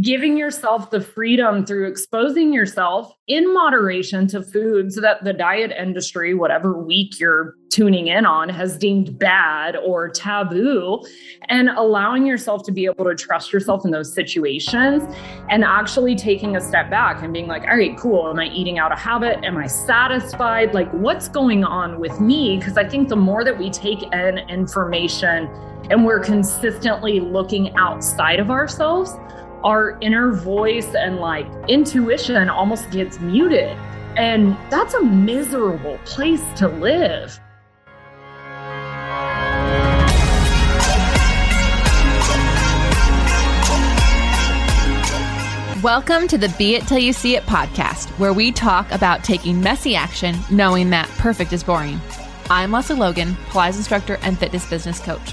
giving 0.00 0.36
yourself 0.36 0.90
the 0.90 1.00
freedom 1.00 1.64
through 1.64 1.86
exposing 1.86 2.52
yourself 2.52 3.14
in 3.26 3.52
moderation 3.52 4.26
to 4.28 4.42
foods 4.42 4.96
that 4.96 5.22
the 5.24 5.32
diet 5.32 5.70
industry, 5.70 6.34
whatever 6.34 6.76
week 6.82 7.18
you're 7.20 7.54
tuning 7.70 8.08
in 8.08 8.24
on, 8.24 8.48
has 8.48 8.76
deemed 8.76 9.18
bad 9.18 9.76
or 9.76 10.08
taboo, 10.08 11.04
and 11.48 11.68
allowing 11.70 12.26
yourself 12.26 12.62
to 12.64 12.72
be 12.72 12.86
able 12.86 13.04
to 13.04 13.14
trust 13.14 13.52
yourself 13.52 13.84
in 13.84 13.90
those 13.90 14.14
situations 14.14 15.02
and 15.50 15.64
actually 15.64 16.14
taking 16.14 16.56
a 16.56 16.60
step 16.60 16.90
back 16.90 17.22
and 17.22 17.32
being 17.32 17.46
like, 17.46 17.62
all 17.62 17.76
right, 17.76 17.96
cool. 17.98 18.28
Am 18.28 18.38
I 18.38 18.46
eating 18.46 18.78
out 18.78 18.92
of 18.92 18.98
habit? 18.98 19.44
Am 19.44 19.56
I 19.56 19.66
satisfied? 19.66 20.72
Like, 20.74 20.90
what's 20.92 21.28
going 21.28 21.64
on 21.64 22.00
with 22.00 22.20
me? 22.20 22.58
Because 22.58 22.78
I 22.78 22.88
think 22.88 23.08
the 23.08 23.16
more 23.16 23.44
that 23.44 23.58
we 23.58 23.70
take 23.70 24.02
in 24.02 24.38
information 24.38 25.48
and 25.90 26.04
we're 26.06 26.20
consistently 26.20 27.20
looking 27.20 27.74
outside 27.76 28.40
of 28.40 28.50
ourselves, 28.50 29.14
our 29.64 29.96
inner 30.02 30.30
voice 30.30 30.94
and 30.94 31.16
like 31.16 31.46
intuition 31.68 32.50
almost 32.50 32.90
gets 32.90 33.18
muted. 33.20 33.74
And 34.14 34.54
that's 34.70 34.92
a 34.92 35.02
miserable 35.02 35.98
place 36.04 36.44
to 36.56 36.68
live. 36.68 37.40
Welcome 45.82 46.28
to 46.28 46.36
the 46.36 46.54
Be 46.58 46.74
It 46.74 46.86
Till 46.86 46.98
You 46.98 47.14
See 47.14 47.34
It 47.36 47.44
podcast, 47.44 48.10
where 48.18 48.34
we 48.34 48.52
talk 48.52 48.90
about 48.92 49.24
taking 49.24 49.62
messy 49.62 49.94
action, 49.96 50.36
knowing 50.50 50.90
that 50.90 51.08
perfect 51.16 51.54
is 51.54 51.64
boring. 51.64 51.98
I'm 52.50 52.70
Lesley 52.70 52.96
Logan, 52.96 53.32
Pilates 53.48 53.76
instructor 53.76 54.18
and 54.22 54.38
fitness 54.38 54.68
business 54.68 55.00
coach. 55.00 55.32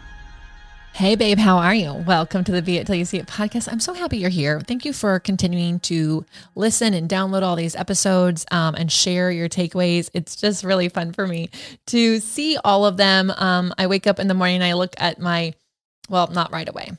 Hey, 0.93 1.15
babe, 1.15 1.39
how 1.39 1.57
are 1.57 1.73
you? 1.73 1.93
Welcome 1.93 2.43
to 2.43 2.51
the 2.51 2.61
Be 2.61 2.77
It 2.77 2.85
Till 2.85 2.95
You 2.95 3.05
See 3.05 3.17
It 3.17 3.25
podcast. 3.25 3.71
I'm 3.71 3.79
so 3.79 3.93
happy 3.93 4.17
you're 4.17 4.29
here. 4.29 4.59
Thank 4.59 4.83
you 4.85 4.91
for 4.93 5.19
continuing 5.19 5.79
to 5.81 6.25
listen 6.53 6.93
and 6.93 7.09
download 7.09 7.43
all 7.43 7.55
these 7.55 7.75
episodes 7.75 8.45
um, 8.51 8.75
and 8.75 8.91
share 8.91 9.31
your 9.31 9.49
takeaways. 9.49 10.09
It's 10.13 10.35
just 10.35 10.63
really 10.63 10.89
fun 10.89 11.13
for 11.13 11.25
me 11.25 11.49
to 11.87 12.19
see 12.19 12.57
all 12.63 12.85
of 12.85 12.97
them. 12.97 13.31
Um, 13.37 13.73
I 13.77 13.87
wake 13.87 14.05
up 14.05 14.19
in 14.19 14.27
the 14.27 14.33
morning 14.33 14.57
and 14.57 14.65
I 14.65 14.73
look 14.73 14.93
at 14.97 15.17
my, 15.17 15.53
well, 16.09 16.27
not 16.27 16.51
right 16.51 16.69
away 16.69 16.91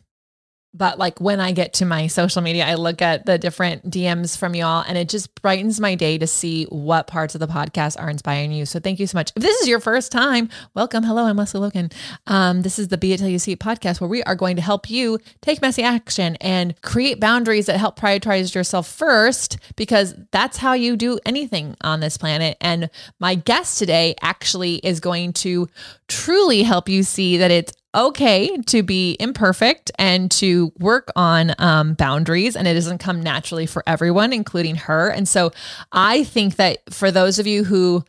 but 0.75 0.98
like 0.98 1.20
when 1.20 1.39
I 1.39 1.53
get 1.53 1.75
to 1.75 1.84
my 1.84 2.06
social 2.06 2.41
media, 2.41 2.65
I 2.67 2.75
look 2.75 3.03
at 3.03 3.27
the 3.27 3.37
different 3.37 3.91
DMs 3.91 4.37
from 4.37 4.55
y'all 4.55 4.84
and 4.87 4.97
it 4.97 5.09
just 5.09 5.34
brightens 5.42 5.78
my 5.78 5.95
day 5.95 6.17
to 6.17 6.27
see 6.27 6.65
what 6.65 7.06
parts 7.06 7.34
of 7.34 7.41
the 7.41 7.47
podcast 7.47 8.01
are 8.01 8.09
inspiring 8.09 8.53
you. 8.53 8.65
So 8.65 8.81
thank 8.81 8.98
you 8.98 9.06
so 9.06 9.19
much. 9.19 9.33
If 9.37 9.43
this 9.43 9.61
is 9.61 9.69
your 9.69 9.81
first 9.81 10.11
time, 10.11 10.48
welcome. 10.75 11.05
Hello, 11.05 11.25
I'm 11.25 11.37
Lesley 11.37 11.61
Logan. 11.61 11.91
Um, 12.27 12.62
this 12.62 12.78
is 12.78 12.89
the 12.89 12.97
Be 12.97 13.12
It 13.12 13.19
Till 13.19 13.28
You 13.28 13.39
See 13.39 13.53
It 13.53 13.59
podcast 13.59 14.00
where 14.00 14.09
we 14.09 14.23
are 14.23 14.34
going 14.34 14.56
to 14.56 14.62
help 14.62 14.89
you 14.89 15.19
take 15.43 15.61
messy 15.61 15.83
action 15.83 16.37
and 16.37 16.81
create 16.81 17.20
boundaries 17.20 17.67
that 17.67 17.78
help 17.78 17.98
prioritize 17.98 18.55
yourself 18.55 18.89
first 18.89 19.59
because 19.77 20.15
that's 20.31 20.56
how 20.56 20.73
you 20.73 20.97
do 20.97 21.19
anything 21.27 21.77
on 21.83 22.00
this 22.00 22.17
planet. 22.17 22.56
And 22.62 22.89
my 23.20 23.34
guest 23.34 23.78
today 23.78 24.15
actually 24.23 24.77
is 24.77 25.00
going 25.00 25.34
to 25.34 25.69
truly 26.09 26.62
help 26.62 26.89
you 26.89 27.03
see 27.03 27.37
that 27.37 27.50
it's 27.50 27.73
okay 27.95 28.57
to 28.67 28.83
be 28.83 29.17
imperfect 29.21 29.91
and 29.98 30.31
to 30.33 30.72
work 30.78 31.11
on 31.16 31.55
um, 31.59 31.94
boundaries, 31.94 32.56
and 32.56 32.66
it 32.66 32.75
doesn't 32.75 32.99
come 32.99 33.22
naturally 33.22 33.66
for 33.66 33.83
everyone, 33.87 34.33
including 34.33 34.77
her. 34.77 35.09
And 35.11 35.28
so 35.28 35.53
I 35.93 36.25
think 36.25 36.56
that 36.56 36.78
for 36.93 37.11
those 37.11 37.39
of 37.39 37.47
you 37.47 37.65
who 37.65 38.05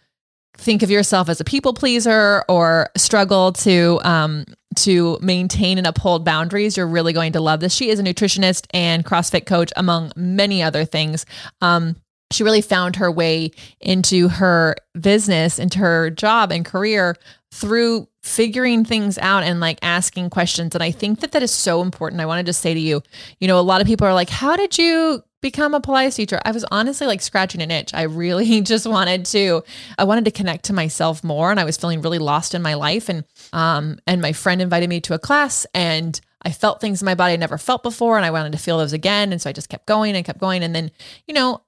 think 0.55 0.83
of 0.83 0.91
yourself 0.91 1.29
as 1.29 1.41
a 1.41 1.43
people 1.43 1.73
pleaser 1.73 2.43
or 2.47 2.89
struggle 2.95 3.51
to 3.51 3.99
um, 4.03 4.45
to 4.75 5.17
maintain 5.21 5.77
and 5.77 5.87
uphold 5.87 6.25
boundaries, 6.25 6.77
you're 6.77 6.87
really 6.87 7.13
going 7.13 7.33
to 7.33 7.41
love 7.41 7.59
this. 7.59 7.73
She 7.73 7.89
is 7.89 7.99
a 7.99 8.03
nutritionist 8.03 8.67
and 8.73 9.05
CrossFit 9.05 9.45
coach, 9.45 9.71
among 9.75 10.11
many 10.15 10.63
other 10.63 10.85
things. 10.85 11.25
Um, 11.61 11.95
she 12.31 12.43
really 12.43 12.61
found 12.61 12.95
her 12.95 13.11
way 13.11 13.51
into 13.79 14.27
her 14.27 14.75
business, 14.99 15.59
into 15.59 15.79
her 15.79 16.09
job 16.09 16.51
and 16.51 16.65
career 16.65 17.15
through 17.53 18.07
figuring 18.23 18.83
things 18.83 19.19
out 19.19 19.43
and 19.43 19.59
like 19.59 19.77
asking 19.83 20.27
questions. 20.27 20.73
And 20.73 20.83
I 20.83 20.89
think 20.89 21.19
that 21.19 21.33
that 21.33 21.43
is 21.43 21.51
so 21.51 21.83
important. 21.83 22.19
I 22.19 22.25
wanted 22.25 22.47
to 22.47 22.53
say 22.53 22.73
to 22.73 22.79
you, 22.79 23.03
you 23.39 23.47
know, 23.47 23.59
a 23.59 23.61
lot 23.61 23.79
of 23.79 23.85
people 23.85 24.07
are 24.07 24.13
like, 24.13 24.31
how 24.31 24.55
did 24.55 24.79
you 24.79 25.23
become 25.39 25.75
a 25.75 25.79
Pilates 25.79 26.15
teacher? 26.15 26.41
I 26.45 26.51
was 26.51 26.65
honestly 26.71 27.05
like 27.05 27.21
scratching 27.21 27.61
an 27.61 27.69
itch. 27.69 27.93
I 27.93 28.03
really 28.03 28.61
just 28.63 28.87
wanted 28.87 29.25
to, 29.25 29.63
I 29.99 30.03
wanted 30.03 30.25
to 30.25 30.31
connect 30.31 30.65
to 30.65 30.73
myself 30.73 31.23
more 31.23 31.51
and 31.51 31.59
I 31.59 31.63
was 31.63 31.77
feeling 31.77 32.01
really 32.01 32.17
lost 32.17 32.55
in 32.55 32.63
my 32.63 32.73
life. 32.73 33.07
And, 33.07 33.23
um, 33.53 33.99
and 34.07 34.19
my 34.19 34.33
friend 34.33 34.59
invited 34.59 34.89
me 34.89 34.99
to 35.01 35.13
a 35.13 35.19
class 35.19 35.67
and 35.75 36.19
I 36.41 36.51
felt 36.51 36.81
things 36.81 37.03
in 37.03 37.05
my 37.05 37.15
body 37.15 37.33
I 37.33 37.37
never 37.37 37.59
felt 37.59 37.83
before 37.83 38.17
and 38.17 38.25
I 38.25 38.31
wanted 38.31 38.53
to 38.53 38.57
feel 38.57 38.79
those 38.79 38.93
again. 38.93 39.31
And 39.31 39.39
so 39.39 39.51
I 39.51 39.53
just 39.53 39.69
kept 39.69 39.85
going 39.85 40.15
and 40.15 40.25
kept 40.25 40.39
going. 40.39 40.63
And 40.63 40.73
then, 40.75 40.89
you 41.27 41.35
know, 41.35 41.61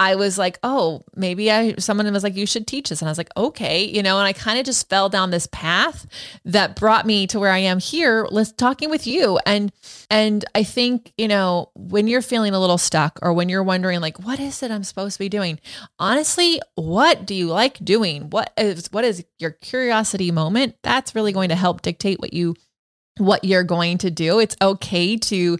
I 0.00 0.14
was 0.14 0.38
like, 0.38 0.58
oh, 0.62 1.02
maybe 1.14 1.52
I, 1.52 1.74
someone 1.74 2.10
was 2.10 2.22
like, 2.22 2.34
you 2.34 2.46
should 2.46 2.66
teach 2.66 2.88
this. 2.88 3.02
And 3.02 3.08
I 3.08 3.10
was 3.10 3.18
like, 3.18 3.28
okay, 3.36 3.84
you 3.84 4.02
know, 4.02 4.16
and 4.16 4.26
I 4.26 4.32
kind 4.32 4.58
of 4.58 4.64
just 4.64 4.88
fell 4.88 5.10
down 5.10 5.30
this 5.30 5.46
path 5.52 6.06
that 6.46 6.74
brought 6.74 7.04
me 7.04 7.26
to 7.26 7.38
where 7.38 7.52
I 7.52 7.58
am 7.58 7.78
here, 7.78 8.26
let's 8.30 8.50
talking 8.50 8.88
with 8.88 9.06
you. 9.06 9.38
And, 9.44 9.70
and 10.10 10.42
I 10.54 10.62
think, 10.62 11.12
you 11.18 11.28
know, 11.28 11.68
when 11.74 12.08
you're 12.08 12.22
feeling 12.22 12.54
a 12.54 12.60
little 12.60 12.78
stuck 12.78 13.18
or 13.20 13.34
when 13.34 13.50
you're 13.50 13.62
wondering 13.62 14.00
like, 14.00 14.18
what 14.24 14.40
is 14.40 14.62
it 14.62 14.70
I'm 14.70 14.84
supposed 14.84 15.16
to 15.16 15.18
be 15.18 15.28
doing? 15.28 15.60
Honestly, 15.98 16.62
what 16.76 17.26
do 17.26 17.34
you 17.34 17.48
like 17.48 17.78
doing? 17.84 18.30
What 18.30 18.54
is, 18.56 18.90
what 18.92 19.04
is 19.04 19.22
your 19.38 19.50
curiosity 19.50 20.30
moment? 20.30 20.76
That's 20.82 21.14
really 21.14 21.32
going 21.32 21.50
to 21.50 21.56
help 21.56 21.82
dictate 21.82 22.20
what 22.20 22.32
you 22.32 22.56
what 23.18 23.44
you're 23.44 23.64
going 23.64 23.98
to 23.98 24.10
do. 24.10 24.38
It's 24.38 24.56
okay 24.62 25.16
to 25.16 25.58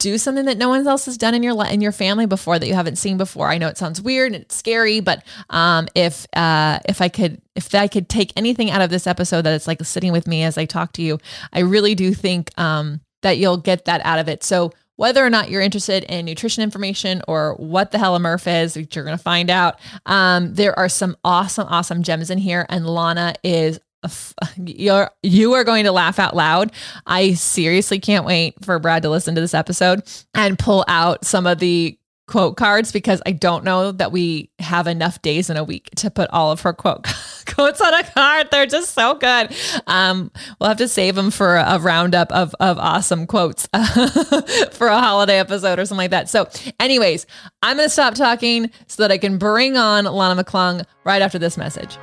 do 0.00 0.18
something 0.18 0.46
that 0.46 0.58
no 0.58 0.68
one 0.70 0.84
else 0.86 1.04
has 1.04 1.16
done 1.16 1.34
in 1.34 1.42
your 1.42 1.64
in 1.66 1.80
your 1.80 1.92
family 1.92 2.26
before 2.26 2.58
that 2.58 2.66
you 2.66 2.74
haven't 2.74 2.96
seen 2.96 3.16
before. 3.16 3.48
I 3.48 3.58
know 3.58 3.68
it 3.68 3.78
sounds 3.78 4.02
weird 4.02 4.32
and 4.32 4.42
it's 4.42 4.56
scary, 4.56 4.98
but 5.00 5.22
um, 5.50 5.86
if 5.94 6.26
uh, 6.34 6.80
if 6.86 7.00
I 7.00 7.08
could 7.08 7.40
if 7.54 7.72
I 7.74 7.86
could 7.86 8.08
take 8.08 8.32
anything 8.36 8.70
out 8.70 8.80
of 8.80 8.90
this 8.90 9.06
episode 9.06 9.42
that 9.42 9.54
it's 9.54 9.68
like 9.68 9.84
sitting 9.84 10.10
with 10.10 10.26
me 10.26 10.42
as 10.42 10.58
I 10.58 10.64
talk 10.64 10.92
to 10.94 11.02
you, 11.02 11.18
I 11.52 11.60
really 11.60 11.94
do 11.94 12.12
think 12.14 12.50
um, 12.58 13.00
that 13.22 13.38
you'll 13.38 13.58
get 13.58 13.84
that 13.84 14.00
out 14.04 14.18
of 14.18 14.28
it. 14.28 14.42
So 14.42 14.72
whether 14.96 15.24
or 15.24 15.30
not 15.30 15.50
you're 15.50 15.62
interested 15.62 16.04
in 16.04 16.26
nutrition 16.26 16.62
information 16.62 17.22
or 17.26 17.54
what 17.54 17.90
the 17.90 17.96
hell 17.98 18.16
a 18.16 18.18
Murph 18.18 18.46
is, 18.46 18.76
which 18.76 18.94
you're 18.94 19.04
going 19.04 19.16
to 19.16 19.22
find 19.22 19.48
out, 19.48 19.80
um, 20.04 20.52
there 20.54 20.78
are 20.78 20.90
some 20.90 21.16
awesome, 21.24 21.66
awesome 21.68 22.02
gems 22.02 22.28
in 22.28 22.36
here. 22.36 22.66
And 22.68 22.86
Lana 22.86 23.34
is 23.42 23.80
you're 24.56 25.10
you 25.22 25.54
are 25.54 25.64
going 25.64 25.84
to 25.84 25.92
laugh 25.92 26.18
out 26.18 26.34
loud. 26.34 26.72
I 27.06 27.34
seriously 27.34 27.98
can't 28.00 28.24
wait 28.24 28.54
for 28.64 28.78
Brad 28.78 29.02
to 29.02 29.10
listen 29.10 29.34
to 29.34 29.40
this 29.40 29.54
episode 29.54 30.02
and 30.34 30.58
pull 30.58 30.84
out 30.88 31.24
some 31.24 31.46
of 31.46 31.58
the 31.58 31.96
quote 32.30 32.56
cards 32.56 32.92
because 32.92 33.20
I 33.26 33.32
don't 33.32 33.64
know 33.64 33.90
that 33.90 34.12
we 34.12 34.50
have 34.60 34.86
enough 34.86 35.20
days 35.20 35.50
in 35.50 35.56
a 35.56 35.64
week 35.64 35.90
to 35.96 36.12
put 36.12 36.30
all 36.30 36.52
of 36.52 36.60
her 36.60 36.72
quote 36.72 37.06
quotes 37.46 37.80
on 37.80 37.92
a 37.92 38.04
card. 38.04 38.48
They're 38.50 38.66
just 38.66 38.94
so 38.94 39.14
good. 39.14 39.54
Um, 39.88 40.30
we'll 40.58 40.68
have 40.68 40.78
to 40.78 40.88
save 40.88 41.16
them 41.16 41.32
for 41.32 41.56
a, 41.56 41.80
roundup 41.80 42.30
of 42.30 42.54
of 42.60 42.78
awesome 42.78 43.26
quotes 43.26 43.66
for 44.72 44.86
a 44.86 45.00
holiday 45.00 45.38
episode 45.38 45.78
or 45.78 45.86
something 45.86 46.04
like 46.04 46.10
that. 46.10 46.28
So, 46.28 46.48
anyways, 46.78 47.26
I'm 47.62 47.78
to 47.78 47.88
stop 47.88 48.14
talking 48.14 48.70
so 48.86 49.02
that 49.02 49.10
I 49.10 49.18
can 49.18 49.38
bring 49.38 49.76
on 49.76 50.04
Lana 50.04 50.42
McClung 50.42 50.84
right 51.04 51.22
after 51.22 51.38
this 51.38 51.56
message. 51.56 51.98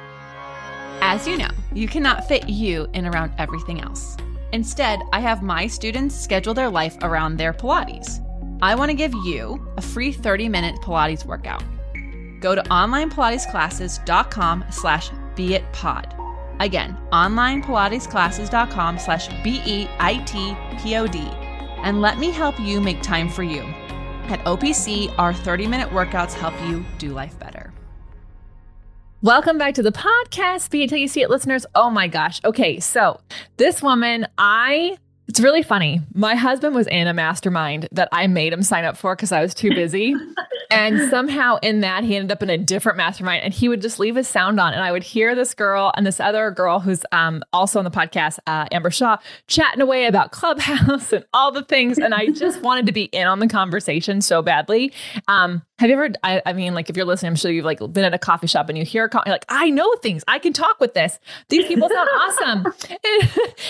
As 1.02 1.28
you 1.28 1.38
know, 1.38 1.50
you 1.74 1.88
cannot 1.88 2.28
fit 2.28 2.50
you 2.50 2.88
in 2.94 3.06
around 3.06 3.34
everything 3.38 3.82
else. 3.82 4.18
Instead, 4.52 5.02
I 5.14 5.20
have 5.20 5.44
my 5.44 5.68
students 5.68 6.16
schedule 6.16 6.54
their 6.54 6.70
life 6.70 6.98
around 7.02 7.38
their 7.38 7.54
Pilates. 7.54 8.24
I 8.62 8.76
want 8.76 8.90
to 8.90 8.96
give 8.96 9.14
you 9.14 9.66
a 9.78 9.82
free 9.82 10.14
30-minute 10.14 10.82
Pilates 10.82 11.26
workout. 11.26 11.64
Go 12.40 12.56
to 12.56 12.64
onlinepilatesclasses.com 12.64 14.66
slash 14.72 15.10
beitpod. 15.36 16.14
Again, 16.60 16.98
onlinepilatesclasses.com 17.12 19.00
slash 19.00 19.28
B-E-I-T-P-O-D. 19.44 21.20
And 21.84 22.02
let 22.02 22.18
me 22.18 22.32
help 22.32 22.60
you 22.60 22.82
make 22.82 23.04
time 23.04 23.30
for 23.30 23.44
you. 23.44 23.62
At 24.30 24.44
OPC, 24.46 25.14
our 25.18 25.34
30-minute 25.34 25.90
workouts 25.90 26.34
help 26.34 26.54
you 26.68 26.84
do 26.98 27.10
life 27.10 27.38
better. 27.40 27.67
Welcome 29.28 29.58
back 29.58 29.74
to 29.74 29.84
the 29.84 29.92
podcast, 29.92 30.70
Be 30.70 30.84
It 30.84 30.90
Till 30.90 31.00
You 31.00 31.10
See 31.10 31.22
It 31.22 31.30
listeners. 31.30 31.66
Oh 31.76 31.90
my 31.90 32.08
gosh. 32.08 32.40
Okay, 32.46 32.80
so 32.80 33.20
this 33.58 33.84
woman, 33.84 34.26
I 34.38 34.98
it's 35.28 35.42
really 35.42 35.64
funny. 35.64 36.00
My 36.14 36.36
husband 36.36 36.74
was 36.74 36.88
in 36.88 37.08
a 37.08 37.14
mastermind 37.14 37.90
that 37.92 38.08
I 38.14 38.28
made 38.28 38.54
him 38.54 38.64
sign 38.64 38.86
up 38.86 38.96
for 38.96 39.18
because 39.18 39.34
I 39.34 39.42
was 39.42 39.54
too 39.54 39.72
busy. 39.72 40.16
and 40.72 41.10
somehow 41.10 41.58
in 41.62 41.82
that, 41.82 42.06
he 42.06 42.16
ended 42.16 42.32
up 42.32 42.42
in 42.42 42.50
a 42.50 42.58
different 42.58 42.96
mastermind 42.96 43.44
and 43.44 43.54
he 43.54 43.68
would 43.68 43.82
just 43.82 44.00
leave 44.00 44.16
his 44.16 44.30
sound 44.30 44.62
on. 44.62 44.72
And 44.72 44.82
I 44.82 44.94
would 44.94 45.04
hear 45.04 45.36
this 45.36 45.54
girl 45.54 45.92
and 45.98 46.08
this 46.08 46.22
other 46.22 46.50
girl 46.50 46.80
who's 46.80 47.04
um, 47.12 47.44
also 47.52 47.80
on 47.80 47.84
the 47.84 47.92
podcast, 47.92 48.40
uh, 48.48 48.68
Amber 48.72 48.92
Shaw, 48.92 49.18
chatting 49.48 49.82
away 49.82 50.06
about 50.06 50.32
Clubhouse 50.32 51.12
and 51.12 51.26
all 51.34 51.52
the 51.52 51.66
things. 51.66 51.98
And 51.98 52.14
I 52.14 52.28
just 52.28 52.62
wanted 52.62 52.86
to 52.86 52.94
be 52.94 53.04
in 53.04 53.28
on 53.28 53.40
the 53.40 53.50
conversation 53.50 54.22
so 54.22 54.42
badly. 54.42 54.94
Um, 55.28 55.64
have 55.80 55.90
you 55.90 55.96
ever, 55.96 56.14
I, 56.24 56.42
I, 56.46 56.54
mean, 56.54 56.74
like 56.74 56.90
if 56.90 56.98
you're 56.98 57.06
listening, 57.06 57.32
I'm 57.32 57.36
sure 57.36 57.52
you've 57.52 57.66
like 57.66 57.80
been 57.80 58.04
at 58.04 58.14
a 58.14 58.18
coffee 58.18 58.48
shop 58.48 58.68
and 58.70 58.78
you 58.78 58.84
hear 58.84 59.06
a 59.06 59.10
co- 59.10 59.22
like, 59.28 59.46
I 59.48 59.70
know 59.70 59.94
things. 59.98 60.24
I 60.28 60.40
can 60.40 60.52
talk 60.52 60.80
with 60.80 60.96
this. 60.96 61.20
These 61.50 61.68
people 61.68 61.88
sound 61.90 62.10
awesome. 62.10 62.74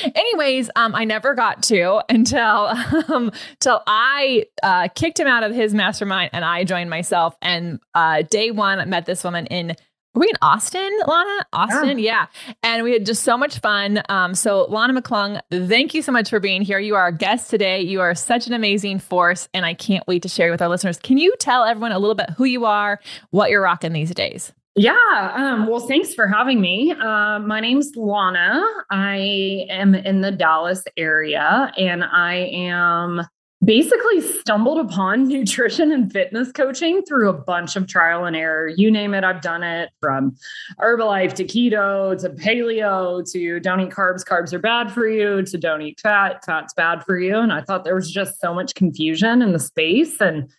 Anyways, 0.15 0.69
um, 0.77 0.95
I 0.95 1.03
never 1.03 1.35
got 1.35 1.63
to 1.63 2.01
until, 2.09 2.71
um, 3.09 3.31
until 3.51 3.83
I 3.87 4.45
uh, 4.63 4.87
kicked 4.95 5.19
him 5.19 5.27
out 5.27 5.43
of 5.43 5.53
his 5.53 5.73
mastermind 5.73 6.29
and 6.31 6.45
I 6.45 6.63
joined 6.63 6.89
myself. 6.89 7.35
And 7.41 7.79
uh, 7.93 8.21
day 8.21 8.51
one, 8.51 8.79
I 8.79 8.85
met 8.85 9.05
this 9.05 9.23
woman 9.23 9.45
in 9.47 9.75
were 10.17 10.21
we 10.21 10.29
in 10.29 10.37
Austin, 10.41 10.89
Lana? 11.05 11.45
Austin, 11.53 11.99
yeah. 11.99 12.25
yeah. 12.47 12.53
And 12.63 12.83
we 12.83 12.91
had 12.91 13.05
just 13.05 13.21
so 13.21 13.37
much 13.37 13.59
fun. 13.59 14.01
Um, 14.09 14.33
so, 14.33 14.63
Lana 14.63 14.99
McClung, 14.99 15.39
thank 15.51 15.93
you 15.93 16.01
so 16.01 16.11
much 16.11 16.31
for 16.31 16.39
being 16.39 16.63
here. 16.63 16.79
You 16.79 16.95
are 16.95 17.01
our 17.01 17.11
guest 17.11 17.51
today. 17.51 17.81
You 17.81 18.01
are 18.01 18.15
such 18.15 18.47
an 18.47 18.53
amazing 18.53 18.97
force, 18.97 19.47
and 19.53 19.63
I 19.63 19.75
can't 19.75 20.05
wait 20.07 20.23
to 20.23 20.29
share 20.29 20.49
with 20.49 20.59
our 20.59 20.69
listeners. 20.69 20.97
Can 20.97 21.19
you 21.19 21.35
tell 21.39 21.63
everyone 21.63 21.91
a 21.91 21.99
little 21.99 22.15
bit 22.15 22.31
who 22.31 22.45
you 22.45 22.65
are, 22.65 22.99
what 23.29 23.51
you're 23.51 23.61
rocking 23.61 23.93
these 23.93 24.11
days? 24.11 24.53
Yeah. 24.75 25.33
Um, 25.35 25.67
well, 25.67 25.79
thanks 25.79 26.15
for 26.15 26.27
having 26.27 26.61
me. 26.61 26.91
Uh, 26.91 27.39
my 27.39 27.59
name's 27.59 27.95
Lana. 27.95 28.63
I 28.89 29.65
am 29.69 29.93
in 29.93 30.21
the 30.21 30.31
Dallas 30.31 30.83
area 30.97 31.71
and 31.77 32.03
I 32.03 32.35
am 32.53 33.21
basically 33.63 34.21
stumbled 34.21 34.77
upon 34.77 35.27
nutrition 35.27 35.91
and 35.91 36.11
fitness 36.11 36.51
coaching 36.51 37.03
through 37.03 37.29
a 37.29 37.33
bunch 37.33 37.75
of 37.75 37.87
trial 37.87 38.25
and 38.25 38.35
error. 38.35 38.67
You 38.67 38.91
name 38.91 39.13
it, 39.13 39.23
I've 39.23 39.41
done 39.41 39.63
it 39.63 39.89
from 39.99 40.35
Herbalife 40.79 41.33
to 41.35 41.43
keto 41.43 42.19
to 42.21 42.29
paleo 42.29 43.29
to 43.31 43.59
don't 43.59 43.81
eat 43.81 43.89
carbs, 43.89 44.23
carbs 44.23 44.53
are 44.53 44.59
bad 44.59 44.91
for 44.91 45.07
you 45.07 45.43
to 45.43 45.57
don't 45.57 45.81
eat 45.81 45.99
fat, 45.99 46.43
fat's 46.45 46.73
bad 46.73 47.03
for 47.03 47.17
you. 47.19 47.37
And 47.37 47.51
I 47.51 47.61
thought 47.61 47.83
there 47.83 47.95
was 47.95 48.11
just 48.11 48.39
so 48.39 48.53
much 48.53 48.75
confusion 48.75 49.41
in 49.41 49.53
the 49.53 49.59
space 49.59 50.21
and 50.21 50.49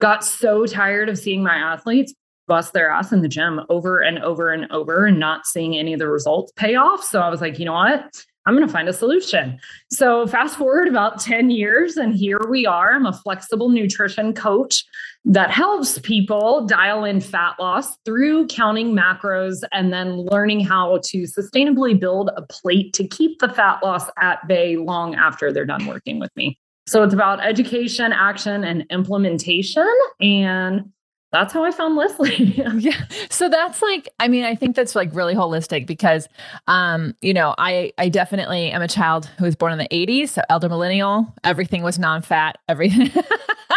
got 0.00 0.24
so 0.24 0.66
tired 0.66 1.08
of 1.08 1.18
seeing 1.18 1.42
my 1.42 1.56
athletes 1.56 2.14
bust 2.46 2.72
their 2.72 2.90
ass 2.90 3.12
in 3.12 3.22
the 3.22 3.28
gym 3.28 3.60
over 3.68 4.00
and 4.00 4.18
over 4.20 4.52
and 4.52 4.70
over 4.70 5.04
and 5.06 5.18
not 5.18 5.46
seeing 5.46 5.76
any 5.76 5.92
of 5.92 5.98
the 5.98 6.08
results 6.08 6.52
pay 6.56 6.76
off. 6.76 7.02
So 7.02 7.20
I 7.20 7.28
was 7.28 7.40
like, 7.40 7.58
you 7.58 7.64
know 7.64 7.72
what? 7.72 8.24
I'm 8.46 8.54
going 8.54 8.66
to 8.66 8.72
find 8.72 8.88
a 8.88 8.92
solution. 8.92 9.58
So, 9.90 10.26
fast 10.26 10.56
forward 10.56 10.86
about 10.86 11.20
10 11.20 11.50
years, 11.50 11.96
and 11.96 12.14
here 12.14 12.40
we 12.48 12.64
are. 12.64 12.94
I'm 12.94 13.04
a 13.04 13.12
flexible 13.12 13.68
nutrition 13.68 14.32
coach 14.32 14.84
that 15.24 15.50
helps 15.50 15.98
people 15.98 16.64
dial 16.64 17.04
in 17.04 17.20
fat 17.20 17.56
loss 17.58 17.96
through 18.04 18.46
counting 18.46 18.94
macros 18.94 19.64
and 19.72 19.92
then 19.92 20.20
learning 20.20 20.60
how 20.60 21.00
to 21.04 21.24
sustainably 21.24 21.98
build 21.98 22.30
a 22.36 22.42
plate 22.42 22.92
to 22.94 23.08
keep 23.08 23.40
the 23.40 23.48
fat 23.48 23.80
loss 23.82 24.08
at 24.20 24.46
bay 24.46 24.76
long 24.76 25.16
after 25.16 25.52
they're 25.52 25.66
done 25.66 25.84
working 25.86 26.20
with 26.20 26.30
me. 26.36 26.56
So, 26.86 27.02
it's 27.02 27.14
about 27.14 27.44
education, 27.44 28.12
action, 28.12 28.62
and 28.62 28.86
implementation. 28.90 29.92
And 30.20 30.92
that's 31.36 31.52
how 31.52 31.64
I 31.64 31.70
found 31.70 31.96
Lesley. 31.96 32.34
yeah. 32.78 32.92
So 33.28 33.48
that's 33.48 33.82
like, 33.82 34.08
I 34.18 34.28
mean, 34.28 34.44
I 34.44 34.54
think 34.54 34.74
that's 34.74 34.94
like 34.94 35.14
really 35.14 35.34
holistic 35.34 35.86
because, 35.86 36.28
um, 36.66 37.14
you 37.20 37.34
know, 37.34 37.54
I, 37.58 37.92
I 37.98 38.08
definitely 38.08 38.70
am 38.70 38.80
a 38.80 38.88
child 38.88 39.26
who 39.38 39.44
was 39.44 39.54
born 39.54 39.72
in 39.72 39.78
the 39.78 39.88
80s. 39.88 40.30
So 40.30 40.42
elder 40.48 40.68
millennial, 40.68 41.34
everything 41.44 41.82
was 41.82 41.98
non 41.98 42.22
fat, 42.22 42.56
everything. 42.68 43.10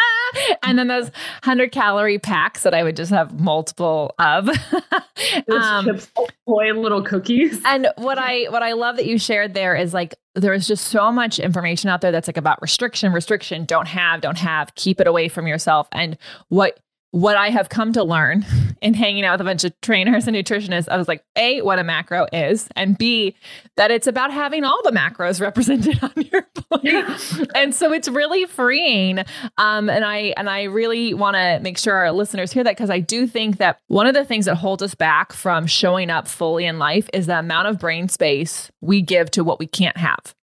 and 0.63 0.79
then 0.79 0.87
those 0.87 1.05
100 1.43 1.71
calorie 1.73 2.17
packs 2.17 2.63
that 2.63 2.73
I 2.73 2.81
would 2.83 2.95
just 2.95 3.11
have 3.11 3.39
multiple 3.39 4.15
of. 4.19 4.49
um, 5.51 5.85
chips, 5.85 6.11
boy, 6.47 6.71
little 6.73 7.03
cookies. 7.03 7.61
And 7.65 7.89
what 7.97 8.17
I, 8.17 8.45
what 8.45 8.63
I 8.63 8.71
love 8.71 8.95
that 8.95 9.05
you 9.05 9.19
shared 9.19 9.53
there 9.53 9.75
is 9.75 9.93
like, 9.93 10.15
there 10.35 10.53
is 10.53 10.65
just 10.65 10.87
so 10.87 11.11
much 11.11 11.39
information 11.39 11.89
out 11.89 11.99
there 11.99 12.13
that's 12.13 12.27
like 12.27 12.37
about 12.37 12.61
restriction, 12.61 13.11
restriction, 13.11 13.65
don't 13.65 13.87
have, 13.87 14.21
don't 14.21 14.37
have, 14.37 14.73
keep 14.75 15.01
it 15.01 15.07
away 15.07 15.27
from 15.27 15.45
yourself. 15.45 15.89
And 15.91 16.17
what 16.47 16.79
what 17.11 17.35
I 17.35 17.49
have 17.49 17.69
come 17.69 17.93
to 17.93 18.03
learn 18.03 18.45
in 18.81 18.93
hanging 18.93 19.25
out 19.25 19.33
with 19.33 19.41
a 19.41 19.43
bunch 19.43 19.63
of 19.63 19.79
trainers 19.81 20.27
and 20.27 20.35
nutritionists, 20.35 20.87
I 20.89 20.97
was 20.97 21.07
like, 21.07 21.23
A, 21.35 21.61
what 21.61 21.79
a 21.79 21.83
macro 21.83 22.27
is, 22.31 22.67
and 22.75 22.97
B, 22.97 23.35
that 23.77 23.91
it's 23.91 24.07
about 24.07 24.31
having 24.31 24.63
all 24.63 24.81
the 24.83 24.91
macros 24.91 25.41
represented 25.49 26.01
on 26.03 26.11
your 26.15 26.43
plate. 26.53 27.49
and 27.55 27.73
so 27.73 27.91
it's 27.91 28.07
really 28.07 28.45
freeing. 28.45 29.19
Um, 29.57 29.89
and 29.89 30.05
I 30.05 30.33
and 30.37 30.49
I 30.49 30.63
really 30.63 31.13
want 31.13 31.35
to 31.35 31.59
make 31.61 31.77
sure 31.77 31.95
our 31.95 32.11
listeners 32.11 32.51
hear 32.51 32.63
that 32.63 32.75
because 32.77 32.89
I 32.89 32.99
do 32.99 33.27
think 33.27 33.57
that 33.57 33.79
one 33.87 34.07
of 34.07 34.13
the 34.13 34.25
things 34.25 34.45
that 34.45 34.55
holds 34.55 34.83
us 34.83 34.95
back 34.95 35.33
from 35.33 35.67
showing 35.67 36.09
up 36.09 36.27
fully 36.27 36.65
in 36.65 36.79
life 36.79 37.09
is 37.13 37.25
the 37.25 37.39
amount 37.39 37.67
of 37.67 37.79
brain 37.79 38.07
space 38.09 38.71
we 38.81 39.01
give 39.01 39.31
to 39.31 39.43
what 39.43 39.59
we 39.59 39.67
can't 39.67 39.97
have. 39.97 40.35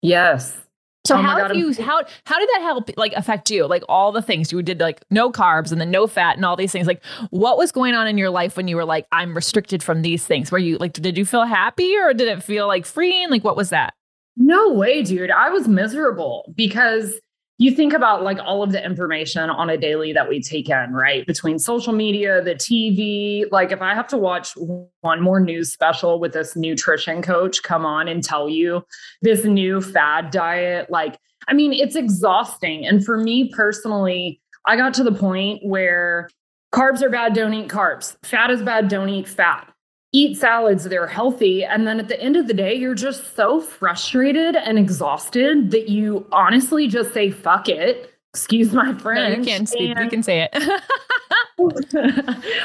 Yes. 0.00 0.61
So 1.04 1.16
oh 1.16 1.22
how 1.22 1.36
God, 1.36 1.56
you 1.56 1.72
how 1.82 2.02
how 2.24 2.38
did 2.38 2.48
that 2.54 2.60
help 2.62 2.90
like 2.96 3.12
affect 3.14 3.50
you? 3.50 3.66
Like 3.66 3.82
all 3.88 4.12
the 4.12 4.22
things 4.22 4.52
you 4.52 4.62
did 4.62 4.78
like 4.78 5.04
no 5.10 5.32
carbs 5.32 5.72
and 5.72 5.80
then 5.80 5.90
no 5.90 6.06
fat 6.06 6.36
and 6.36 6.44
all 6.44 6.54
these 6.54 6.70
things. 6.70 6.86
Like 6.86 7.02
what 7.30 7.58
was 7.58 7.72
going 7.72 7.94
on 7.94 8.06
in 8.06 8.18
your 8.18 8.30
life 8.30 8.56
when 8.56 8.68
you 8.68 8.76
were 8.76 8.84
like 8.84 9.06
I'm 9.10 9.34
restricted 9.34 9.82
from 9.82 10.02
these 10.02 10.24
things? 10.26 10.52
Were 10.52 10.58
you 10.58 10.76
like 10.78 10.92
did 10.92 11.18
you 11.18 11.26
feel 11.26 11.44
happy 11.44 11.96
or 11.96 12.14
did 12.14 12.28
it 12.28 12.42
feel 12.42 12.68
like 12.68 12.86
freeing? 12.86 13.30
Like 13.30 13.42
what 13.42 13.56
was 13.56 13.70
that? 13.70 13.94
No 14.36 14.72
way, 14.72 15.02
dude. 15.02 15.30
I 15.30 15.50
was 15.50 15.66
miserable 15.66 16.52
because 16.56 17.14
you 17.58 17.70
think 17.70 17.92
about 17.92 18.22
like 18.22 18.38
all 18.44 18.62
of 18.62 18.72
the 18.72 18.84
information 18.84 19.50
on 19.50 19.70
a 19.70 19.76
daily 19.76 20.12
that 20.12 20.28
we 20.28 20.40
take 20.40 20.68
in, 20.68 20.92
right? 20.92 21.26
Between 21.26 21.58
social 21.58 21.92
media, 21.92 22.42
the 22.42 22.54
TV, 22.54 23.44
like 23.52 23.72
if 23.72 23.80
I 23.80 23.94
have 23.94 24.08
to 24.08 24.18
watch 24.18 24.52
one 24.56 25.20
more 25.20 25.38
news 25.38 25.72
special 25.72 26.18
with 26.18 26.32
this 26.32 26.56
nutrition 26.56 27.22
coach 27.22 27.62
come 27.62 27.84
on 27.86 28.08
and 28.08 28.22
tell 28.22 28.48
you 28.48 28.82
this 29.20 29.44
new 29.44 29.80
fad 29.80 30.30
diet, 30.30 30.90
like, 30.90 31.18
I 31.48 31.54
mean, 31.54 31.72
it's 31.72 31.96
exhausting. 31.96 32.86
And 32.86 33.04
for 33.04 33.18
me 33.18 33.50
personally, 33.54 34.40
I 34.66 34.76
got 34.76 34.94
to 34.94 35.04
the 35.04 35.12
point 35.12 35.64
where 35.64 36.28
carbs 36.72 37.02
are 37.02 37.10
bad, 37.10 37.34
don't 37.34 37.54
eat 37.54 37.68
carbs. 37.68 38.16
Fat 38.24 38.50
is 38.50 38.62
bad, 38.62 38.88
don't 38.88 39.08
eat 39.08 39.28
fat 39.28 39.71
eat 40.12 40.36
salads 40.36 40.84
they're 40.84 41.06
healthy 41.06 41.64
and 41.64 41.86
then 41.86 41.98
at 41.98 42.08
the 42.08 42.20
end 42.20 42.36
of 42.36 42.46
the 42.46 42.54
day 42.54 42.74
you're 42.74 42.94
just 42.94 43.34
so 43.34 43.60
frustrated 43.60 44.54
and 44.56 44.78
exhausted 44.78 45.70
that 45.70 45.88
you 45.88 46.26
honestly 46.32 46.86
just 46.86 47.12
say 47.14 47.30
fuck 47.30 47.68
it. 47.68 48.10
Excuse 48.34 48.72
my 48.72 48.94
friend. 48.94 49.32
no, 49.32 49.38
you 49.38 49.44
can't 49.44 49.68
speak. 49.68 49.90
And- 49.96 50.04
you 50.04 50.10
can 50.10 50.22
say 50.22 50.48
it. 50.50 50.50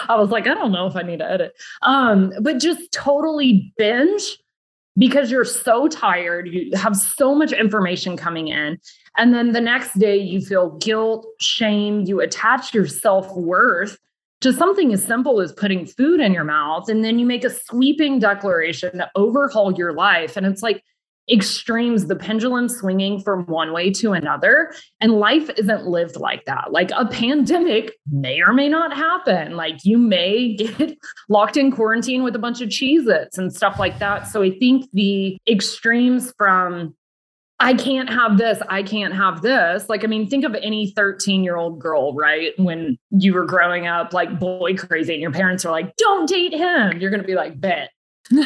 I 0.10 0.16
was 0.16 0.30
like 0.32 0.48
i 0.48 0.54
don't 0.54 0.72
know 0.72 0.88
if 0.88 0.96
i 0.96 1.02
need 1.04 1.20
to 1.20 1.30
edit. 1.30 1.54
Um 1.84 2.34
but 2.42 2.60
just 2.60 2.92
totally 2.92 3.74
binge 3.78 4.38
because 4.98 5.30
you're 5.30 5.46
so 5.46 5.88
tired. 5.88 6.48
You 6.48 6.76
have 6.76 6.96
so 6.98 7.36
much 7.36 7.52
information 7.52 8.18
coming 8.18 8.48
in. 8.48 8.80
And 9.18 9.34
then 9.34 9.52
the 9.52 9.62
next 9.62 9.98
day 10.00 10.18
you 10.18 10.42
feel 10.42 10.72
guilt 10.78 11.26
shame. 11.40 12.02
You 12.02 12.20
attach 12.22 12.74
your 12.74 12.88
self-worth 12.88 13.98
to 14.42 14.54
something 14.54 14.94
as 14.94 15.04
simple 15.04 15.42
as 15.42 15.52
putting 15.52 15.86
food 15.86 16.20
in 16.20 16.34
your 16.34 16.44
mouth. 16.44 16.90
And 16.90 17.04
then 17.04 17.20
you 17.20 17.26
make 17.26 17.44
a 17.44 17.50
sweeping 17.50 18.20
declaration 18.20 18.98
to 18.98 19.10
overhaul 19.16 19.74
your 19.74 19.94
life. 19.94 20.38
And 20.38 20.46
it's 20.46 20.62
like 20.62 20.84
extremes, 21.30 22.08
the 22.08 22.16
pendulum 22.16 22.70
swinging 22.70 23.20
from 23.22 23.46
one 23.48 23.74
way 23.74 23.92
to 23.92 24.14
another. 24.14 24.74
And 25.02 25.14
life 25.14 25.50
isn't 25.58 25.86
lived 25.86 26.16
like 26.18 26.46
that. 26.46 26.72
Like 26.72 26.92
a 26.96 27.06
pandemic 27.06 27.94
may 28.12 28.42
or 28.42 28.54
may 28.54 28.70
not 28.70 28.96
happen. 28.96 29.56
Like 29.56 29.84
you 29.84 29.98
may 29.98 30.56
get 30.56 30.98
locked 31.30 31.58
in 31.58 31.72
quarantine 31.72 32.24
with 32.24 32.36
a 32.36 32.40
bunch 32.40 32.62
of 32.62 32.70
Cheez 32.70 33.08
Its 33.08 33.38
and 33.38 33.54
stuff 33.54 33.78
like 33.80 34.00
that. 34.00 34.28
So 34.28 34.42
I 34.42 34.52
think 34.58 34.90
the 34.94 35.38
extremes 35.48 36.34
from 36.38 36.96
I 37.60 37.74
can't 37.74 38.10
have 38.10 38.38
this. 38.38 38.62
I 38.70 38.84
can't 38.84 39.16
have 39.16 39.42
this. 39.42 39.90
Like, 39.90 40.04
I 40.04 40.08
mean, 40.08 40.28
think 40.30 40.46
of 40.46 40.56
any 40.62 40.92
13 40.92 41.44
year 41.44 41.56
old 41.56 41.80
girl, 41.80 42.14
right? 42.14 42.52
When 42.58 42.98
you 43.10 43.34
were 43.34 43.46
growing 43.46 43.88
up, 43.88 44.14
like 44.14 44.40
boy 44.40 44.76
crazy, 44.76 45.14
and 45.14 45.22
your 45.22 45.32
parents 45.32 45.66
are 45.66 45.72
like, 45.72 45.96
don't 45.96 46.30
date 46.30 46.54
him. 46.54 47.00
You're 47.00 47.10
going 47.10 47.22
to 47.22 47.28
be 47.28 47.36
like, 47.36 47.60
bet. 47.60 47.90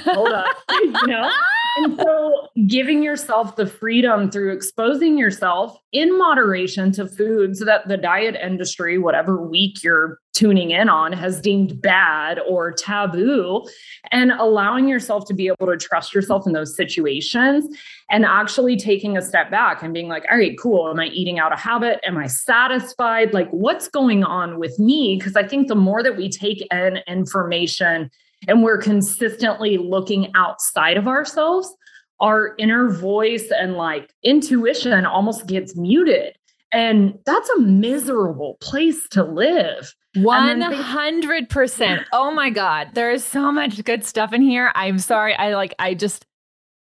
Hold 0.05 0.31
up. 0.31 0.45
you 0.69 1.07
know? 1.07 1.29
And 1.77 1.97
so 1.97 2.49
giving 2.67 3.01
yourself 3.01 3.55
the 3.55 3.65
freedom 3.65 4.29
through 4.29 4.51
exposing 4.51 5.17
yourself 5.17 5.77
in 5.93 6.17
moderation 6.17 6.91
to 6.93 7.07
foods 7.07 7.59
that 7.59 7.87
the 7.87 7.97
diet 7.97 8.35
industry, 8.35 8.97
whatever 8.97 9.41
week 9.41 9.81
you're 9.83 10.19
tuning 10.33 10.71
in 10.71 10.89
on, 10.89 11.13
has 11.13 11.39
deemed 11.39 11.81
bad 11.81 12.39
or 12.47 12.71
taboo, 12.71 13.65
and 14.11 14.31
allowing 14.33 14.87
yourself 14.87 15.25
to 15.27 15.33
be 15.33 15.47
able 15.47 15.67
to 15.67 15.77
trust 15.77 16.13
yourself 16.13 16.45
in 16.45 16.53
those 16.53 16.75
situations 16.75 17.65
and 18.09 18.25
actually 18.25 18.75
taking 18.75 19.15
a 19.15 19.21
step 19.21 19.49
back 19.49 19.81
and 19.81 19.93
being 19.93 20.09
like, 20.09 20.25
all 20.29 20.37
right, 20.37 20.57
cool. 20.59 20.89
Am 20.89 20.99
I 20.99 21.07
eating 21.07 21.39
out 21.39 21.53
of 21.53 21.59
habit? 21.59 21.99
Am 22.03 22.17
I 22.17 22.27
satisfied? 22.27 23.33
Like, 23.33 23.49
what's 23.51 23.87
going 23.87 24.23
on 24.25 24.59
with 24.59 24.77
me? 24.77 25.15
Because 25.17 25.37
I 25.37 25.47
think 25.47 25.69
the 25.69 25.75
more 25.75 26.03
that 26.03 26.17
we 26.17 26.29
take 26.29 26.67
in 26.71 26.99
information, 27.07 28.09
and 28.47 28.63
we're 28.63 28.77
consistently 28.77 29.77
looking 29.77 30.31
outside 30.35 30.97
of 30.97 31.07
ourselves, 31.07 31.73
our 32.19 32.55
inner 32.57 32.89
voice 32.89 33.51
and 33.51 33.73
like 33.73 34.13
intuition 34.23 35.05
almost 35.05 35.47
gets 35.47 35.75
muted. 35.75 36.35
And 36.73 37.17
that's 37.25 37.49
a 37.49 37.59
miserable 37.59 38.57
place 38.61 39.07
to 39.09 39.23
live. 39.23 39.93
100%. 40.15 42.05
oh 42.13 42.31
my 42.31 42.49
God. 42.49 42.89
There 42.93 43.11
is 43.11 43.25
so 43.25 43.51
much 43.51 43.83
good 43.83 44.05
stuff 44.05 44.33
in 44.33 44.41
here. 44.41 44.71
I'm 44.75 44.99
sorry. 44.99 45.35
I 45.35 45.55
like, 45.55 45.73
I 45.79 45.93
just, 45.93 46.25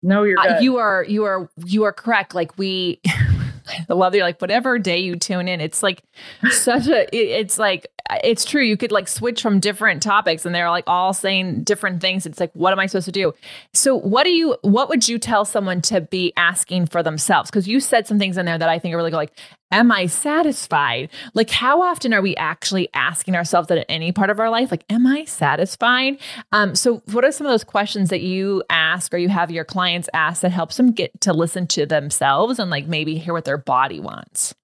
no, 0.03 0.23
you're 0.23 0.38
uh, 0.38 0.61
you 0.61 0.76
are, 0.76 1.05
you 1.05 1.25
are, 1.25 1.50
you 1.65 1.85
are 1.85 1.93
correct. 1.93 2.35
Like 2.35 2.57
we, 2.59 3.00
I 3.07 3.93
love 3.93 4.15
you're 4.15 4.25
like, 4.25 4.41
whatever 4.41 4.79
day 4.79 4.99
you 4.99 5.17
tune 5.17 5.49
in, 5.49 5.61
it's 5.61 5.83
like 5.83 6.03
such 6.50 6.87
a, 6.87 7.03
it, 7.15 7.41
it's 7.41 7.59
like, 7.59 7.87
it's 8.23 8.45
true. 8.45 8.63
You 8.63 8.77
could 8.77 8.93
like 8.93 9.09
switch 9.09 9.43
from 9.43 9.61
different 9.61 10.03
topics 10.03 10.45
and 10.47 10.55
they're 10.55 10.71
like 10.71 10.85
all 10.87 11.13
saying 11.13 11.65
different 11.65 12.01
things. 12.01 12.27
It's 12.27 12.41
like, 12.41 12.53
what 12.55 12.73
am 12.73 12.79
I 12.79 12.87
supposed 12.87 13.07
to 13.07 13.13
do? 13.13 13.33
So, 13.73 13.97
what 13.97 14.25
do 14.25 14.31
you, 14.31 14.57
what 14.63 14.89
would 14.89 15.09
you 15.09 15.19
tell 15.19 15.45
someone 15.45 15.81
to 15.83 16.01
be 16.01 16.33
asking 16.37 16.87
for 16.87 17.03
themselves? 17.03 17.51
Because 17.51 17.67
you 17.67 17.81
said 17.81 18.07
some 18.07 18.19
things 18.19 18.37
in 18.37 18.47
there 18.47 18.59
that 18.59 18.69
I 18.69 18.79
think 18.79 18.95
are 18.95 18.97
really. 18.97 19.11
Like, 19.11 19.33
am 19.73 19.91
I 19.91 20.07
satisfied? 20.07 21.09
Like, 21.35 21.51
how 21.51 21.83
often 21.83 22.13
are 22.13 22.23
we 22.23 22.37
actually 22.37 22.89
asking 22.95 23.35
ourselves 23.35 23.69
that 23.69 23.79
at 23.79 23.87
any 23.89 24.13
part 24.13 24.31
of 24.31 24.39
our 24.39 24.51
life? 24.51 24.71
Like, 24.71 24.85
am 24.91 25.07
I 25.07 25.25
satisfied? 25.25 26.19
Um, 26.53 26.75
so, 26.75 27.03
what 27.13 27.25
are 27.25 27.33
some 27.33 27.47
of 27.47 27.53
those 27.53 27.65
questions 27.65 28.11
that 28.11 28.21
you 28.21 28.63
ask 28.71 29.13
or 29.15 29.19
you 29.19 29.29
have 29.29 29.51
your 29.51 29.65
clients 29.65 30.09
ask 30.13 30.43
that 30.43 30.51
helps 30.51 30.77
them 30.77 30.93
get 30.93 31.21
to 31.23 31.33
listen 31.33 31.67
to 31.69 31.87
themselves 31.87 32.59
and 32.59 32.71
like 32.71 32.87
maybe 32.87 33.17
hear 33.19 33.33
what 33.33 33.45
their 33.45 33.59
body 33.59 34.01
wants? 34.01 34.55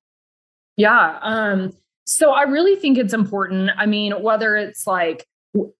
Yeah. 0.77 1.19
Um, 1.23 1.75
so 2.04 2.32
I 2.32 2.42
really 2.42 2.76
think 2.76 2.99
it's 2.99 3.14
important. 3.14 3.71
I 3.76 3.87
mean, 3.87 4.23
whether 4.23 4.56
it's 4.56 4.87
like 4.87 5.26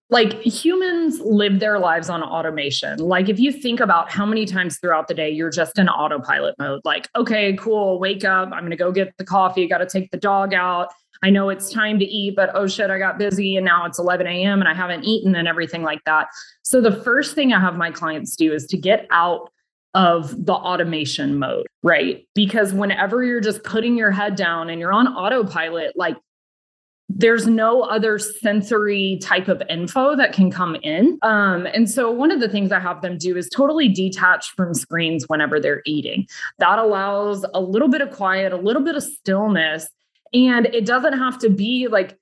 like 0.09 0.33
humans 0.43 1.19
live 1.21 1.59
their 1.59 1.79
lives 1.79 2.07
on 2.07 2.21
automation. 2.21 2.99
Like 2.99 3.29
if 3.29 3.39
you 3.39 3.51
think 3.51 3.79
about 3.79 4.11
how 4.11 4.25
many 4.25 4.45
times 4.45 4.77
throughout 4.77 5.07
the 5.07 5.15
day 5.15 5.31
you're 5.31 5.49
just 5.49 5.79
in 5.79 5.89
autopilot 5.89 6.53
mode, 6.59 6.81
like, 6.83 7.09
okay, 7.15 7.55
cool, 7.55 7.99
wake 7.99 8.23
up, 8.23 8.51
I'm 8.53 8.63
gonna 8.63 8.75
go 8.75 8.91
get 8.91 9.17
the 9.17 9.25
coffee, 9.25 9.67
gotta 9.67 9.87
take 9.87 10.11
the 10.11 10.17
dog 10.17 10.53
out. 10.53 10.89
I 11.23 11.29
know 11.31 11.49
it's 11.49 11.71
time 11.71 11.97
to 11.99 12.05
eat, 12.05 12.35
but 12.35 12.51
oh 12.53 12.67
shit, 12.67 12.91
I 12.91 12.99
got 12.99 13.17
busy 13.17 13.55
and 13.55 13.65
now 13.65 13.85
it's 13.85 13.97
11 13.97 14.27
a.m. 14.27 14.59
and 14.59 14.67
I 14.67 14.73
haven't 14.73 15.05
eaten 15.05 15.33
and 15.35 15.47
everything 15.47 15.81
like 15.81 16.03
that. 16.05 16.27
So 16.63 16.81
the 16.81 16.91
first 16.91 17.33
thing 17.33 17.53
I 17.53 17.59
have 17.59 17.77
my 17.77 17.89
clients 17.89 18.35
do 18.35 18.53
is 18.53 18.67
to 18.67 18.77
get 18.77 19.07
out 19.09 19.49
of 19.93 20.45
the 20.45 20.53
automation 20.53 21.37
mode, 21.37 21.67
right? 21.83 22.27
Because 22.33 22.73
whenever 22.73 23.23
you're 23.23 23.41
just 23.41 23.63
putting 23.63 23.95
your 23.95 24.11
head 24.11 24.35
down 24.35 24.69
and 24.69 24.79
you're 24.79 24.93
on 24.93 25.07
autopilot, 25.07 25.95
like 25.95 26.17
there's 27.09 27.47
no 27.47 27.81
other 27.81 28.17
sensory 28.17 29.19
type 29.21 29.47
of 29.47 29.61
info 29.69 30.15
that 30.15 30.33
can 30.33 30.49
come 30.49 30.75
in. 30.81 31.19
Um, 31.21 31.67
and 31.67 31.89
so, 31.89 32.09
one 32.09 32.31
of 32.31 32.39
the 32.39 32.49
things 32.49 32.71
I 32.71 32.79
have 32.79 33.01
them 33.01 33.17
do 33.17 33.37
is 33.37 33.49
totally 33.49 33.87
detach 33.87 34.51
from 34.55 34.73
screens 34.73 35.25
whenever 35.27 35.59
they're 35.59 35.83
eating. 35.85 36.27
That 36.59 36.79
allows 36.79 37.45
a 37.53 37.61
little 37.61 37.89
bit 37.89 38.01
of 38.01 38.11
quiet, 38.11 38.51
a 38.53 38.57
little 38.57 38.81
bit 38.81 38.95
of 38.95 39.03
stillness. 39.03 39.87
And 40.33 40.65
it 40.67 40.85
doesn't 40.85 41.17
have 41.19 41.37
to 41.39 41.49
be 41.49 41.87
like 41.87 42.17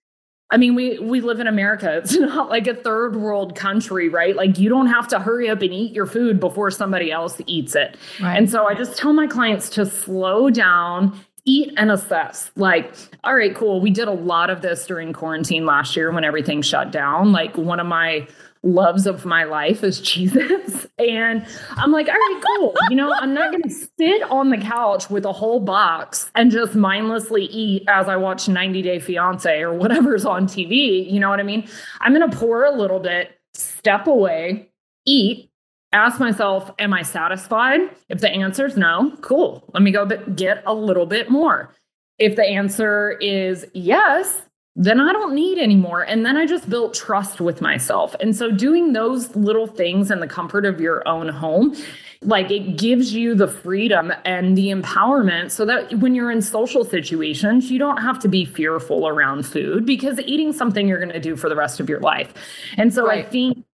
I 0.51 0.57
mean, 0.57 0.75
we 0.75 0.99
we 0.99 1.21
live 1.21 1.39
in 1.39 1.47
America. 1.47 1.97
It's 2.01 2.17
not 2.17 2.49
like 2.49 2.67
a 2.67 2.75
third 2.75 3.15
world 3.15 3.55
country, 3.55 4.09
right? 4.09 4.35
Like 4.35 4.59
you 4.59 4.69
don't 4.69 4.87
have 4.87 5.07
to 5.09 5.19
hurry 5.19 5.49
up 5.49 5.61
and 5.61 5.73
eat 5.73 5.93
your 5.93 6.05
food 6.05 6.39
before 6.39 6.69
somebody 6.69 7.11
else 7.11 7.39
eats 7.47 7.75
it. 7.75 7.95
Right. 8.21 8.37
And 8.37 8.49
so 8.49 8.67
I 8.67 8.73
just 8.73 8.97
tell 8.97 9.13
my 9.13 9.27
clients 9.27 9.69
to 9.71 9.85
slow 9.85 10.49
down, 10.49 11.17
eat 11.45 11.73
and 11.77 11.91
assess. 11.91 12.51
Like, 12.55 12.93
all 13.23 13.35
right, 13.35 13.55
cool. 13.55 13.79
We 13.81 13.91
did 13.91 14.07
a 14.07 14.13
lot 14.13 14.49
of 14.49 14.61
this 14.61 14.85
during 14.85 15.13
quarantine 15.13 15.65
last 15.65 15.95
year 15.95 16.11
when 16.11 16.23
everything 16.23 16.61
shut 16.61 16.91
down. 16.91 17.31
Like 17.31 17.57
one 17.57 17.79
of 17.79 17.87
my 17.87 18.27
loves 18.63 19.07
of 19.07 19.25
my 19.25 19.43
life 19.43 19.83
is 19.83 19.99
Cheez 20.01 20.35
Its. 20.35 20.87
And 20.99 21.43
I'm 21.77 21.91
like, 21.91 22.07
all 22.07 22.13
right, 22.13 22.43
cool. 22.45 22.75
You 22.91 22.95
know, 22.95 23.11
I'm 23.11 23.33
not 23.33 23.49
going 23.49 23.63
to 23.63 23.69
sit 23.71 24.21
on 24.29 24.51
the 24.51 24.57
couch 24.57 25.09
with 25.09 25.25
a 25.25 25.31
whole 25.31 25.59
box 25.59 26.29
and 26.35 26.51
just 26.51 26.75
mindlessly 26.75 27.45
eat 27.45 27.85
as 27.87 28.07
I 28.07 28.17
watch 28.17 28.47
90 28.47 28.83
Day 28.83 28.99
Fiance 28.99 29.61
or 29.61 29.73
whatever's 29.73 30.23
on 30.23 30.45
TV. 30.45 31.11
You 31.11 31.19
know 31.19 31.29
what 31.29 31.39
I 31.39 31.43
mean? 31.43 31.67
I'm 32.01 32.13
going 32.13 32.29
to 32.29 32.37
pour 32.37 32.65
a 32.65 32.71
little 32.71 32.99
bit, 32.99 33.39
step 33.55 34.05
away, 34.05 34.69
eat, 35.05 35.49
ask 35.91 36.19
myself, 36.19 36.71
am 36.77 36.93
I 36.93 37.01
satisfied? 37.01 37.81
If 38.09 38.19
the 38.19 38.29
answer 38.29 38.67
is 38.67 38.77
no, 38.77 39.17
cool. 39.21 39.67
Let 39.73 39.81
me 39.81 39.91
go 39.91 40.05
get 40.05 40.61
a 40.67 40.73
little 40.73 41.07
bit 41.07 41.31
more. 41.31 41.73
If 42.19 42.35
the 42.35 42.45
answer 42.45 43.13
is 43.19 43.65
yes, 43.73 44.43
then 44.75 45.01
I 45.01 45.11
don't 45.11 45.35
need 45.35 45.57
anymore. 45.57 46.01
And 46.03 46.25
then 46.25 46.37
I 46.37 46.45
just 46.45 46.69
built 46.69 46.93
trust 46.93 47.41
with 47.41 47.61
myself. 47.61 48.15
And 48.21 48.35
so 48.35 48.51
doing 48.51 48.93
those 48.93 49.35
little 49.35 49.67
things 49.67 50.09
in 50.09 50.21
the 50.21 50.27
comfort 50.27 50.65
of 50.65 50.79
your 50.79 51.05
own 51.07 51.27
home, 51.27 51.75
like 52.21 52.49
it 52.51 52.77
gives 52.77 53.13
you 53.13 53.35
the 53.35 53.47
freedom 53.47 54.13
and 54.23 54.57
the 54.57 54.67
empowerment 54.67 55.51
so 55.51 55.65
that 55.65 55.99
when 55.99 56.15
you're 56.15 56.31
in 56.31 56.41
social 56.41 56.85
situations, 56.85 57.69
you 57.69 57.79
don't 57.79 57.97
have 57.97 58.19
to 58.19 58.29
be 58.29 58.45
fearful 58.45 59.07
around 59.07 59.45
food 59.45 59.85
because 59.85 60.19
eating 60.21 60.53
something 60.53 60.87
you're 60.87 60.99
going 60.99 61.11
to 61.11 61.19
do 61.19 61.35
for 61.35 61.49
the 61.49 61.55
rest 61.55 61.79
of 61.79 61.89
your 61.89 61.99
life. 61.99 62.33
And 62.77 62.93
so 62.93 63.07
right. 63.07 63.25
I 63.25 63.29
think 63.29 63.65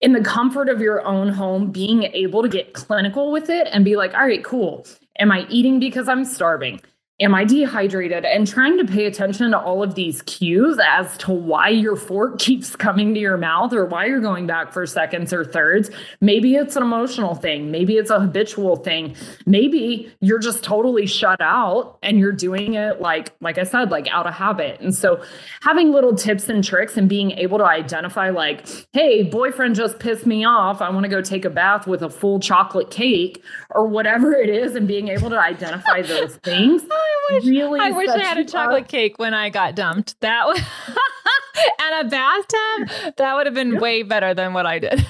in 0.00 0.12
the 0.12 0.22
comfort 0.22 0.68
of 0.68 0.80
your 0.80 1.04
own 1.04 1.28
home, 1.28 1.70
being 1.70 2.04
able 2.04 2.42
to 2.42 2.48
get 2.48 2.72
clinical 2.72 3.32
with 3.32 3.50
it 3.50 3.68
and 3.70 3.84
be 3.84 3.96
like, 3.96 4.14
all 4.14 4.26
right, 4.26 4.44
cool. 4.44 4.86
Am 5.18 5.30
I 5.30 5.44
eating 5.50 5.78
because 5.78 6.08
I'm 6.08 6.24
starving? 6.24 6.80
Am 7.20 7.34
I 7.34 7.44
dehydrated? 7.44 8.24
And 8.24 8.46
trying 8.46 8.78
to 8.78 8.84
pay 8.84 9.06
attention 9.06 9.50
to 9.50 9.58
all 9.58 9.82
of 9.82 9.94
these 9.94 10.22
cues 10.22 10.78
as 10.86 11.16
to 11.18 11.32
why 11.32 11.68
your 11.68 11.96
fork 11.96 12.38
keeps 12.38 12.76
coming 12.76 13.14
to 13.14 13.20
your 13.20 13.36
mouth 13.36 13.72
or 13.72 13.86
why 13.86 14.06
you're 14.06 14.20
going 14.20 14.46
back 14.46 14.72
for 14.72 14.86
seconds 14.86 15.32
or 15.32 15.44
thirds. 15.44 15.90
Maybe 16.20 16.54
it's 16.54 16.76
an 16.76 16.82
emotional 16.82 17.34
thing. 17.34 17.70
Maybe 17.70 17.96
it's 17.96 18.10
a 18.10 18.20
habitual 18.20 18.76
thing. 18.76 19.16
Maybe 19.46 20.12
you're 20.20 20.38
just 20.38 20.62
totally 20.62 21.06
shut 21.06 21.40
out 21.40 21.98
and 22.02 22.18
you're 22.18 22.32
doing 22.32 22.74
it 22.74 23.00
like, 23.00 23.32
like 23.40 23.58
I 23.58 23.64
said, 23.64 23.90
like 23.90 24.06
out 24.08 24.26
of 24.26 24.34
habit. 24.34 24.80
And 24.80 24.94
so 24.94 25.22
having 25.60 25.92
little 25.92 26.14
tips 26.14 26.48
and 26.48 26.62
tricks 26.62 26.96
and 26.96 27.08
being 27.08 27.32
able 27.32 27.58
to 27.58 27.64
identify, 27.64 28.30
like, 28.30 28.66
hey, 28.92 29.22
boyfriend 29.22 29.74
just 29.74 29.98
pissed 29.98 30.26
me 30.26 30.44
off. 30.44 30.80
I 30.80 30.90
want 30.90 31.04
to 31.04 31.08
go 31.08 31.20
take 31.20 31.44
a 31.44 31.50
bath 31.50 31.86
with 31.86 32.02
a 32.02 32.10
full 32.10 32.40
chocolate 32.40 32.90
cake 32.90 33.42
or 33.70 33.86
whatever 33.86 34.32
it 34.32 34.48
is, 34.48 34.74
and 34.74 34.88
being 34.88 35.08
able 35.08 35.30
to 35.30 35.38
identify 35.38 36.02
those 36.02 36.36
things. 36.44 36.82
I 37.08 37.34
wish, 37.34 37.44
really 37.44 37.80
I 37.80 37.90
wish 37.90 38.08
I 38.08 38.18
had 38.18 38.38
a 38.38 38.44
chocolate 38.44 38.88
cake 38.88 39.18
when 39.18 39.34
I 39.34 39.50
got 39.50 39.74
dumped. 39.74 40.20
That 40.20 40.46
was 40.46 40.58
and 41.80 42.06
a 42.06 42.10
bathtub. 42.10 43.16
That 43.16 43.34
would 43.34 43.46
have 43.46 43.54
been 43.54 43.78
way 43.78 44.02
better 44.02 44.34
than 44.34 44.52
what 44.52 44.66
I 44.66 44.78
did. 44.78 45.06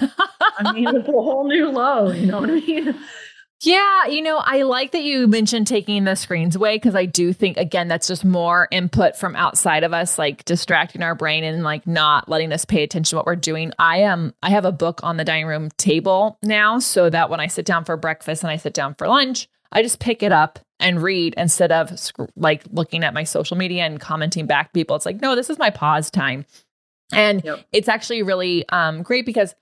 I 0.59 0.73
mean, 0.73 0.89
it's 0.89 1.09
a 1.09 1.13
whole 1.13 1.47
new 1.47 1.69
low. 1.69 2.11
You 2.11 2.27
know 2.27 2.41
what 2.41 2.51
I 2.51 2.55
mean? 2.55 2.95
Yeah, 3.63 4.07
you 4.07 4.23
know, 4.23 4.39
I 4.39 4.63
like 4.63 4.93
that 4.93 5.03
you 5.03 5.27
mentioned 5.27 5.67
taking 5.67 6.05
the 6.05 6.15
screens 6.15 6.55
away 6.55 6.77
because 6.77 6.95
I 6.95 7.07
do 7.07 7.33
think 7.33 7.57
again 7.57 7.89
that's 7.89 8.07
just 8.07 8.25
more 8.25 8.69
input 8.71 9.17
from 9.17 9.35
outside 9.35 9.83
of 9.83 9.93
us, 9.93 10.17
like 10.17 10.45
distracting 10.45 11.03
our 11.03 11.17
brain 11.17 11.43
and 11.43 11.65
like 11.65 11.85
not 11.85 12.29
letting 12.29 12.53
us 12.53 12.65
pay 12.65 12.85
attention 12.85 13.11
to 13.11 13.17
what 13.17 13.27
we're 13.27 13.35
doing. 13.35 13.73
I 13.79 13.99
am 13.99 14.27
um, 14.27 14.35
I 14.45 14.51
have 14.51 14.65
a 14.65 14.71
book 14.71 15.01
on 15.03 15.17
the 15.17 15.25
dining 15.25 15.47
room 15.47 15.71
table 15.77 16.39
now, 16.41 16.79
so 16.79 17.11
that 17.11 17.31
when 17.31 17.41
I 17.41 17.49
sit 17.49 17.67
down 17.67 17.85
for 17.85 17.97
breakfast 17.97 18.45
and 18.45 18.51
I 18.51 18.57
sit 18.59 18.75
down 18.75 18.95
for 18.95 19.09
lunch, 19.09 19.49
I 19.73 19.83
just 19.83 19.99
pick 19.99 20.23
it 20.23 20.31
up 20.31 20.61
and 20.81 21.03
read 21.03 21.35
instead 21.37 21.73
of 21.73 21.91
like 22.37 22.63
looking 22.71 23.05
at 23.05 23.15
my 23.15 23.25
social 23.25 23.57
media 23.57 23.85
and 23.85 24.01
commenting 24.01 24.47
back 24.47 24.73
people. 24.73 24.97
It's 24.97 25.07
like, 25.07 25.21
no, 25.21 25.35
this 25.35 25.51
is 25.51 25.59
my 25.59 25.71
pause 25.71 26.11
time. 26.11 26.45
And 27.13 27.43
yep. 27.45 27.65
it's 27.73 27.89
actually 27.89 28.23
really 28.23 28.69
um, 28.69 29.03
great 29.03 29.27
because 29.27 29.55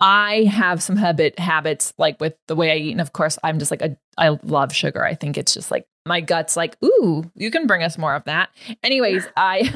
I 0.00 0.44
have 0.44 0.82
some 0.82 0.96
habit 0.96 1.38
habits 1.38 1.94
like 1.98 2.20
with 2.20 2.34
the 2.48 2.56
way 2.56 2.72
I 2.72 2.76
eat. 2.76 2.92
And 2.92 3.00
of 3.00 3.12
course, 3.12 3.38
I'm 3.44 3.58
just 3.58 3.70
like, 3.70 3.82
a, 3.82 3.96
I 4.18 4.36
love 4.42 4.72
sugar. 4.72 5.04
I 5.04 5.14
think 5.14 5.38
it's 5.38 5.54
just 5.54 5.70
like 5.70 5.86
my 6.06 6.20
gut's 6.20 6.56
like, 6.56 6.76
ooh, 6.84 7.30
you 7.34 7.50
can 7.50 7.66
bring 7.66 7.82
us 7.82 7.96
more 7.96 8.14
of 8.14 8.24
that. 8.24 8.50
Anyways, 8.82 9.26
I, 9.36 9.70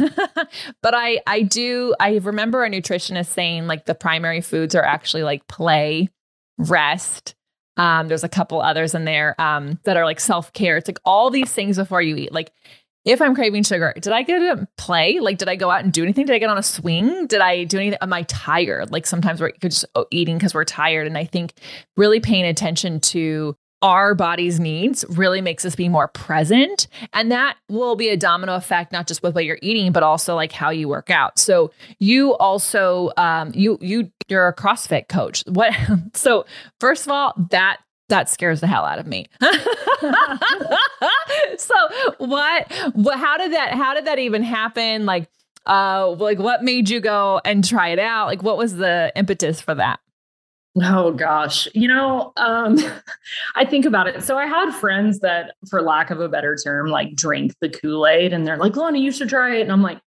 but 0.83 0.95
I, 0.95 1.21
I 1.26 1.43
do, 1.43 1.95
I 2.00 2.17
remember 2.17 2.64
a 2.64 2.71
nutritionist 2.71 3.28
saying 3.28 3.67
like 3.67 3.85
the 3.85 3.95
primary 3.95 4.40
foods 4.40 4.75
are 4.75 4.85
actually 4.85 5.23
like 5.23 5.47
play, 5.47 6.09
rest, 6.59 7.35
um, 7.79 8.09
there's 8.09 8.25
a 8.25 8.29
couple 8.29 8.61
others 8.61 8.95
in 8.95 9.05
there 9.05 9.41
um, 9.41 9.79
that 9.85 9.97
are 9.97 10.05
like 10.05 10.21
self 10.21 10.53
care. 10.53 10.77
It's 10.77 10.89
like 10.89 10.99
all 11.05 11.31
these 11.31 11.53
things 11.53 11.77
before 11.77 12.03
you 12.03 12.17
eat. 12.17 12.33
Like 12.33 12.53
if 13.05 13.23
I'm 13.23 13.35
craving 13.35 13.63
sugar, 13.63 13.95
did 13.99 14.13
I 14.13 14.23
get 14.23 14.41
to 14.41 14.69
play? 14.77 15.19
Like, 15.21 15.39
did 15.39 15.49
I 15.49 15.57
go 15.57 15.71
out 15.71 15.83
and 15.83 15.93
do 15.93 16.03
anything? 16.03 16.27
Did 16.27 16.35
I 16.35 16.39
get 16.39 16.51
on 16.51 16.59
a 16.59 16.63
swing? 16.63 17.27
Did 17.27 17.41
I 17.41 17.65
do 17.65 17.79
anything? 17.79 17.99
Am 18.03 18.13
I 18.13 18.25
tired? 18.25 18.91
Like 18.91 19.07
sometimes 19.07 19.41
we're 19.41 19.53
just 19.63 19.87
oh, 19.95 20.07
eating 20.11 20.37
because 20.37 20.53
we're 20.53 20.65
tired. 20.65 21.07
And 21.07 21.17
I 21.17 21.25
think 21.25 21.55
really 21.97 22.21
paying 22.21 22.45
attention 22.45 23.01
to 23.01 23.57
our 23.83 24.15
body's 24.15 24.59
needs 24.59 25.05
really 25.09 25.41
makes 25.41 25.65
us 25.65 25.77
be 25.77 25.89
more 25.89 26.09
present. 26.09 26.89
And 27.13 27.31
that 27.31 27.57
will 27.69 27.97
be 27.97 28.09
a 28.09 28.17
domino 28.17 28.55
effect, 28.57 28.93
not 28.93 29.07
just 29.07 29.23
with 29.23 29.35
what 29.35 29.45
you're 29.45 29.59
eating, 29.63 29.93
but 29.93 30.03
also 30.03 30.35
like 30.35 30.53
how 30.53 30.71
you 30.71 30.89
work 30.89 31.11
out. 31.11 31.39
So 31.39 31.71
you 31.99 32.35
also 32.37 33.11
um 33.17 33.53
you 33.55 33.79
you 33.81 34.11
you're 34.29 34.49
a 34.49 34.55
CrossFit 34.55 35.09
coach. 35.09 35.45
What 35.47 35.73
so 36.15 36.45
first 36.81 37.07
of 37.07 37.13
all, 37.13 37.35
that 37.51 37.79
that 38.09 38.29
scares 38.29 38.61
the 38.61 38.67
hell 38.67 38.85
out 38.85 38.99
of 38.99 39.07
me. 39.07 39.27
so 41.59 41.75
what 42.19 42.73
what 42.95 43.19
how 43.19 43.37
did 43.37 43.53
that 43.53 43.75
how 43.75 43.95
did 43.95 44.07
that 44.07 44.19
even 44.19 44.43
happen? 44.43 45.07
Like 45.07 45.29
uh 45.67 46.11
like 46.19 46.39
what 46.39 46.65
made 46.65 46.89
you 46.89 47.01
go 47.01 47.41
and 47.45 47.65
try 47.65 47.91
it 47.91 47.99
out? 47.99 48.27
Like 48.27 48.43
what 48.43 48.59
was 48.59 48.75
the 48.77 49.13
impetus 49.15 49.61
for 49.61 49.75
that? 49.75 50.01
Oh 50.83 51.13
gosh. 51.13 51.69
You 51.75 51.89
know, 51.89 52.33
um 52.37 52.79
I 53.55 53.65
think 53.65 53.85
about 53.85 54.07
it. 54.07 54.23
So 54.23 54.37
I 54.37 54.47
had 54.47 54.73
friends 54.73 55.21
that 55.21 55.55
for 55.69 55.83
lack 55.83 56.11
of 56.11 56.21
a 56.21 56.29
better 56.29 56.57
term 56.57 56.89
like 56.89 57.15
drink 57.15 57.55
the 57.61 57.69
Kool-Aid 57.69 58.33
and 58.33 58.47
they're 58.47 58.57
like, 58.57 58.77
"Lonnie, 58.77 59.03
you 59.03 59.13
should 59.13 59.29
try 59.29 59.57
it." 59.57 59.63
And 59.63 59.73
I'm 59.73 59.83
like 59.83 60.01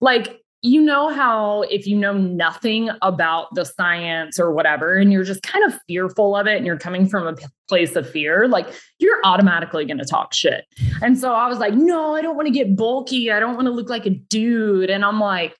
like 0.00 0.42
you 0.64 0.80
know 0.80 1.08
how 1.08 1.62
if 1.62 1.88
you 1.88 1.96
know 1.96 2.12
nothing 2.12 2.88
about 3.02 3.52
the 3.54 3.64
science 3.64 4.38
or 4.38 4.52
whatever 4.52 4.96
and 4.96 5.12
you're 5.12 5.24
just 5.24 5.42
kind 5.42 5.64
of 5.64 5.78
fearful 5.88 6.36
of 6.36 6.46
it 6.46 6.56
and 6.56 6.64
you're 6.64 6.78
coming 6.78 7.08
from 7.08 7.26
a 7.26 7.36
place 7.68 7.96
of 7.96 8.08
fear 8.08 8.46
like 8.46 8.68
you're 8.98 9.18
automatically 9.24 9.84
going 9.84 9.98
to 9.98 10.04
talk 10.04 10.32
shit 10.32 10.64
and 11.02 11.18
so 11.18 11.32
i 11.32 11.48
was 11.48 11.58
like 11.58 11.74
no 11.74 12.14
i 12.14 12.22
don't 12.22 12.36
want 12.36 12.46
to 12.46 12.52
get 12.52 12.76
bulky 12.76 13.32
i 13.32 13.40
don't 13.40 13.56
want 13.56 13.66
to 13.66 13.72
look 13.72 13.88
like 13.88 14.06
a 14.06 14.10
dude 14.10 14.88
and 14.88 15.04
i'm 15.04 15.18
like 15.18 15.56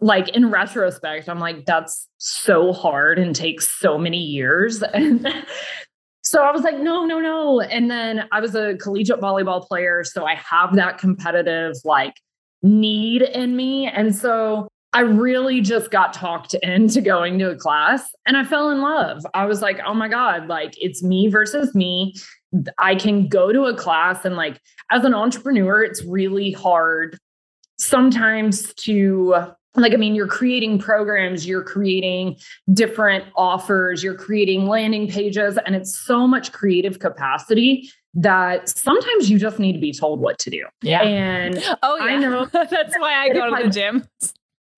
like 0.00 0.30
in 0.30 0.50
retrospect, 0.50 1.28
I'm 1.28 1.38
like, 1.38 1.66
that's 1.66 2.08
so 2.18 2.72
hard 2.72 3.18
and 3.18 3.34
takes 3.34 3.70
so 3.78 3.98
many 3.98 4.18
years. 4.18 4.82
And 4.94 5.26
so 6.26 6.42
I 6.42 6.50
was 6.50 6.62
like, 6.62 6.78
no, 6.78 7.04
no, 7.04 7.20
no. 7.20 7.60
And 7.60 7.90
then 7.90 8.26
I 8.32 8.40
was 8.40 8.54
a 8.54 8.76
collegiate 8.78 9.20
volleyball 9.20 9.64
player. 9.66 10.02
So 10.04 10.24
I 10.24 10.34
have 10.36 10.74
that 10.74 10.96
competitive 10.96 11.74
like 11.84 12.14
need 12.62 13.20
in 13.20 13.54
me. 13.56 13.88
And 13.88 14.16
so 14.16 14.68
I 14.94 15.00
really 15.00 15.60
just 15.60 15.90
got 15.90 16.14
talked 16.14 16.54
into 16.54 17.02
going 17.02 17.38
to 17.40 17.50
a 17.50 17.56
class 17.56 18.08
and 18.26 18.38
I 18.38 18.44
fell 18.44 18.70
in 18.70 18.80
love. 18.80 19.26
I 19.34 19.44
was 19.44 19.60
like, 19.60 19.80
oh 19.84 19.92
my 19.92 20.08
God, 20.08 20.46
like 20.48 20.74
it's 20.78 21.02
me 21.02 21.28
versus 21.28 21.74
me. 21.74 22.14
I 22.78 22.94
can 22.94 23.28
go 23.28 23.52
to 23.52 23.64
a 23.64 23.76
class 23.76 24.24
and 24.24 24.34
like 24.34 24.60
as 24.90 25.04
an 25.04 25.12
entrepreneur, 25.12 25.82
it's 25.82 26.02
really 26.04 26.52
hard 26.52 27.18
sometimes 27.76 28.72
to 28.74 29.34
like 29.76 29.92
i 29.92 29.96
mean 29.96 30.14
you're 30.14 30.26
creating 30.26 30.78
programs 30.78 31.46
you're 31.46 31.62
creating 31.62 32.36
different 32.72 33.24
offers 33.36 34.02
you're 34.02 34.14
creating 34.14 34.66
landing 34.66 35.08
pages 35.08 35.58
and 35.66 35.74
it's 35.74 35.96
so 35.98 36.26
much 36.26 36.52
creative 36.52 36.98
capacity 36.98 37.90
that 38.14 38.68
sometimes 38.68 39.28
you 39.28 39.38
just 39.38 39.58
need 39.58 39.72
to 39.72 39.80
be 39.80 39.92
told 39.92 40.20
what 40.20 40.38
to 40.38 40.48
do. 40.48 40.64
Yeah. 40.82 41.02
And 41.02 41.56
oh 41.82 41.96
yeah. 41.96 42.04
i 42.04 42.16
know 42.16 42.44
that's 42.52 42.96
why 42.98 43.14
i 43.14 43.28
go 43.32 43.56
to 43.56 43.64
the 43.64 43.70
gym. 43.70 44.06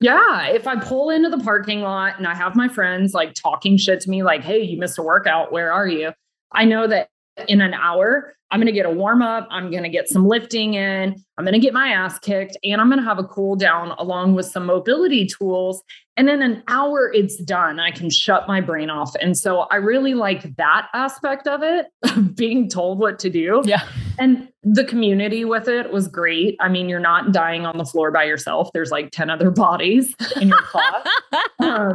Yeah 0.00 0.48
if 0.48 0.66
i 0.66 0.76
pull 0.76 1.10
into 1.10 1.28
the 1.28 1.38
parking 1.38 1.80
lot 1.80 2.18
and 2.18 2.26
i 2.26 2.34
have 2.34 2.56
my 2.56 2.68
friends 2.68 3.14
like 3.14 3.34
talking 3.34 3.76
shit 3.76 4.00
to 4.00 4.10
me 4.10 4.22
like 4.22 4.42
hey 4.42 4.62
you 4.62 4.78
missed 4.78 4.98
a 4.98 5.02
workout. 5.02 5.52
Where 5.52 5.72
are 5.72 5.86
you? 5.86 6.12
I 6.52 6.64
know 6.64 6.86
that 6.86 7.08
in 7.48 7.60
an 7.60 7.74
hour 7.74 8.36
I'm 8.50 8.60
going 8.60 8.66
to 8.66 8.72
get 8.72 8.86
a 8.86 8.90
warm 8.90 9.22
up. 9.22 9.48
I'm 9.50 9.70
going 9.70 9.82
to 9.82 9.88
get 9.88 10.08
some 10.08 10.26
lifting 10.26 10.74
in. 10.74 11.16
I'm 11.36 11.44
going 11.44 11.54
to 11.54 11.58
get 11.58 11.74
my 11.74 11.88
ass 11.88 12.18
kicked 12.18 12.56
and 12.62 12.80
I'm 12.80 12.88
going 12.88 13.00
to 13.00 13.04
have 13.04 13.18
a 13.18 13.24
cool 13.24 13.56
down 13.56 13.90
along 13.98 14.34
with 14.34 14.46
some 14.46 14.66
mobility 14.66 15.26
tools. 15.26 15.82
And 16.16 16.30
in 16.30 16.40
an 16.40 16.62
hour, 16.68 17.12
it's 17.12 17.36
done. 17.36 17.78
I 17.78 17.90
can 17.90 18.08
shut 18.08 18.48
my 18.48 18.60
brain 18.60 18.88
off. 18.88 19.14
And 19.20 19.36
so 19.36 19.60
I 19.70 19.76
really 19.76 20.14
like 20.14 20.56
that 20.56 20.88
aspect 20.94 21.46
of 21.46 21.62
it, 21.62 21.86
being 22.34 22.68
told 22.70 22.98
what 22.98 23.18
to 23.20 23.30
do. 23.30 23.62
Yeah. 23.64 23.86
And 24.18 24.48
the 24.62 24.84
community 24.84 25.44
with 25.44 25.68
it 25.68 25.92
was 25.92 26.08
great. 26.08 26.56
I 26.58 26.68
mean, 26.68 26.88
you're 26.88 26.98
not 26.98 27.32
dying 27.32 27.66
on 27.66 27.76
the 27.76 27.84
floor 27.84 28.10
by 28.10 28.24
yourself, 28.24 28.70
there's 28.72 28.90
like 28.90 29.10
10 29.12 29.30
other 29.30 29.50
bodies 29.50 30.14
in 30.40 30.48
your 30.48 30.62
class. 30.62 31.06
um, 31.60 31.94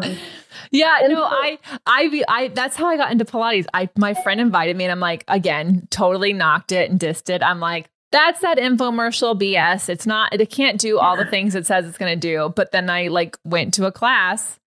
yeah, 0.72 1.00
no, 1.08 1.16
so, 1.16 1.24
I, 1.24 1.60
I, 1.86 2.24
I, 2.28 2.48
that's 2.50 2.78
how 2.78 2.86
I 2.88 2.98
got 2.98 3.12
into 3.12 3.26
Pilates. 3.26 3.66
I, 3.74 3.90
my 3.98 4.14
friend 4.14 4.40
invited 4.40 4.78
me 4.78 4.86
and 4.86 4.92
I'm 4.92 5.00
like, 5.00 5.26
again, 5.28 5.88
totally 5.90 6.32
knocked 6.32 6.72
it 6.72 6.90
and 6.90 7.00
dissed 7.00 7.30
it. 7.30 7.44
I'm 7.44 7.60
like, 7.60 7.90
that's 8.12 8.42
that 8.42 8.58
infomercial 8.58 9.40
BS. 9.40 9.90
It's 9.90 10.06
not, 10.06 10.34
it 10.34 10.50
can't 10.50 10.80
do 10.80 11.00
all 11.00 11.16
the 11.16 11.26
things 11.26 11.56
it 11.56 11.66
says 11.66 11.86
it's 11.86 11.98
going 11.98 12.14
to 12.14 12.20
do. 12.20 12.52
But 12.56 12.72
then 12.72 12.90
I 12.90 13.08
like 13.08 13.38
went 13.46 13.74
to 13.76 13.86
a 13.86 13.92
class 13.92 14.60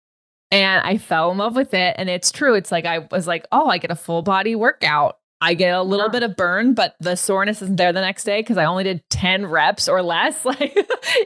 and 0.50 0.86
I 0.86 0.98
fell 0.98 1.32
in 1.32 1.38
love 1.38 1.56
with 1.56 1.74
it. 1.74 1.96
And 1.98 2.10
it's 2.10 2.32
true. 2.32 2.56
It's 2.56 2.72
like, 2.72 2.86
I 2.86 3.00
was 3.12 3.28
like, 3.28 3.46
oh, 3.52 3.68
I 3.68 3.80
get 3.80 3.92
a 3.92 3.96
full 3.96 4.22
body 4.22 4.56
workout. 4.56 5.18
I 5.42 5.56
get 5.56 5.76
a 5.76 5.84
little 5.84 6.06
yeah. 6.06 6.12
bit 6.12 6.24
of 6.24 6.38
burn, 6.38 6.74
but 6.74 6.96
the 7.02 7.18
soreness 7.18 7.62
isn't 7.62 7.76
there 7.76 7.92
the 7.92 8.00
next 8.00 8.24
day 8.24 8.40
because 8.40 8.58
I 8.58 8.64
only 8.64 8.86
did 8.86 9.04
10 9.10 9.48
reps 9.48 9.90
or 9.90 10.02
less. 10.02 10.46
Like, 10.54 10.76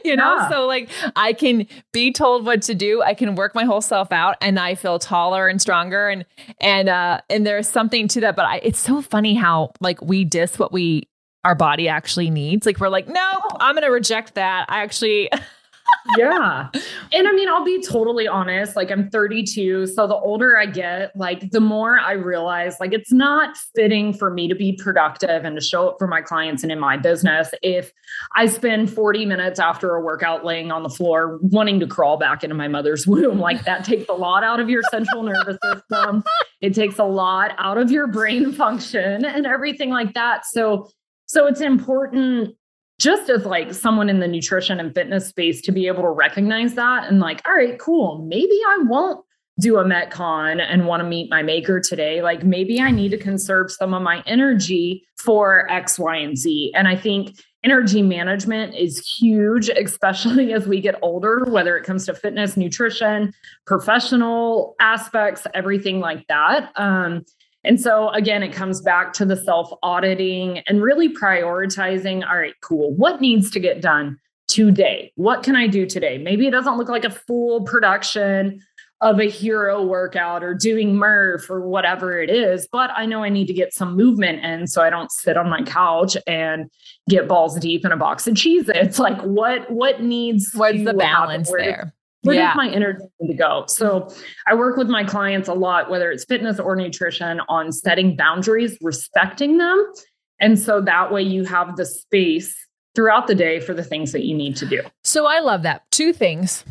you 0.04 0.16
know, 0.16 0.36
yeah. 0.36 0.48
so 0.48 0.66
like 0.66 0.88
I 1.14 1.32
can 1.32 1.66
be 1.92 2.12
told 2.12 2.44
what 2.44 2.62
to 2.62 2.74
do. 2.74 3.00
I 3.00 3.14
can 3.14 3.36
work 3.36 3.54
my 3.54 3.64
whole 3.64 3.80
self 3.80 4.10
out 4.10 4.36
and 4.40 4.58
I 4.58 4.74
feel 4.74 4.98
taller 4.98 5.46
and 5.46 5.60
stronger. 5.60 6.08
And, 6.08 6.24
and, 6.60 6.88
uh, 6.88 7.20
and 7.30 7.46
there's 7.46 7.68
something 7.68 8.08
to 8.08 8.20
that. 8.22 8.34
But 8.34 8.46
I, 8.46 8.56
it's 8.56 8.80
so 8.80 9.02
funny 9.02 9.34
how 9.34 9.72
like 9.80 10.02
we 10.02 10.24
diss 10.24 10.58
what 10.58 10.72
we, 10.72 11.08
our 11.48 11.54
body 11.54 11.88
actually 11.88 12.28
needs. 12.28 12.66
Like, 12.66 12.78
we're 12.78 12.90
like, 12.90 13.08
no, 13.08 13.32
I'm 13.58 13.74
going 13.74 13.82
to 13.82 13.90
reject 13.90 14.34
that. 14.34 14.66
I 14.68 14.82
actually, 14.82 15.30
yeah. 16.18 16.68
And 17.10 17.26
I 17.26 17.32
mean, 17.32 17.48
I'll 17.48 17.64
be 17.64 17.82
totally 17.82 18.28
honest. 18.28 18.76
Like, 18.76 18.90
I'm 18.90 19.08
32. 19.08 19.86
So 19.86 20.06
the 20.06 20.14
older 20.14 20.58
I 20.58 20.66
get, 20.66 21.16
like, 21.16 21.50
the 21.50 21.60
more 21.60 21.98
I 21.98 22.12
realize, 22.12 22.76
like, 22.80 22.92
it's 22.92 23.10
not 23.10 23.56
fitting 23.74 24.12
for 24.12 24.30
me 24.30 24.46
to 24.46 24.54
be 24.54 24.74
productive 24.74 25.46
and 25.46 25.56
to 25.56 25.62
show 25.62 25.88
up 25.88 25.96
for 25.98 26.06
my 26.06 26.20
clients 26.20 26.62
and 26.62 26.70
in 26.70 26.78
my 26.78 26.98
business 26.98 27.50
if 27.62 27.92
I 28.36 28.44
spend 28.44 28.92
40 28.92 29.24
minutes 29.24 29.58
after 29.58 29.94
a 29.94 30.02
workout 30.02 30.44
laying 30.44 30.70
on 30.70 30.82
the 30.82 30.90
floor 30.90 31.38
wanting 31.40 31.80
to 31.80 31.86
crawl 31.86 32.18
back 32.18 32.44
into 32.44 32.54
my 32.54 32.68
mother's 32.68 33.06
womb. 33.06 33.38
Like, 33.38 33.64
that 33.64 33.86
takes 33.86 34.06
a 34.10 34.14
lot 34.14 34.44
out 34.44 34.60
of 34.60 34.68
your 34.68 34.82
central 34.90 35.22
nervous 35.22 35.56
system. 35.62 36.24
It 36.60 36.74
takes 36.74 36.98
a 36.98 37.04
lot 37.04 37.54
out 37.56 37.78
of 37.78 37.90
your 37.90 38.06
brain 38.06 38.52
function 38.52 39.24
and 39.24 39.46
everything 39.46 39.88
like 39.88 40.12
that. 40.12 40.44
So, 40.44 40.90
so 41.28 41.46
it's 41.46 41.60
important 41.60 42.56
just 42.98 43.30
as 43.30 43.44
like 43.44 43.72
someone 43.72 44.08
in 44.08 44.18
the 44.18 44.26
nutrition 44.26 44.80
and 44.80 44.92
fitness 44.92 45.28
space 45.28 45.62
to 45.62 45.72
be 45.72 45.86
able 45.86 46.02
to 46.02 46.10
recognize 46.10 46.74
that 46.74 47.06
and 47.08 47.20
like, 47.20 47.46
all 47.46 47.54
right, 47.54 47.78
cool. 47.78 48.26
Maybe 48.26 48.58
I 48.68 48.78
won't 48.82 49.24
do 49.60 49.78
a 49.78 49.84
Metcon 49.84 50.60
and 50.60 50.86
want 50.86 51.00
to 51.00 51.08
meet 51.08 51.30
my 51.30 51.42
maker 51.42 51.80
today. 51.80 52.22
Like 52.22 52.44
maybe 52.44 52.80
I 52.80 52.90
need 52.90 53.10
to 53.10 53.18
conserve 53.18 53.70
some 53.70 53.94
of 53.94 54.02
my 54.02 54.22
energy 54.26 55.04
for 55.16 55.70
X, 55.70 55.98
Y, 55.98 56.16
and 56.16 56.36
Z. 56.36 56.72
And 56.74 56.88
I 56.88 56.96
think 56.96 57.38
energy 57.62 58.02
management 58.02 58.74
is 58.74 59.06
huge, 59.06 59.68
especially 59.68 60.52
as 60.54 60.66
we 60.66 60.80
get 60.80 60.96
older, 61.02 61.44
whether 61.48 61.76
it 61.76 61.84
comes 61.84 62.06
to 62.06 62.14
fitness, 62.14 62.56
nutrition, 62.56 63.32
professional 63.66 64.76
aspects, 64.80 65.46
everything 65.54 66.00
like 66.00 66.26
that. 66.28 66.72
Um, 66.76 67.24
and 67.68 67.78
so, 67.78 68.08
again, 68.10 68.42
it 68.42 68.50
comes 68.50 68.80
back 68.80 69.12
to 69.12 69.26
the 69.26 69.36
self 69.36 69.70
auditing 69.82 70.60
and 70.60 70.82
really 70.82 71.14
prioritizing 71.14 72.26
all 72.26 72.38
right, 72.38 72.54
cool, 72.62 72.94
what 72.94 73.20
needs 73.20 73.50
to 73.50 73.60
get 73.60 73.82
done 73.82 74.18
today? 74.48 75.12
What 75.16 75.42
can 75.42 75.54
I 75.54 75.66
do 75.66 75.84
today? 75.84 76.16
Maybe 76.16 76.46
it 76.46 76.50
doesn't 76.50 76.78
look 76.78 76.88
like 76.88 77.04
a 77.04 77.10
full 77.10 77.64
production 77.64 78.62
of 79.02 79.20
a 79.20 79.28
hero 79.28 79.82
workout 79.82 80.42
or 80.42 80.54
doing 80.54 80.96
Murph 80.96 81.50
or 81.50 81.68
whatever 81.68 82.20
it 82.20 82.30
is, 82.30 82.66
but 82.72 82.90
I 82.96 83.04
know 83.04 83.22
I 83.22 83.28
need 83.28 83.46
to 83.48 83.52
get 83.52 83.74
some 83.74 83.94
movement 83.94 84.42
in 84.42 84.66
so 84.66 84.82
I 84.82 84.88
don't 84.88 85.12
sit 85.12 85.36
on 85.36 85.50
my 85.50 85.62
couch 85.62 86.16
and 86.26 86.70
get 87.08 87.28
balls 87.28 87.58
deep 87.60 87.84
in 87.84 87.92
a 87.92 87.98
box 87.98 88.26
of 88.26 88.34
cheese. 88.34 88.64
It's 88.68 88.98
like 88.98 89.20
what 89.20 89.70
what 89.70 90.02
needs 90.02 90.50
what's 90.54 90.82
the 90.82 90.94
balance 90.94 91.52
there? 91.52 91.94
Where 92.22 92.36
yeah. 92.36 92.48
does 92.48 92.56
my 92.56 92.70
energy 92.70 93.04
to 93.26 93.34
go? 93.34 93.64
So 93.68 94.12
I 94.46 94.54
work 94.54 94.76
with 94.76 94.88
my 94.88 95.04
clients 95.04 95.48
a 95.48 95.54
lot, 95.54 95.90
whether 95.90 96.10
it's 96.10 96.24
fitness 96.24 96.58
or 96.58 96.74
nutrition, 96.74 97.40
on 97.48 97.72
setting 97.72 98.16
boundaries, 98.16 98.76
respecting 98.80 99.58
them. 99.58 99.92
And 100.40 100.58
so 100.58 100.80
that 100.80 101.12
way 101.12 101.22
you 101.22 101.44
have 101.44 101.76
the 101.76 101.84
space 101.84 102.54
throughout 102.94 103.26
the 103.26 103.34
day 103.34 103.60
for 103.60 103.74
the 103.74 103.84
things 103.84 104.12
that 104.12 104.24
you 104.24 104.36
need 104.36 104.56
to 104.56 104.66
do. 104.66 104.82
So 105.04 105.26
I 105.26 105.40
love 105.40 105.62
that. 105.62 105.88
Two 105.90 106.12
things. 106.12 106.64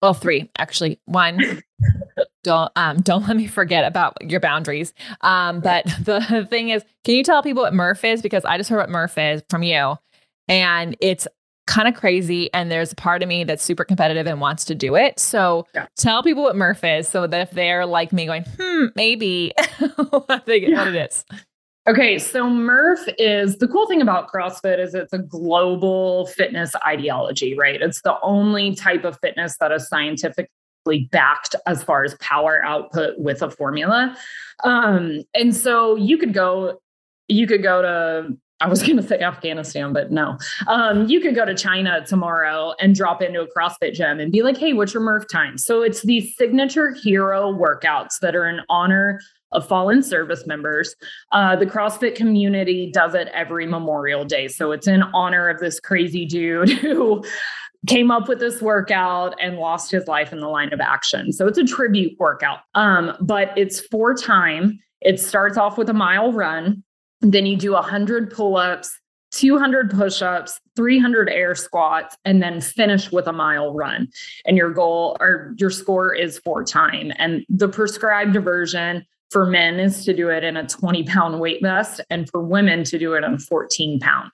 Well, 0.00 0.14
three 0.14 0.50
actually. 0.58 1.00
One, 1.06 1.62
don't 2.44 2.70
um, 2.76 3.00
don't 3.00 3.26
let 3.26 3.36
me 3.36 3.46
forget 3.46 3.84
about 3.84 4.16
your 4.22 4.40
boundaries. 4.40 4.94
Um, 5.22 5.60
but 5.60 5.84
the 6.02 6.46
thing 6.48 6.70
is, 6.70 6.84
can 7.04 7.14
you 7.14 7.24
tell 7.24 7.42
people 7.42 7.62
what 7.62 7.74
Murph 7.74 8.04
is? 8.04 8.22
Because 8.22 8.44
I 8.44 8.56
just 8.56 8.70
heard 8.70 8.78
what 8.78 8.90
Murph 8.90 9.18
is 9.18 9.42
from 9.50 9.62
you, 9.62 9.96
and 10.46 10.96
it's 11.00 11.26
kind 11.68 11.86
of 11.86 11.94
crazy 11.94 12.52
and 12.52 12.70
there's 12.70 12.90
a 12.90 12.96
part 12.96 13.22
of 13.22 13.28
me 13.28 13.44
that's 13.44 13.62
super 13.62 13.84
competitive 13.84 14.26
and 14.26 14.40
wants 14.40 14.64
to 14.64 14.74
do 14.74 14.96
it. 14.96 15.20
So 15.20 15.66
yeah. 15.74 15.86
tell 15.96 16.22
people 16.22 16.42
what 16.42 16.56
Murph 16.56 16.82
is 16.82 17.08
so 17.08 17.26
that 17.26 17.40
if 17.40 17.50
they're 17.52 17.86
like 17.86 18.12
me 18.12 18.26
going, 18.26 18.44
hmm, 18.58 18.86
maybe 18.96 19.52
they 20.46 20.60
get 20.60 20.70
yeah. 20.70 20.78
what 20.78 20.94
it 20.94 21.12
is. 21.12 21.24
Okay, 21.86 22.18
so 22.18 22.50
Murph 22.50 23.06
is 23.18 23.58
the 23.58 23.68
cool 23.68 23.86
thing 23.86 24.02
about 24.02 24.30
CrossFit 24.30 24.78
is 24.78 24.94
it's 24.94 25.12
a 25.12 25.18
global 25.18 26.26
fitness 26.26 26.74
ideology, 26.86 27.56
right? 27.56 27.80
It's 27.80 28.02
the 28.02 28.18
only 28.22 28.74
type 28.74 29.04
of 29.04 29.18
fitness 29.20 29.56
that 29.58 29.70
is 29.70 29.88
scientifically 29.88 31.08
backed 31.10 31.54
as 31.66 31.82
far 31.82 32.04
as 32.04 32.14
power 32.16 32.62
output 32.64 33.18
with 33.18 33.42
a 33.42 33.50
formula. 33.50 34.16
Um, 34.64 35.22
and 35.34 35.54
so 35.54 35.96
you 35.96 36.18
could 36.18 36.34
go 36.34 36.80
you 37.28 37.46
could 37.46 37.62
go 37.62 37.82
to 37.82 38.36
I 38.60 38.68
was 38.68 38.82
going 38.82 38.96
to 38.96 39.02
say 39.02 39.18
Afghanistan, 39.20 39.92
but 39.92 40.10
no. 40.10 40.36
Um, 40.66 41.08
you 41.08 41.20
could 41.20 41.34
go 41.34 41.44
to 41.44 41.54
China 41.54 42.04
tomorrow 42.04 42.74
and 42.80 42.94
drop 42.94 43.22
into 43.22 43.40
a 43.40 43.46
CrossFit 43.46 43.94
gym 43.94 44.20
and 44.20 44.32
be 44.32 44.42
like, 44.42 44.56
hey, 44.56 44.72
what's 44.72 44.92
your 44.92 45.02
Murph 45.02 45.28
time? 45.30 45.58
So 45.58 45.82
it's 45.82 46.02
these 46.02 46.36
signature 46.36 46.92
hero 46.92 47.52
workouts 47.52 48.18
that 48.20 48.34
are 48.34 48.48
in 48.48 48.60
honor 48.68 49.20
of 49.52 49.66
fallen 49.66 50.02
service 50.02 50.46
members. 50.46 50.94
Uh, 51.32 51.56
the 51.56 51.66
CrossFit 51.66 52.14
community 52.14 52.90
does 52.92 53.14
it 53.14 53.28
every 53.28 53.66
Memorial 53.66 54.24
Day. 54.24 54.48
So 54.48 54.72
it's 54.72 54.86
in 54.86 55.02
honor 55.14 55.48
of 55.48 55.60
this 55.60 55.80
crazy 55.80 56.26
dude 56.26 56.68
who 56.80 57.24
came 57.86 58.10
up 58.10 58.28
with 58.28 58.40
this 58.40 58.60
workout 58.60 59.34
and 59.40 59.56
lost 59.56 59.90
his 59.90 60.06
life 60.08 60.32
in 60.32 60.40
the 60.40 60.48
line 60.48 60.72
of 60.72 60.80
action. 60.80 61.32
So 61.32 61.46
it's 61.46 61.58
a 61.58 61.64
tribute 61.64 62.18
workout. 62.18 62.60
Um, 62.74 63.16
but 63.20 63.56
it's 63.56 63.80
for 63.80 64.14
time. 64.14 64.78
It 65.00 65.20
starts 65.20 65.56
off 65.56 65.78
with 65.78 65.88
a 65.88 65.94
mile 65.94 66.32
run. 66.32 66.82
Then 67.20 67.46
you 67.46 67.56
do 67.56 67.72
100 67.72 68.30
pull 68.30 68.56
ups, 68.56 68.98
200 69.32 69.90
push 69.90 70.22
ups, 70.22 70.60
300 70.76 71.28
air 71.28 71.54
squats, 71.54 72.16
and 72.24 72.42
then 72.42 72.60
finish 72.60 73.10
with 73.10 73.26
a 73.26 73.32
mile 73.32 73.74
run. 73.74 74.08
And 74.46 74.56
your 74.56 74.70
goal 74.70 75.16
or 75.20 75.54
your 75.58 75.70
score 75.70 76.14
is 76.14 76.38
for 76.38 76.64
time. 76.64 77.12
And 77.18 77.44
the 77.48 77.68
prescribed 77.68 78.36
version 78.36 79.04
for 79.30 79.44
men 79.44 79.78
is 79.78 80.04
to 80.04 80.14
do 80.14 80.30
it 80.30 80.42
in 80.42 80.56
a 80.56 80.66
20 80.66 81.04
pound 81.04 81.40
weight 81.40 81.60
vest 81.62 82.00
and 82.10 82.28
for 82.30 82.42
women 82.42 82.84
to 82.84 82.98
do 82.98 83.12
it 83.14 83.24
on 83.24 83.38
14 83.38 84.00
pound 84.00 84.30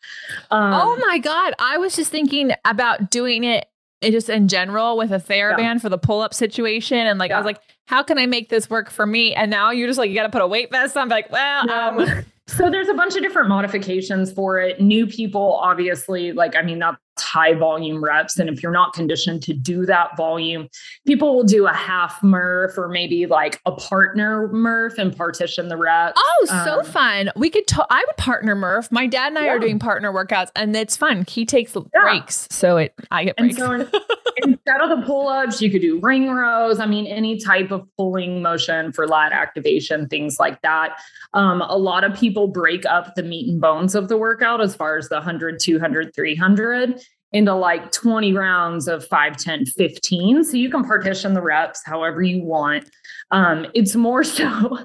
um, 0.51 0.73
oh 0.73 0.97
my 1.09 1.19
god 1.19 1.53
i 1.59 1.77
was 1.77 1.97
just 1.97 2.13
thinking 2.13 2.53
about 2.65 3.11
doing 3.11 3.45
it 3.45 3.67
just 4.03 4.29
in 4.29 4.49
general 4.49 4.97
with 4.97 5.11
a 5.11 5.19
TheraBand 5.19 5.59
yeah. 5.59 5.79
for 5.79 5.89
the 5.89 5.99
pull-up 5.99 6.35
situation 6.35 6.99
and 6.99 7.19
like 7.19 7.31
yeah. 7.31 7.37
i 7.37 7.39
was 7.41 7.47
like 7.47 7.61
how 7.87 8.03
can 8.03 8.19
i 8.19 8.27
make 8.27 8.51
this 8.51 8.71
work 8.71 8.91
for 8.91 9.07
me 9.07 9.35
and 9.35 9.51
now 9.51 9.71
you're 9.71 9.89
just 9.89 9.99
like 9.99 10.11
you 10.11 10.15
got 10.15 10.25
to 10.25 10.29
put 10.29 10.43
a 10.43 10.47
weight 10.47 10.71
vest 10.71 10.97
on 10.97 11.05
I'm 11.05 11.09
like 11.09 11.31
well 11.33 11.71
um. 11.71 12.25
So 12.47 12.71
there's 12.71 12.89
a 12.89 12.95
bunch 12.95 13.17
of 13.17 13.23
different 13.23 13.49
modifications 13.49 14.33
for 14.33 14.59
it 14.59 14.81
new 14.81 15.07
people 15.07 15.55
obviously 15.63 16.33
like 16.33 16.55
i 16.57 16.63
mean 16.63 16.79
that's 16.79 16.99
high 17.19 17.55
volume 17.55 18.03
reps. 18.03 18.39
And 18.39 18.49
if 18.49 18.63
you're 18.63 18.73
not 18.73 18.93
conditioned 18.93 19.43
to 19.45 19.55
do 19.55 19.87
that 19.87 20.17
volume, 20.17 20.69
people 21.07 21.35
will 21.35 21.45
do 21.45 21.67
a 21.67 21.73
half 21.73 22.23
Murph 22.23 22.77
or 22.77 22.89
maybe 22.89 23.27
like 23.27 23.61
a 23.67 23.73
partner 23.73 24.49
Murph 24.49 24.99
and 24.99 25.17
partition 25.17 25.69
the 25.69 25.77
reps. 25.77 26.21
Oh, 26.23 26.47
so 26.65 26.81
um, 26.81 26.85
fun. 26.85 27.31
We 27.37 27.51
could, 27.51 27.67
t- 27.67 27.83
I 27.91 28.05
would 28.07 28.17
partner 28.17 28.55
Murph. 28.55 28.91
My 28.91 29.07
dad 29.07 29.29
and 29.29 29.39
I 29.39 29.47
yeah. 29.47 29.53
are 29.53 29.59
doing 29.59 29.79
partner 29.79 30.13
workouts 30.13 30.51
and 30.57 30.75
it's 30.75 30.97
fun. 30.97 31.25
He 31.29 31.45
takes 31.45 31.75
yeah. 31.75 32.01
breaks. 32.03 32.49
So 32.51 32.77
it, 32.79 32.95
I 33.11 33.25
get 33.25 33.37
breaks. 33.37 33.59
Instead 34.39 34.81
of 34.81 34.89
the 34.91 35.07
pull 35.07 35.29
ups, 35.29 35.61
you 35.63 35.71
could 35.71 35.81
do 35.81 36.01
ring 36.01 36.31
rows. 36.31 36.81
I 36.81 36.87
mean, 36.87 37.07
any 37.07 37.39
type 37.39 37.71
of 37.71 37.87
pulling 37.97 38.43
motion 38.43 38.93
for 38.93 39.07
lat 39.07 39.33
activation, 39.33 40.09
things 40.09 40.39
like 40.39 40.61
that. 40.63 40.99
Um, 41.33 41.63
a 41.63 41.77
lot 41.77 42.05
of 42.05 42.15
people 42.15 42.49
break 42.49 42.85
up 42.87 43.15
the 43.15 43.23
meat 43.23 43.49
and 43.49 43.61
bones 43.61 43.95
of 43.95 44.09
the 44.09 44.17
workout 44.17 44.61
as 44.61 44.75
far 44.75 44.97
as 44.97 45.09
the 45.09 45.17
100, 45.17 45.61
200, 45.61 46.15
300 46.15 47.01
into 47.35 47.53
like 47.53 47.91
20 47.91 48.33
rounds 48.33 48.87
of 48.87 49.05
5, 49.09 49.37
10, 49.37 49.67
15. 49.67 50.45
So 50.45 50.57
you 50.57 50.71
can 50.71 50.85
partition 50.85 51.35
the 51.35 51.43
reps 51.43 51.83
however 51.85 52.23
you 52.23 52.45
want. 52.45 52.89
Um, 53.33 53.67
it's 53.75 53.97
more 53.97 54.23
so, 54.25 54.79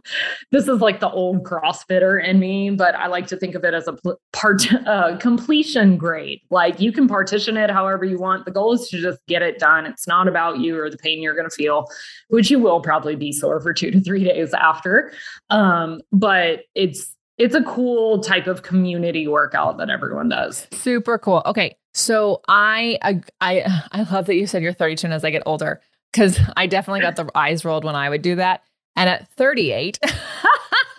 this 0.52 0.68
is 0.68 0.82
like 0.82 1.00
the 1.00 1.12
old 1.12 1.44
CrossFitter 1.44 2.22
in 2.22 2.40
me, 2.40 2.72
but 2.72 2.96
I 2.96 3.06
like 3.06 3.28
to 3.28 3.38
think 3.38 3.54
of 3.54 3.64
it 3.64 3.76
as 3.76 3.88
a 3.88 3.96
part 4.34 4.66
uh, 4.88 5.18
completion 5.18 5.96
grade. 5.96 6.42
Like 6.50 6.80
you 6.80 6.92
can 6.92 7.08
partition 7.08 7.56
it 7.56 7.70
however 7.70 8.04
you 8.04 8.18
want. 8.18 8.46
The 8.46 8.52
goal 8.52 8.74
is 8.74 8.90
to 8.90 9.00
just 9.00 9.20
get 9.28 9.44
it 9.44 9.60
done. 9.60 9.86
It's 9.86 10.08
not 10.08 10.28
about 10.28 10.58
you 10.58 10.80
or 10.80 10.90
the 10.90 10.98
pain 10.98 11.22
you're 11.22 11.36
going 11.36 11.50
to 11.50 11.56
feel, 11.56 11.86
which 12.30 12.50
you 12.50 12.58
will 12.58 12.82
probably 12.82 13.16
be 13.16 13.32
sore 13.32 13.62
for 13.62 13.74
two 13.74 13.92
to 13.92 14.02
three 14.02 14.24
days 14.24 14.56
after. 14.56 15.14
Um, 15.52 16.02
but 16.12 16.62
it's 16.74 17.16
it's 17.40 17.56
a 17.56 17.64
cool 17.64 18.20
type 18.20 18.48
of 18.48 18.64
community 18.64 19.28
workout 19.28 19.78
that 19.78 19.90
everyone 19.90 20.28
does. 20.28 20.68
Super 20.74 21.18
cool. 21.18 21.42
Okay, 21.46 21.74
so 22.00 22.42
I 22.48 22.98
I 23.42 23.84
I 23.92 24.04
love 24.04 24.26
that 24.28 24.36
you 24.36 24.48
said 24.48 24.64
you're 24.64 24.74
32 24.74 25.08
and 25.08 25.14
as 25.14 25.24
I 25.24 25.32
get 25.32 25.44
older 25.46 25.82
because 26.12 26.40
I 26.56 26.68
definitely 26.68 27.02
got 27.02 27.16
the 27.16 27.30
eyes 27.36 27.66
rolled 27.66 27.84
when 27.84 27.96
I 27.96 28.10
would 28.10 28.22
do 28.22 28.36
that. 28.36 28.64
And 28.96 29.10
at 29.10 29.30
38, 29.36 30.00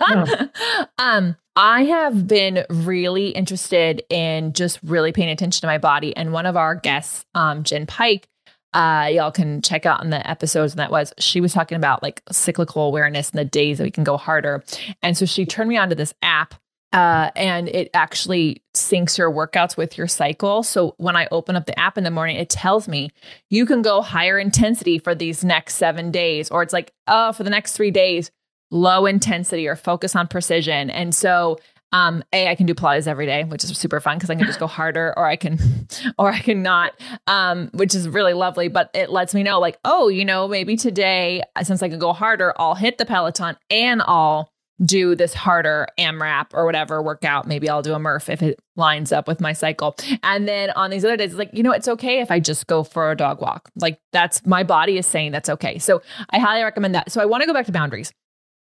um, 0.99 1.37
I 1.57 1.85
have 1.85 2.27
been 2.27 2.65
really 2.71 3.29
interested 3.31 4.03
in 4.09 4.53
just 4.53 4.79
really 4.83 5.13
paying 5.13 5.29
attention 5.29 5.61
to 5.63 5.67
my 5.67 5.79
body. 5.79 6.17
And 6.17 6.33
one 6.33 6.47
of 6.47 6.57
our 6.57 6.75
guests, 6.75 7.27
um, 7.35 7.63
Jenn 7.65 7.87
Pike, 7.87 8.29
uh, 8.73 9.11
y'all 9.13 9.33
can 9.33 9.61
check 9.61 9.85
out 9.85 10.03
in 10.03 10.11
the 10.11 10.29
episodes. 10.31 10.73
And 10.73 10.79
that 10.79 10.91
was, 10.91 11.13
she 11.19 11.41
was 11.41 11.53
talking 11.53 11.77
about 11.77 12.03
like 12.03 12.23
cyclical 12.31 12.87
awareness 12.87 13.31
and 13.31 13.39
the 13.39 13.45
days 13.45 13.79
that 13.79 13.85
we 13.85 13.91
can 13.91 14.05
go 14.05 14.17
harder. 14.17 14.63
And 15.03 15.17
so 15.17 15.27
she 15.27 15.45
turned 15.45 15.69
me 15.69 15.77
onto 15.77 15.97
this 15.97 16.15
app 16.23 16.55
uh, 16.93 17.31
and 17.37 17.69
it 17.69 17.91
actually 17.95 18.63
syncs 18.75 19.17
your 19.17 19.31
workouts 19.31 19.77
with 19.77 19.97
your 19.97 20.09
cycle. 20.09 20.63
So 20.63 20.95
when 20.99 21.17
I 21.17 21.29
open 21.31 21.57
up 21.57 21.67
the 21.67 21.79
app 21.79 21.97
in 21.97 22.05
the 22.05 22.11
morning, 22.11 22.37
it 22.37 22.51
tells 22.51 22.89
me 22.89 23.11
you 23.49 23.65
can 23.67 23.83
go 23.83 24.03
higher 24.03 24.39
intensity 24.39 24.99
for 24.99 25.15
these 25.15 25.45
next 25.45 25.77
seven 25.77 26.11
days, 26.11 26.51
or 26.51 26.63
it's 26.63 26.73
like, 26.73 26.93
oh, 27.07 27.33
for 27.33 27.45
the 27.45 27.51
next 27.51 27.73
three 27.75 27.91
days, 27.91 28.31
low 28.71 29.07
intensity 29.07 29.69
or 29.69 29.77
focus 29.77 30.17
on 30.17 30.29
precision. 30.29 30.91
And 30.91 31.15
so 31.15 31.59
um, 31.93 32.23
a 32.33 32.49
I 32.49 32.55
can 32.55 32.67
do 32.67 32.75
Pilates 32.75 33.07
every 33.07 33.27
day, 33.27 33.45
which 33.45 33.65
is 33.65 33.77
super 33.77 34.01
fun 34.01 34.17
because 34.17 34.31
I 34.31 34.37
can 34.37 34.47
just 34.47 34.61
go 34.61 34.67
harder, 34.69 35.13
or 35.17 35.27
I 35.27 35.37
can, 35.37 35.59
or 36.19 36.31
I 36.31 36.39
can 36.39 36.63
not, 36.63 36.93
um, 37.27 37.71
which 37.75 37.95
is 37.95 38.09
really 38.09 38.33
lovely. 38.33 38.69
But 38.69 38.91
it 38.95 39.11
lets 39.11 39.35
me 39.35 39.43
know, 39.43 39.59
like, 39.59 39.79
oh, 39.85 40.09
you 40.09 40.25
know, 40.25 40.47
maybe 40.47 40.77
today 40.77 41.43
since 41.63 41.83
I 41.83 41.89
can 41.89 41.99
go 41.99 42.13
harder, 42.13 42.53
I'll 42.57 42.77
hit 42.77 42.99
the 42.99 43.07
Peloton 43.07 43.57
and 43.71 44.03
I'll 44.07 44.50
do 44.85 45.15
this 45.15 45.35
harder 45.35 45.87
AMRAP 45.99 46.47
or 46.55 46.65
whatever 46.65 47.03
workout. 47.03 47.47
Maybe 47.47 47.69
I'll 47.69 47.83
do 47.83 47.95
a 47.95 47.99
Murph 47.99 48.29
if 48.31 48.43
it 48.43 48.59
lines 48.77 49.13
up 49.13 49.29
with 49.29 49.41
my 49.41 49.53
cycle. 49.53 49.95
And 50.23 50.49
then 50.49 50.71
on 50.71 50.91
these 50.91 51.05
other 51.05 51.17
days, 51.17 51.31
it's 51.31 51.39
like, 51.39 51.51
you 51.53 51.63
know, 51.63 51.73
it's 51.73 51.89
okay 51.89 52.21
if 52.21 52.31
I 52.31 52.41
just 52.41 52.67
go 52.67 52.83
for 52.83 53.11
a 53.11 53.17
dog 53.17 53.41
walk. 53.41 53.71
Like 53.77 54.01
that's 54.13 54.45
my 54.47 54.63
body 54.63 54.97
is 54.97 55.07
saying 55.07 55.33
that's 55.33 55.51
okay. 55.51 55.79
So 55.79 56.03
I 56.31 56.39
highly 56.39 56.63
recommend 56.63 56.95
that. 56.95 57.13
So 57.13 57.21
I 57.21 57.27
want 57.27 57.43
to 57.43 57.47
go 57.47 57.53
back 57.53 57.67
to 57.67 57.73
boundaries. 57.73 58.13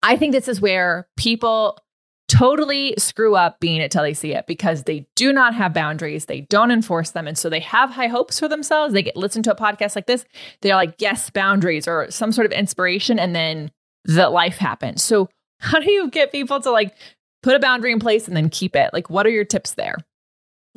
I 0.02 0.18
think 0.18 0.32
this 0.32 0.48
is 0.48 0.60
where 0.62 1.08
people 1.18 1.80
totally 2.28 2.94
screw 2.98 3.36
up 3.36 3.60
being 3.60 3.80
it 3.80 3.90
till 3.90 4.04
they 4.04 4.14
see 4.14 4.34
it 4.34 4.48
because 4.48 4.84
they 4.84 5.08
do 5.16 5.32
not 5.32 5.56
have 5.56 5.74
boundaries. 5.74 6.26
They 6.26 6.42
don't 6.42 6.72
enforce 6.72 7.12
them. 7.12 7.28
And 7.28 7.38
so 7.38 7.50
they 7.50 7.62
have 7.62 7.92
high 7.92 8.08
hopes 8.08 8.40
for 8.40 8.48
themselves. 8.48 8.94
They 8.94 9.04
get 9.04 9.16
listen 9.16 9.44
to 9.44 9.52
a 9.52 9.56
podcast 9.56 9.96
like 9.96 10.08
this. 10.08 10.26
They're 10.62 10.76
like, 10.76 10.96
yes, 11.00 11.30
boundaries 11.30 11.88
or 11.88 12.12
some 12.12 12.32
sort 12.32 12.46
of 12.46 12.52
inspiration. 12.52 13.18
And 13.18 13.36
then 13.36 13.72
the 14.04 14.30
life 14.30 14.58
happens. 14.58 15.04
So 15.04 15.30
how 15.60 15.80
do 15.80 15.92
you 15.92 16.10
get 16.10 16.32
people 16.32 16.60
to 16.62 16.72
like 16.72 16.96
put 17.44 17.56
a 17.56 17.60
boundary 17.60 17.92
in 17.92 18.00
place 18.00 18.28
and 18.28 18.36
then 18.36 18.50
keep 18.50 18.76
it? 18.76 18.92
Like, 18.94 19.10
what 19.10 19.26
are 19.26 19.32
your 19.32 19.46
tips 19.46 19.74
there? 19.74 19.96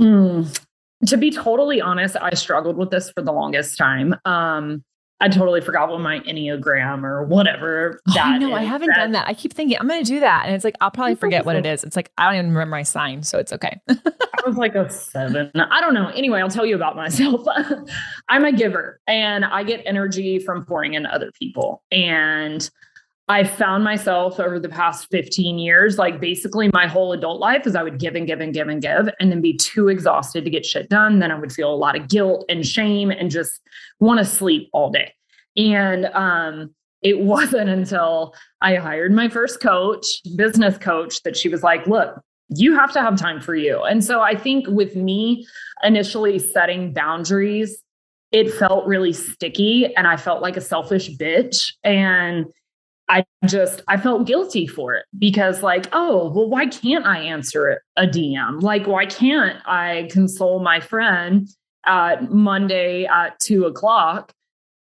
Mm. 0.00 0.58
To 1.06 1.16
be 1.16 1.30
totally 1.30 1.80
honest, 1.80 2.16
I 2.20 2.34
struggled 2.34 2.76
with 2.76 2.90
this 2.90 3.10
for 3.10 3.22
the 3.22 3.32
longest 3.32 3.78
time. 3.78 4.14
Um, 4.24 4.84
I 5.22 5.28
totally 5.28 5.60
forgot 5.60 5.90
what 5.90 6.00
my 6.00 6.20
Enneagram 6.20 7.04
or 7.04 7.24
whatever 7.24 8.00
oh, 8.08 8.14
that 8.14 8.40
No, 8.40 8.54
I 8.54 8.62
haven't 8.62 8.88
that, 8.88 8.96
done 8.96 9.12
that. 9.12 9.28
I 9.28 9.34
keep 9.34 9.52
thinking 9.52 9.76
I'm 9.78 9.86
going 9.86 10.02
to 10.02 10.08
do 10.08 10.20
that. 10.20 10.46
And 10.46 10.54
it's 10.54 10.64
like, 10.64 10.76
I'll 10.80 10.90
probably 10.90 11.14
forget 11.14 11.44
what 11.44 11.56
it 11.56 11.66
is. 11.66 11.84
It's 11.84 11.94
like, 11.94 12.10
I 12.16 12.24
don't 12.24 12.36
even 12.36 12.48
remember 12.48 12.70
my 12.70 12.82
sign. 12.82 13.22
So 13.22 13.38
it's 13.38 13.52
okay. 13.52 13.78
I 13.88 14.46
was 14.46 14.56
like 14.56 14.74
a 14.74 14.88
seven. 14.88 15.50
I 15.54 15.82
don't 15.82 15.92
know. 15.92 16.08
Anyway, 16.08 16.40
I'll 16.40 16.48
tell 16.48 16.64
you 16.64 16.74
about 16.74 16.96
myself. 16.96 17.46
I'm 18.30 18.46
a 18.46 18.52
giver 18.52 18.98
and 19.06 19.44
I 19.44 19.62
get 19.62 19.82
energy 19.84 20.38
from 20.38 20.64
pouring 20.64 20.94
into 20.94 21.12
other 21.12 21.30
people. 21.38 21.82
And 21.92 22.70
I 23.30 23.44
found 23.44 23.84
myself 23.84 24.40
over 24.40 24.58
the 24.58 24.68
past 24.68 25.06
15 25.12 25.56
years, 25.56 25.98
like 25.98 26.18
basically 26.18 26.68
my 26.72 26.88
whole 26.88 27.12
adult 27.12 27.38
life 27.38 27.64
is 27.64 27.76
I 27.76 27.84
would 27.84 28.00
give 28.00 28.16
and 28.16 28.26
give 28.26 28.40
and 28.40 28.52
give 28.52 28.66
and 28.66 28.82
give 28.82 29.08
and 29.20 29.30
then 29.30 29.40
be 29.40 29.56
too 29.56 29.86
exhausted 29.86 30.44
to 30.44 30.50
get 30.50 30.66
shit 30.66 30.88
done. 30.88 31.20
Then 31.20 31.30
I 31.30 31.38
would 31.38 31.52
feel 31.52 31.72
a 31.72 31.76
lot 31.76 31.94
of 31.94 32.08
guilt 32.08 32.44
and 32.48 32.66
shame 32.66 33.12
and 33.12 33.30
just 33.30 33.60
want 34.00 34.18
to 34.18 34.24
sleep 34.24 34.68
all 34.72 34.90
day. 34.90 35.14
And 35.56 36.06
um, 36.06 36.74
it 37.02 37.20
wasn't 37.24 37.70
until 37.70 38.34
I 38.62 38.74
hired 38.74 39.12
my 39.12 39.28
first 39.28 39.60
coach, 39.60 40.04
business 40.34 40.76
coach, 40.76 41.22
that 41.22 41.36
she 41.36 41.48
was 41.48 41.62
like, 41.62 41.86
look, 41.86 42.20
you 42.48 42.74
have 42.74 42.92
to 42.94 43.00
have 43.00 43.16
time 43.16 43.40
for 43.40 43.54
you. 43.54 43.80
And 43.84 44.02
so 44.02 44.20
I 44.20 44.34
think 44.34 44.66
with 44.66 44.96
me 44.96 45.46
initially 45.84 46.40
setting 46.40 46.92
boundaries, 46.92 47.80
it 48.32 48.52
felt 48.52 48.88
really 48.88 49.12
sticky 49.12 49.94
and 49.94 50.08
I 50.08 50.16
felt 50.16 50.42
like 50.42 50.56
a 50.56 50.60
selfish 50.60 51.10
bitch. 51.16 51.72
And 51.84 52.46
I 53.10 53.24
just 53.46 53.82
I 53.88 53.96
felt 53.96 54.26
guilty 54.26 54.68
for 54.68 54.94
it 54.94 55.04
because 55.18 55.64
like, 55.64 55.88
oh, 55.92 56.30
well, 56.30 56.48
why 56.48 56.66
can't 56.66 57.04
I 57.04 57.18
answer 57.18 57.82
a 57.96 58.06
DM? 58.06 58.62
Like, 58.62 58.86
why 58.86 59.04
can't 59.06 59.58
I 59.66 60.08
console 60.12 60.60
my 60.60 60.78
friend 60.78 61.48
at 61.84 62.30
Monday 62.30 63.06
at 63.06 63.38
two 63.40 63.64
o'clock 63.64 64.32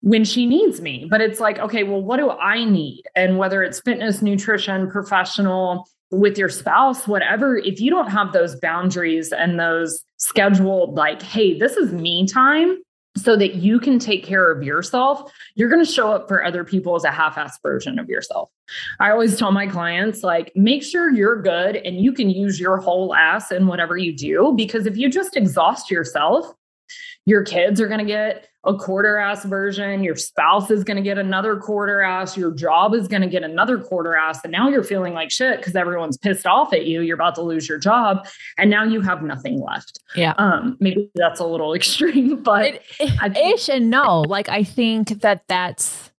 when 0.01 0.25
she 0.25 0.47
needs 0.47 0.81
me? 0.81 1.07
But 1.09 1.21
it's 1.21 1.39
like, 1.39 1.59
okay, 1.59 1.83
well, 1.83 2.01
what 2.01 2.17
do 2.17 2.31
I 2.31 2.65
need? 2.65 3.03
And 3.15 3.37
whether 3.37 3.61
it's 3.61 3.79
fitness, 3.81 4.23
nutrition, 4.23 4.89
professional, 4.89 5.87
with 6.11 6.37
your 6.37 6.49
spouse, 6.49 7.07
whatever, 7.07 7.57
if 7.57 7.79
you 7.79 7.91
don't 7.91 8.09
have 8.09 8.33
those 8.33 8.55
boundaries 8.59 9.31
and 9.31 9.59
those 9.59 10.03
scheduled, 10.17 10.95
like, 10.95 11.21
hey, 11.21 11.57
this 11.57 11.77
is 11.77 11.91
me 11.91 12.25
time, 12.25 12.77
so 13.17 13.35
that 13.37 13.55
you 13.55 13.79
can 13.79 13.97
take 13.97 14.23
care 14.23 14.51
of 14.51 14.61
yourself, 14.63 15.31
you're 15.55 15.69
going 15.69 15.83
to 15.83 15.91
show 15.91 16.11
up 16.11 16.27
for 16.27 16.43
other 16.43 16.63
people 16.63 16.95
as 16.95 17.03
a 17.03 17.11
half 17.11 17.37
ass 17.37 17.57
version 17.63 17.97
of 17.97 18.09
yourself. 18.09 18.49
I 18.99 19.11
always 19.11 19.37
tell 19.37 19.51
my 19.51 19.67
clients, 19.67 20.23
like, 20.23 20.51
make 20.55 20.83
sure 20.83 21.11
you're 21.11 21.41
good 21.41 21.77
and 21.77 21.99
you 21.99 22.11
can 22.11 22.29
use 22.29 22.59
your 22.59 22.77
whole 22.77 23.15
ass 23.15 23.51
in 23.51 23.67
whatever 23.67 23.95
you 23.97 24.15
do. 24.15 24.53
Because 24.55 24.85
if 24.85 24.97
you 24.97 25.09
just 25.09 25.37
exhaust 25.37 25.89
yourself, 25.89 26.53
your 27.25 27.43
kids 27.43 27.81
are 27.81 27.87
going 27.87 27.99
to 27.99 28.05
get 28.05 28.47
a 28.65 28.75
quarter 28.75 29.17
ass 29.17 29.45
version. 29.45 30.03
Your 30.03 30.15
spouse 30.15 30.71
is 30.71 30.83
going 30.83 30.97
to 30.97 31.03
get 31.03 31.17
another 31.17 31.57
quarter 31.57 32.01
ass. 32.01 32.35
Your 32.35 32.51
job 32.51 32.93
is 32.93 33.07
going 33.07 33.21
to 33.21 33.27
get 33.27 33.43
another 33.43 33.79
quarter 33.79 34.15
ass. 34.15 34.39
And 34.43 34.51
now 34.51 34.69
you're 34.69 34.83
feeling 34.83 35.13
like 35.13 35.31
shit 35.31 35.57
because 35.57 35.75
everyone's 35.75 36.17
pissed 36.17 36.45
off 36.45 36.73
at 36.73 36.85
you. 36.85 37.01
You're 37.01 37.15
about 37.15 37.35
to 37.35 37.41
lose 37.41 37.69
your 37.69 37.77
job. 37.77 38.27
And 38.57 38.69
now 38.69 38.83
you 38.83 39.01
have 39.01 39.21
nothing 39.21 39.61
left. 39.61 39.99
Yeah. 40.15 40.33
Um, 40.37 40.77
maybe 40.79 41.09
that's 41.15 41.39
a 41.39 41.45
little 41.45 41.73
extreme, 41.75 42.41
but 42.41 42.75
it, 42.75 42.83
it, 42.99 43.37
ish 43.37 43.69
and 43.69 43.89
no. 43.89 44.21
Like, 44.21 44.49
I 44.49 44.63
think 44.63 45.21
that 45.21 45.43
that's 45.47 46.11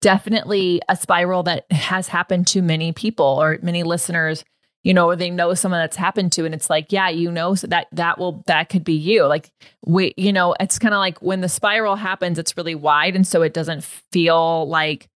definitely 0.00 0.82
a 0.88 0.96
spiral 0.96 1.44
that 1.44 1.70
has 1.70 2.08
happened 2.08 2.48
to 2.48 2.60
many 2.60 2.92
people 2.92 3.24
or 3.40 3.58
many 3.62 3.84
listeners 3.84 4.44
you 4.84 4.92
know, 4.92 5.06
or 5.06 5.16
they 5.16 5.30
know 5.30 5.54
someone 5.54 5.80
that's 5.80 5.96
happened 5.96 6.32
to, 6.32 6.44
and 6.44 6.54
it's 6.54 6.68
like, 6.68 6.92
yeah, 6.92 7.08
you 7.08 7.30
know, 7.30 7.54
so 7.54 7.66
that 7.68 7.86
that 7.92 8.18
will 8.18 8.42
that 8.46 8.68
could 8.68 8.84
be 8.84 8.94
you. 8.94 9.24
Like 9.26 9.50
we, 9.84 10.14
you 10.16 10.32
know, 10.32 10.54
it's 10.60 10.78
kind 10.78 10.94
of 10.94 10.98
like 10.98 11.20
when 11.22 11.40
the 11.40 11.48
spiral 11.48 11.96
happens, 11.96 12.38
it's 12.38 12.56
really 12.56 12.74
wide, 12.74 13.14
and 13.14 13.26
so 13.26 13.42
it 13.42 13.54
doesn't 13.54 13.84
feel 14.12 14.68
like 14.68 15.08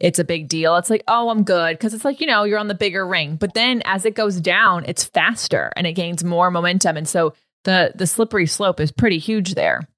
it's 0.00 0.18
a 0.18 0.24
big 0.24 0.48
deal. 0.48 0.76
It's 0.76 0.90
like, 0.90 1.04
oh, 1.08 1.30
I'm 1.30 1.44
good 1.44 1.78
because 1.78 1.94
it's 1.94 2.04
like 2.04 2.20
you 2.20 2.26
know 2.26 2.44
you're 2.44 2.58
on 2.58 2.68
the 2.68 2.74
bigger 2.74 3.06
ring. 3.06 3.36
But 3.36 3.54
then 3.54 3.82
as 3.84 4.04
it 4.04 4.14
goes 4.14 4.40
down, 4.40 4.84
it's 4.86 5.04
faster 5.04 5.72
and 5.76 5.86
it 5.86 5.92
gains 5.92 6.22
more 6.24 6.50
momentum, 6.50 6.96
and 6.96 7.08
so 7.08 7.34
the 7.64 7.92
the 7.94 8.06
slippery 8.06 8.46
slope 8.46 8.80
is 8.80 8.92
pretty 8.92 9.18
huge 9.18 9.54
there. 9.54 9.88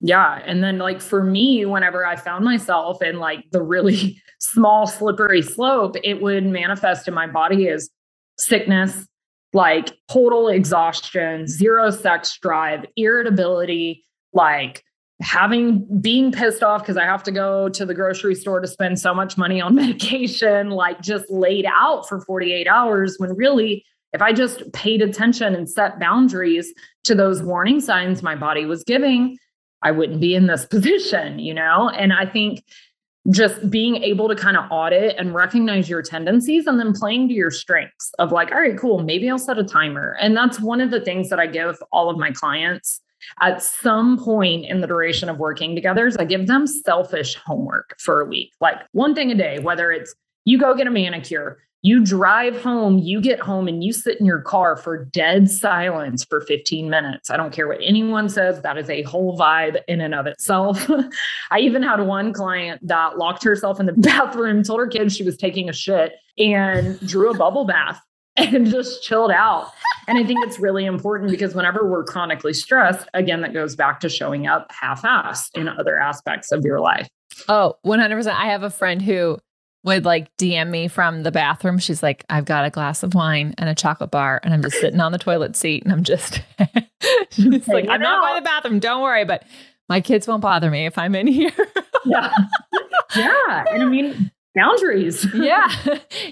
Yeah. 0.00 0.42
And 0.44 0.62
then, 0.62 0.76
like, 0.76 1.00
for 1.00 1.24
me, 1.24 1.64
whenever 1.64 2.04
I 2.04 2.16
found 2.16 2.44
myself 2.44 3.00
in 3.00 3.18
like 3.18 3.50
the 3.52 3.62
really 3.62 4.20
small, 4.38 4.86
slippery 4.86 5.40
slope, 5.40 5.96
it 6.04 6.20
would 6.20 6.44
manifest 6.44 7.08
in 7.08 7.14
my 7.14 7.26
body 7.26 7.68
as 7.68 7.88
sickness, 8.38 9.06
like 9.52 9.92
total 10.10 10.48
exhaustion, 10.48 11.46
zero 11.46 11.90
sex 11.90 12.38
drive, 12.40 12.84
irritability, 12.96 14.04
like 14.32 14.84
having 15.20 15.86
being 16.00 16.32
pissed 16.32 16.62
off 16.62 16.82
because 16.82 16.96
I 16.96 17.04
have 17.04 17.22
to 17.24 17.32
go 17.32 17.68
to 17.68 17.86
the 17.86 17.94
grocery 17.94 18.34
store 18.34 18.60
to 18.60 18.66
spend 18.66 18.98
so 18.98 19.14
much 19.14 19.38
money 19.38 19.60
on 19.60 19.74
medication, 19.74 20.70
like 20.70 21.00
just 21.00 21.30
laid 21.30 21.66
out 21.66 22.08
for 22.08 22.20
48 22.20 22.66
hours 22.66 23.16
when 23.18 23.34
really 23.36 23.84
if 24.12 24.22
I 24.22 24.32
just 24.32 24.72
paid 24.72 25.02
attention 25.02 25.56
and 25.56 25.68
set 25.68 25.98
boundaries 25.98 26.72
to 27.02 27.16
those 27.16 27.42
warning 27.42 27.80
signs 27.80 28.22
my 28.22 28.36
body 28.36 28.64
was 28.64 28.84
giving, 28.84 29.36
I 29.82 29.90
wouldn't 29.90 30.20
be 30.20 30.36
in 30.36 30.46
this 30.46 30.64
position, 30.70 31.38
you 31.38 31.52
know? 31.52 31.90
And 31.90 32.12
I 32.12 32.24
think 32.24 32.64
just 33.30 33.70
being 33.70 33.96
able 34.02 34.28
to 34.28 34.34
kind 34.34 34.56
of 34.56 34.64
audit 34.70 35.16
and 35.18 35.34
recognize 35.34 35.88
your 35.88 36.02
tendencies 36.02 36.66
and 36.66 36.78
then 36.78 36.92
playing 36.92 37.28
to 37.28 37.34
your 37.34 37.50
strengths 37.50 38.12
of 38.18 38.32
like, 38.32 38.52
all 38.52 38.60
right, 38.60 38.78
cool, 38.78 39.02
maybe 39.02 39.30
I'll 39.30 39.38
set 39.38 39.58
a 39.58 39.64
timer. 39.64 40.16
And 40.20 40.36
that's 40.36 40.60
one 40.60 40.80
of 40.80 40.90
the 40.90 41.00
things 41.00 41.30
that 41.30 41.38
I 41.38 41.46
give 41.46 41.76
all 41.90 42.10
of 42.10 42.18
my 42.18 42.30
clients 42.32 43.00
at 43.40 43.62
some 43.62 44.18
point 44.22 44.66
in 44.66 44.82
the 44.82 44.86
duration 44.86 45.30
of 45.30 45.38
working 45.38 45.74
together 45.74 46.06
is 46.06 46.16
I 46.18 46.26
give 46.26 46.46
them 46.46 46.66
selfish 46.66 47.36
homework 47.36 47.96
for 47.98 48.20
a 48.20 48.26
week, 48.26 48.52
like 48.60 48.76
one 48.92 49.14
thing 49.14 49.30
a 49.30 49.34
day, 49.34 49.58
whether 49.58 49.90
it's 49.90 50.14
you 50.44 50.58
go 50.58 50.74
get 50.74 50.86
a 50.86 50.90
manicure, 50.90 51.58
you 51.84 52.02
drive 52.02 52.62
home, 52.62 52.96
you 52.96 53.20
get 53.20 53.38
home 53.38 53.68
and 53.68 53.84
you 53.84 53.92
sit 53.92 54.18
in 54.18 54.24
your 54.24 54.40
car 54.40 54.74
for 54.74 55.04
dead 55.04 55.50
silence 55.50 56.24
for 56.24 56.40
15 56.40 56.88
minutes. 56.88 57.28
I 57.28 57.36
don't 57.36 57.52
care 57.52 57.68
what 57.68 57.78
anyone 57.82 58.30
says, 58.30 58.62
that 58.62 58.78
is 58.78 58.88
a 58.88 59.02
whole 59.02 59.38
vibe 59.38 59.82
in 59.86 60.00
and 60.00 60.14
of 60.14 60.26
itself. 60.26 60.90
I 61.50 61.58
even 61.58 61.82
had 61.82 62.00
one 62.00 62.32
client 62.32 62.80
that 62.88 63.18
locked 63.18 63.44
herself 63.44 63.78
in 63.80 63.84
the 63.84 63.92
bathroom, 63.98 64.62
told 64.62 64.80
her 64.80 64.86
kids 64.86 65.14
she 65.14 65.24
was 65.24 65.36
taking 65.36 65.68
a 65.68 65.74
shit, 65.74 66.14
and 66.38 66.98
drew 67.06 67.30
a 67.30 67.36
bubble 67.36 67.66
bath 67.66 68.00
and 68.38 68.66
just 68.70 69.02
chilled 69.02 69.30
out. 69.30 69.70
And 70.08 70.16
I 70.16 70.24
think 70.24 70.42
it's 70.42 70.58
really 70.58 70.86
important 70.86 71.30
because 71.30 71.54
whenever 71.54 71.86
we're 71.86 72.04
chronically 72.04 72.54
stressed, 72.54 73.06
again, 73.12 73.42
that 73.42 73.52
goes 73.52 73.76
back 73.76 74.00
to 74.00 74.08
showing 74.08 74.46
up 74.46 74.72
half 74.72 75.02
assed 75.02 75.50
in 75.54 75.68
other 75.68 76.00
aspects 76.00 76.50
of 76.50 76.64
your 76.64 76.80
life. 76.80 77.08
Oh, 77.46 77.74
100%. 77.84 78.26
I 78.28 78.46
have 78.46 78.62
a 78.62 78.70
friend 78.70 79.02
who 79.02 79.38
would 79.84 80.04
like 80.04 80.34
DM 80.38 80.70
me 80.70 80.88
from 80.88 81.22
the 81.22 81.30
bathroom. 81.30 81.78
She's 81.78 82.02
like, 82.02 82.24
I've 82.30 82.46
got 82.46 82.64
a 82.64 82.70
glass 82.70 83.02
of 83.02 83.14
wine 83.14 83.54
and 83.58 83.68
a 83.68 83.74
chocolate 83.74 84.10
bar, 84.10 84.40
and 84.42 84.52
I'm 84.52 84.62
just 84.62 84.80
sitting 84.80 85.00
on 85.00 85.12
the 85.12 85.18
toilet 85.18 85.56
seat, 85.56 85.84
and 85.84 85.92
I'm 85.92 86.02
just, 86.02 86.40
she's 87.30 87.68
like, 87.68 87.88
I'm 87.88 88.00
not 88.00 88.22
going 88.22 88.34
to 88.36 88.40
the 88.40 88.44
bathroom. 88.44 88.78
Don't 88.78 89.02
worry, 89.02 89.24
but 89.24 89.44
my 89.88 90.00
kids 90.00 90.26
won't 90.26 90.40
bother 90.40 90.70
me 90.70 90.86
if 90.86 90.96
I'm 90.96 91.14
in 91.14 91.26
here. 91.26 91.52
yeah, 92.04 92.32
yeah, 93.14 93.64
and 93.70 93.82
I 93.82 93.86
mean 93.86 94.30
boundaries. 94.54 95.26
yeah, 95.34 95.68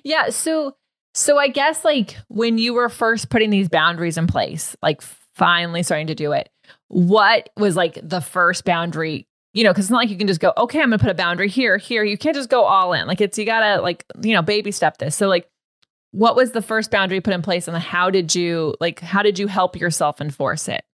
yeah. 0.02 0.30
So, 0.30 0.76
so 1.14 1.38
I 1.38 1.48
guess 1.48 1.84
like 1.84 2.16
when 2.28 2.56
you 2.56 2.72
were 2.72 2.88
first 2.88 3.28
putting 3.28 3.50
these 3.50 3.68
boundaries 3.68 4.16
in 4.16 4.26
place, 4.26 4.74
like 4.82 5.02
finally 5.34 5.82
starting 5.82 6.06
to 6.06 6.14
do 6.14 6.32
it, 6.32 6.48
what 6.88 7.50
was 7.58 7.76
like 7.76 7.98
the 8.02 8.22
first 8.22 8.64
boundary 8.64 9.26
you 9.52 9.64
know, 9.64 9.70
because 9.70 9.86
it's 9.86 9.90
not 9.90 9.98
like 9.98 10.10
you 10.10 10.16
can 10.16 10.26
just 10.26 10.40
go, 10.40 10.52
okay, 10.56 10.80
I'm 10.80 10.90
gonna 10.90 10.98
put 10.98 11.10
a 11.10 11.14
boundary 11.14 11.48
here, 11.48 11.76
here. 11.76 12.04
You 12.04 12.16
can't 12.16 12.34
just 12.34 12.48
go 12.48 12.64
all 12.64 12.92
in. 12.92 13.06
Like 13.06 13.20
it's 13.20 13.38
you 13.38 13.44
gotta 13.44 13.82
like, 13.82 14.04
you 14.22 14.34
know, 14.34 14.42
baby 14.42 14.70
step 14.70 14.98
this. 14.98 15.14
So 15.16 15.28
like 15.28 15.48
what 16.12 16.36
was 16.36 16.52
the 16.52 16.62
first 16.62 16.90
boundary 16.90 17.20
put 17.20 17.34
in 17.34 17.42
place 17.42 17.66
and 17.66 17.76
how 17.76 18.10
did 18.10 18.34
you 18.34 18.74
like 18.80 19.00
how 19.00 19.22
did 19.22 19.38
you 19.38 19.46
help 19.46 19.76
yourself 19.76 20.20
enforce 20.20 20.68
it? 20.68 20.84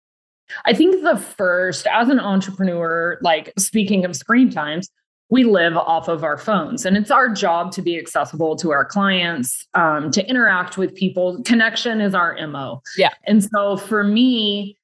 I 0.65 0.73
think 0.73 1.03
the 1.03 1.17
first, 1.17 1.85
as 1.87 2.09
an 2.09 2.19
entrepreneur, 2.19 3.19
like 3.21 3.53
speaking 3.57 4.03
of 4.03 4.15
screen 4.15 4.49
times, 4.49 4.89
we 5.29 5.43
live 5.43 5.77
off 5.77 6.07
of 6.07 6.23
our 6.23 6.37
phones 6.37 6.85
and 6.85 6.97
it's 6.97 7.11
our 7.11 7.29
job 7.29 7.71
to 7.73 7.81
be 7.81 7.97
accessible 7.97 8.55
to 8.57 8.71
our 8.71 8.83
clients 8.83 9.67
um, 9.75 10.11
to 10.11 10.27
interact 10.27 10.77
with 10.77 10.95
people 10.95 11.41
connection 11.43 12.01
is 12.01 12.15
our 12.15 12.35
mo 12.47 12.81
yeah 12.97 13.13
and 13.25 13.43
so 13.43 13.77
for 13.77 14.03
me 14.03 14.75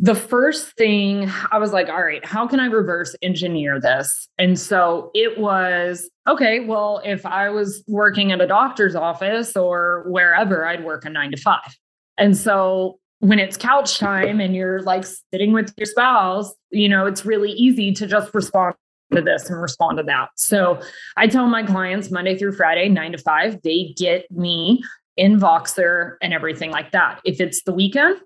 the 0.00 0.14
first 0.14 0.76
thing 0.76 1.30
I 1.50 1.58
was 1.58 1.72
like, 1.72 1.88
all 1.88 2.02
right, 2.02 2.24
how 2.24 2.46
can 2.46 2.60
I 2.60 2.66
reverse 2.66 3.16
engineer 3.20 3.80
this? 3.80 4.28
And 4.38 4.58
so 4.58 5.10
it 5.14 5.38
was 5.38 6.08
okay, 6.28 6.60
well, 6.60 7.00
if 7.04 7.26
I 7.26 7.48
was 7.48 7.82
working 7.88 8.30
at 8.30 8.40
a 8.40 8.46
doctor's 8.46 8.94
office 8.94 9.56
or 9.56 10.04
wherever, 10.06 10.66
I'd 10.66 10.84
work 10.84 11.04
a 11.04 11.10
nine 11.10 11.30
to 11.32 11.36
five. 11.36 11.76
And 12.16 12.36
so 12.36 12.98
when 13.20 13.38
it's 13.38 13.56
couch 13.56 13.98
time 13.98 14.40
and 14.40 14.54
you're 14.54 14.80
like 14.82 15.04
sitting 15.32 15.52
with 15.52 15.72
your 15.76 15.86
spouse, 15.86 16.54
you 16.70 16.88
know, 16.88 17.06
it's 17.06 17.24
really 17.24 17.50
easy 17.52 17.92
to 17.94 18.06
just 18.06 18.32
respond 18.34 18.74
to 19.12 19.22
this 19.22 19.48
and 19.50 19.60
respond 19.60 19.98
to 19.98 20.04
that. 20.04 20.28
So 20.36 20.80
I 21.16 21.26
tell 21.26 21.48
my 21.48 21.64
clients 21.64 22.10
Monday 22.10 22.38
through 22.38 22.52
Friday, 22.52 22.88
nine 22.88 23.12
to 23.12 23.18
five, 23.18 23.60
they 23.62 23.94
get 23.96 24.30
me 24.30 24.84
in 25.16 25.40
Voxer 25.40 26.16
and 26.22 26.32
everything 26.32 26.70
like 26.70 26.92
that. 26.92 27.20
If 27.24 27.40
it's 27.40 27.64
the 27.64 27.72
weekend, 27.72 28.20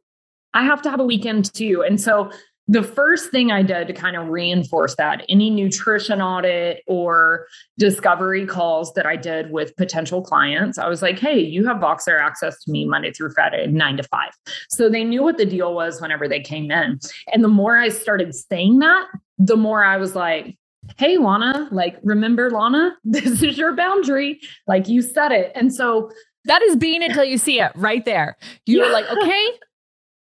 I 0.54 0.64
have 0.64 0.82
to 0.82 0.90
have 0.90 1.00
a 1.00 1.04
weekend 1.04 1.52
too. 1.52 1.82
And 1.86 2.00
so 2.00 2.30
the 2.68 2.82
first 2.82 3.30
thing 3.30 3.50
I 3.50 3.62
did 3.62 3.88
to 3.88 3.92
kind 3.92 4.16
of 4.16 4.28
reinforce 4.28 4.94
that, 4.94 5.24
any 5.28 5.50
nutrition 5.50 6.22
audit 6.22 6.82
or 6.86 7.46
discovery 7.76 8.46
calls 8.46 8.94
that 8.94 9.04
I 9.04 9.16
did 9.16 9.50
with 9.50 9.76
potential 9.76 10.22
clients, 10.22 10.78
I 10.78 10.88
was 10.88 11.02
like, 11.02 11.18
hey, 11.18 11.38
you 11.40 11.66
have 11.66 11.78
Voxer 11.78 12.20
access 12.20 12.62
to 12.64 12.70
me 12.70 12.86
Monday 12.86 13.12
through 13.12 13.32
Friday, 13.32 13.66
nine 13.66 13.96
to 13.96 14.04
five. 14.04 14.30
So 14.70 14.88
they 14.88 15.02
knew 15.02 15.22
what 15.22 15.38
the 15.38 15.44
deal 15.44 15.74
was 15.74 16.00
whenever 16.00 16.28
they 16.28 16.40
came 16.40 16.70
in. 16.70 17.00
And 17.32 17.42
the 17.42 17.48
more 17.48 17.76
I 17.76 17.88
started 17.88 18.32
saying 18.34 18.78
that, 18.78 19.06
the 19.38 19.56
more 19.56 19.84
I 19.84 19.96
was 19.96 20.14
like, 20.14 20.56
hey, 20.96 21.18
Lana, 21.18 21.68
like, 21.72 21.98
remember, 22.02 22.50
Lana, 22.50 22.96
this 23.04 23.42
is 23.42 23.58
your 23.58 23.74
boundary. 23.74 24.40
Like, 24.68 24.88
you 24.88 25.02
said 25.02 25.32
it. 25.32 25.50
And 25.54 25.74
so 25.74 26.10
that 26.44 26.62
is 26.62 26.76
being 26.76 27.02
until 27.02 27.24
you 27.24 27.38
see 27.38 27.60
it 27.60 27.72
right 27.74 28.04
there. 28.04 28.36
You're 28.66 28.86
yeah. 28.86 28.92
like, 28.92 29.10
okay, 29.10 29.48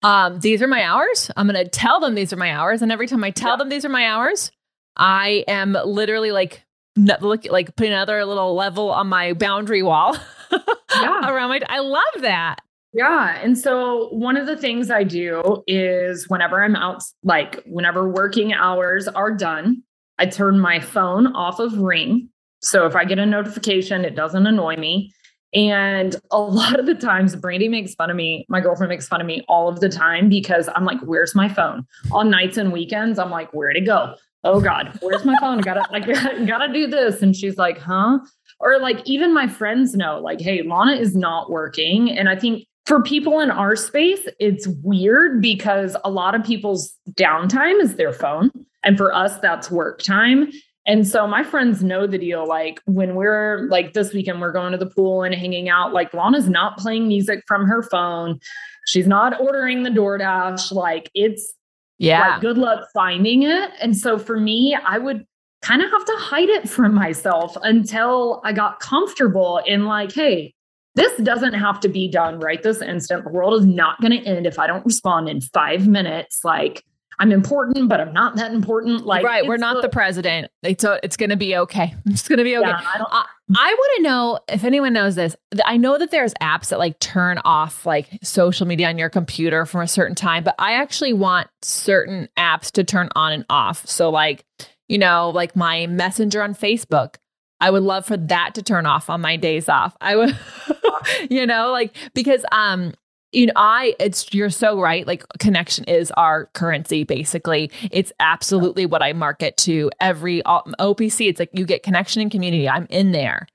um, 0.03 0.41
these 0.41 0.63
are 0.63 0.69
my 0.69 0.85
hours. 0.85 1.31
I'm 1.37 1.47
going 1.47 1.63
to 1.63 1.71
tell 1.71 2.01
them 2.01 2.15
these 2.15 2.33
are 2.33 2.37
my 2.37 2.53
hours. 2.53 2.83
And 2.83 2.91
every 2.91 3.07
time 3.07 3.23
I 3.23 3.31
tell 3.31 3.53
yeah. 3.53 3.57
them 3.57 3.69
these 3.69 3.85
are 3.85 3.91
my 3.91 4.07
hours, 4.07 4.51
I 4.97 5.45
am 5.49 5.77
literally 5.85 6.33
like, 6.33 6.65
look, 6.97 7.45
like 7.47 7.75
putting 7.77 7.93
another 7.93 8.25
little 8.25 8.55
level 8.55 8.91
on 8.91 9.09
my 9.09 9.33
boundary 9.33 9.83
wall 9.83 10.17
yeah. 10.53 11.31
around 11.31 11.51
my, 11.51 11.61
I 11.69 11.81
love 11.81 12.03
that. 12.21 12.57
Yeah. 12.93 13.39
And 13.43 13.57
so 13.57 14.09
one 14.11 14.37
of 14.37 14.47
the 14.47 14.57
things 14.57 14.91
I 14.91 15.03
do 15.03 15.63
is 15.67 16.29
whenever 16.29 16.63
I'm 16.63 16.77
out, 16.77 17.03
like 17.23 17.63
whenever 17.65 18.09
working 18.09 18.53
hours 18.53 19.09
are 19.09 19.31
done, 19.31 19.83
I 20.19 20.27
turn 20.27 20.61
my 20.61 20.79
phone 20.79 21.29
off 21.29 21.59
of 21.59 21.79
ring. 21.79 22.29
So 22.61 22.87
if 22.87 22.95
I 22.95 23.05
get 23.05 23.19
a 23.19 23.25
notification, 23.25 24.05
it 24.05 24.15
doesn't 24.15 24.47
annoy 24.47 24.77
me. 24.77 25.13
And 25.55 26.17
a 26.31 26.39
lot 26.41 26.79
of 26.79 26.87
the 26.87 26.95
times, 26.95 27.37
Brandy 27.37 27.69
makes 27.69 27.95
fun 27.95 28.11
of 28.11 28.17
me. 28.17 28.47
My 28.49 28.61
girlfriend 28.61 28.89
makes 28.89 29.07
fun 29.07 29.21
of 29.21 29.27
me 29.27 29.45
all 29.49 29.69
of 29.69 29.81
the 29.81 29.89
time 29.89 30.29
because 30.29 30.69
I'm 30.75 30.85
like, 30.85 31.01
"Where's 31.01 31.35
my 31.35 31.49
phone?" 31.49 31.87
On 32.11 32.31
nights 32.31 32.57
and 32.57 32.73
weekends, 32.73 33.19
I'm 33.19 33.31
like, 33.31 33.53
"Where'd 33.53 33.77
it 33.77 33.87
go?" 33.87 34.15
Oh 34.45 34.61
God, 34.61 34.99
where's 35.03 35.25
my 35.25 35.37
phone? 35.41 35.59
I 35.59 35.63
gotta 35.63 35.85
like, 35.93 36.07
gotta 36.47 36.73
do 36.73 36.87
this. 36.87 37.23
And 37.23 37.37
she's 37.37 37.59
like, 37.59 37.79
"Huh?" 37.79 38.19
Or 38.61 38.79
like, 38.79 39.03
even 39.05 39.35
my 39.35 39.47
friends 39.47 39.95
know, 39.95 40.21
like, 40.21 40.41
"Hey, 40.41 40.63
Lana 40.63 40.93
is 40.93 41.15
not 41.15 41.51
working." 41.51 42.11
And 42.11 42.29
I 42.29 42.37
think 42.37 42.67
for 42.87 43.03
people 43.03 43.41
in 43.41 43.51
our 43.51 43.77
space, 43.77 44.27
it's 44.41 44.67
weird 44.83 45.41
because 45.41 45.97
a 46.05 46.11
lot 46.11 46.35
of 46.35 46.43
people's 46.45 46.95
downtime 47.13 47.81
is 47.81 47.97
their 47.97 48.13
phone. 48.13 48.51
And 48.85 48.97
for 48.97 49.15
us, 49.15 49.39
that's 49.39 49.71
work 49.71 50.03
time. 50.03 50.51
And 50.87 51.07
so 51.07 51.27
my 51.27 51.45
friends 51.45 51.83
know 51.83 52.07
the 52.07 52.19
deal. 52.19 52.47
Like 52.47 52.81
when 52.87 53.15
we're 53.15 53.69
like 53.69 53.93
this 53.93 54.13
weekend, 54.13 54.41
we're 54.41 54.53
going 54.53 54.73
to 54.73 54.79
the 54.79 54.87
pool 54.87 55.23
and 55.23 55.35
hanging 55.35 55.69
out. 55.69 55.93
Like 55.93 56.13
Lana's 56.13 56.49
not 56.49 56.77
playing 56.77 57.07
music 57.07 57.45
from 57.47 57.67
her 57.67 57.83
phone. 57.85 58.41
She's 58.87 59.07
not 59.07 59.41
ordering 59.41 59.85
the 59.85 59.91
DoorDash. 59.91 60.73
Like 60.73 61.11
it's 61.15 61.55
Yeah. 61.99 62.31
Like, 62.33 62.41
good 62.41 62.59
luck 62.59 62.89
finding 62.93 63.45
it. 63.45 63.71
And 63.81 63.97
so 63.97 64.19
for 64.19 64.41
me, 64.41 64.75
I 64.75 64.99
would 64.99 65.25
kind 65.63 65.83
of 65.83 65.91
have 65.93 66.05
to 66.05 66.17
hide 66.19 66.49
it 66.49 66.69
from 66.69 66.93
myself 66.93 67.57
until 67.63 68.41
I 68.45 68.53
got 68.53 68.81
comfortable 68.81 69.59
in 69.65 69.85
like, 69.85 70.13
hey, 70.13 70.55
this 70.97 71.17
doesn't 71.19 71.55
have 71.55 71.79
to 71.81 71.89
be 71.89 72.09
done 72.09 72.41
right 72.41 72.61
this 72.63 72.83
instant. 72.83 73.23
The 73.25 73.31
world 73.31 73.55
is 73.61 73.65
not 73.65 74.01
going 74.01 74.11
to 74.11 74.29
end 74.29 74.47
if 74.47 74.59
I 74.59 74.67
don't 74.67 74.85
respond 74.85 75.29
in 75.29 75.41
five 75.41 75.87
minutes. 75.87 76.41
Like, 76.45 76.85
I'm 77.19 77.33
important, 77.33 77.89
but 77.89 78.01
I'm 78.01 78.13
not 78.13 78.37
that 78.37 78.53
important. 78.53 79.07
Like, 79.07 79.25
right, 79.25 79.47
we're 79.47 79.57
not 79.57 79.77
the, 79.77 79.83
the 79.83 79.89
president. 79.89 80.51
It's 80.63 80.85
it's 81.03 81.17
going 81.17 81.31
to 81.31 81.37
be 81.37 81.57
okay. 81.57 81.95
It's 82.07 82.29
going 82.29 82.39
to 82.39 82.45
be 82.45 82.57
okay. 82.57 82.69
Yeah, 82.69 82.81
I, 82.83 83.05
I, 83.11 83.27
I 83.55 83.75
want 83.75 83.93
to 83.97 84.03
know 84.03 84.39
if 84.49 84.65
anyone 84.65 84.93
knows 84.93 85.15
this. 85.15 85.37
I 85.65 85.77
know 85.77 85.99
that 85.99 86.11
there's 86.11 86.35
apps 86.35 86.69
that 86.69 86.79
like 86.79 86.99
turn 86.99 87.39
off 87.45 87.85
like 87.87 88.09
social 88.23 88.67
media 88.67 88.89
on 88.89 88.99
your 88.99 89.11
computer 89.11 89.67
from 89.67 89.83
a 89.83 89.89
certain 89.89 90.15
time, 90.15 90.45
but 90.45 90.55
I 90.59 90.75
actually 90.75 91.13
want 91.13 91.49
certain 91.63 92.29
apps 92.39 92.71
to 92.73 92.85
turn 92.85 93.09
on 93.15 93.33
and 93.33 93.45
off. 93.51 93.87
So 93.87 94.11
like, 94.11 94.45
you 94.89 94.99
know, 94.99 95.31
like 95.31 95.57
my 95.57 95.87
messenger 95.87 96.43
on 96.43 96.55
Facebook. 96.55 97.17
I 97.61 97.71
would 97.71 97.85
love 97.85 98.05
for 98.05 98.17
that 98.17 98.57
to 98.57 98.63
turn 98.63 98.87
off 98.87 99.09
on 99.09 99.21
my 99.21 99.37
days 99.37 99.69
off. 99.69 99.97
I 100.01 100.17
would, 100.17 100.37
you 101.31 101.47
know, 101.47 101.71
like 101.71 101.95
because 102.13 102.45
um 102.51 102.93
you 103.33 103.47
know, 103.47 103.53
I, 103.57 103.95
it's, 103.99 104.33
you're 104.33 104.51
so 104.51 104.81
right. 104.81 105.07
Like, 105.07 105.25
connection 105.39 105.85
is 105.85 106.11
our 106.13 106.47
currency, 106.55 107.05
basically. 107.05 107.71
It's 107.91 108.13
absolutely 108.21 108.87
what 108.87 109.03
I 109.03 109.13
market 109.13 109.57
to 109.59 109.91
every 110.01 110.43
OPC. 110.43 111.29
It's 111.29 111.41
like 111.41 111.51
you 111.53 111.65
get 111.65 111.83
connection 111.83 112.23
and 112.23 112.31
community. 112.31 112.69
I'm 112.69 112.87
in 112.91 113.13
there, 113.13 113.47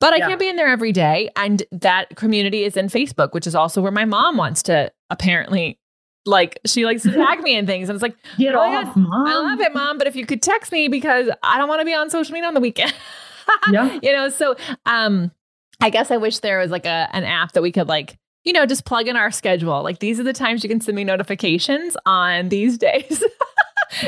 but 0.00 0.12
I 0.12 0.16
yeah. 0.16 0.28
can't 0.28 0.40
be 0.40 0.48
in 0.48 0.56
there 0.56 0.68
every 0.68 0.92
day. 0.92 1.30
And 1.36 1.62
that 1.72 2.16
community 2.16 2.64
is 2.64 2.76
in 2.76 2.86
Facebook, 2.86 3.32
which 3.32 3.46
is 3.46 3.54
also 3.54 3.80
where 3.80 3.92
my 3.92 4.04
mom 4.04 4.36
wants 4.36 4.62
to 4.64 4.92
apparently 5.10 5.78
like 6.26 6.58
she 6.66 6.84
likes 6.84 7.02
to 7.02 7.12
tag 7.12 7.40
me 7.40 7.56
in 7.56 7.66
things 7.66 7.88
and 7.88 7.96
it's 7.96 8.02
like 8.02 8.16
get 8.38 8.54
oh, 8.54 8.60
off 8.60 8.94
mom 8.94 9.26
i 9.26 9.34
love 9.34 9.60
it 9.60 9.72
mom 9.72 9.96
but 9.96 10.06
if 10.06 10.14
you 10.14 10.26
could 10.26 10.42
text 10.42 10.70
me 10.70 10.86
because 10.86 11.30
i 11.42 11.56
don't 11.56 11.66
want 11.66 11.80
to 11.80 11.84
be 11.84 11.94
on 11.94 12.10
social 12.10 12.34
media 12.34 12.46
on 12.46 12.52
the 12.52 12.60
weekend 12.60 12.92
yeah 13.70 13.98
you 14.02 14.12
know 14.12 14.28
so 14.28 14.54
um 14.84 15.30
i 15.80 15.88
guess 15.88 16.10
i 16.10 16.18
wish 16.18 16.40
there 16.40 16.58
was 16.58 16.70
like 16.70 16.84
a 16.84 17.08
an 17.12 17.24
app 17.24 17.52
that 17.52 17.62
we 17.62 17.72
could 17.72 17.88
like 17.88 18.18
you 18.44 18.52
know, 18.52 18.66
just 18.66 18.84
plug 18.84 19.08
in 19.08 19.16
our 19.16 19.30
schedule. 19.30 19.82
Like 19.82 19.98
these 19.98 20.18
are 20.18 20.24
the 20.24 20.32
times 20.32 20.62
you 20.62 20.68
can 20.68 20.80
send 20.80 20.96
me 20.96 21.04
notifications 21.04 21.96
on 22.06 22.48
these 22.48 22.78
days. 22.78 23.22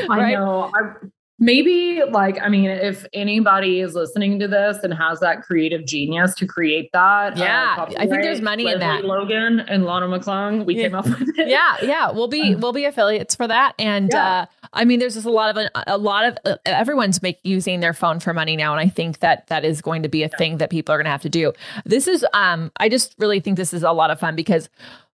right? 0.07 0.09
I 0.09 0.33
know. 0.33 0.71
I, 0.73 1.07
maybe 1.39 2.01
like 2.11 2.39
i 2.41 2.47
mean 2.47 2.69
if 2.69 3.05
anybody 3.13 3.79
is 3.79 3.95
listening 3.95 4.39
to 4.39 4.47
this 4.47 4.83
and 4.83 4.93
has 4.93 5.19
that 5.19 5.41
creative 5.41 5.83
genius 5.85 6.35
to 6.35 6.45
create 6.45 6.89
that 6.93 7.33
uh, 7.33 7.43
yeah 7.43 7.75
uh, 7.79 7.85
i 7.97 8.05
think 8.05 8.21
there's 8.21 8.41
money 8.41 8.65
Lesley 8.65 8.73
in 8.75 8.79
that 8.79 9.03
logan 9.03 9.59
and 9.61 9.83
lana 9.83 10.05
mcclung 10.07 10.63
we 10.63 10.75
yeah. 10.75 10.83
came 10.83 10.95
up 10.95 11.05
with 11.05 11.29
it 11.37 11.47
yeah 11.49 11.75
yeah 11.81 12.11
we'll 12.11 12.27
be 12.27 12.53
we'll 12.59 12.71
be 12.71 12.85
affiliates 12.85 13.33
for 13.33 13.47
that 13.47 13.73
and 13.79 14.09
yeah. 14.13 14.41
uh 14.41 14.45
i 14.73 14.85
mean 14.85 14.99
there's 14.99 15.15
just 15.15 15.25
a 15.25 15.31
lot 15.31 15.55
of 15.57 15.67
a, 15.87 15.97
lot 15.97 16.23
of 16.25 16.37
uh, 16.45 16.55
everyone's 16.65 17.21
make 17.21 17.39
using 17.43 17.79
their 17.79 17.93
phone 17.93 18.19
for 18.19 18.31
money 18.31 18.55
now 18.55 18.71
and 18.71 18.79
i 18.79 18.87
think 18.87 19.19
that 19.19 19.47
that 19.47 19.65
is 19.65 19.81
going 19.81 20.03
to 20.03 20.09
be 20.09 20.21
a 20.21 20.27
yeah. 20.27 20.37
thing 20.37 20.57
that 20.57 20.69
people 20.69 20.93
are 20.93 20.97
going 20.97 21.05
to 21.05 21.11
have 21.11 21.21
to 21.21 21.29
do 21.29 21.51
this 21.83 22.07
is 22.07 22.23
um 22.33 22.71
i 22.77 22.87
just 22.87 23.15
really 23.17 23.39
think 23.39 23.57
this 23.57 23.73
is 23.73 23.81
a 23.81 23.91
lot 23.91 24.11
of 24.11 24.19
fun 24.19 24.35
because 24.35 24.69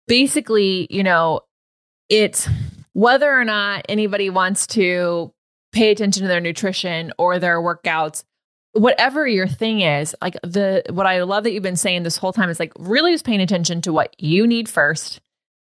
basically 0.07 0.87
you 0.91 1.03
know 1.03 1.41
it's 2.09 2.49
whether 2.93 3.33
or 3.33 3.45
not 3.45 3.85
anybody 3.89 4.31
wants 4.31 4.67
to 4.69 5.33
pay 5.75 5.91
attention 5.91 6.23
to 6.23 6.29
their 6.29 6.41
nutrition 6.41 7.13
or 7.19 7.39
their 7.39 7.61
workouts 7.61 8.25
whatever 8.73 9.27
your 9.27 9.47
thing 9.47 9.81
is 9.81 10.15
like 10.23 10.37
the 10.43 10.83
what 10.91 11.07
i 11.07 11.23
love 11.23 11.45
that 11.45 11.53
you've 11.53 11.63
been 11.63 11.77
saying 11.77 12.03
this 12.03 12.17
whole 12.17 12.33
time 12.33 12.49
is 12.49 12.59
like 12.59 12.73
really 12.79 13.13
just 13.13 13.25
paying 13.25 13.41
attention 13.41 13.81
to 13.81 13.93
what 13.93 14.15
you 14.21 14.47
need 14.47 14.69
first 14.69 15.21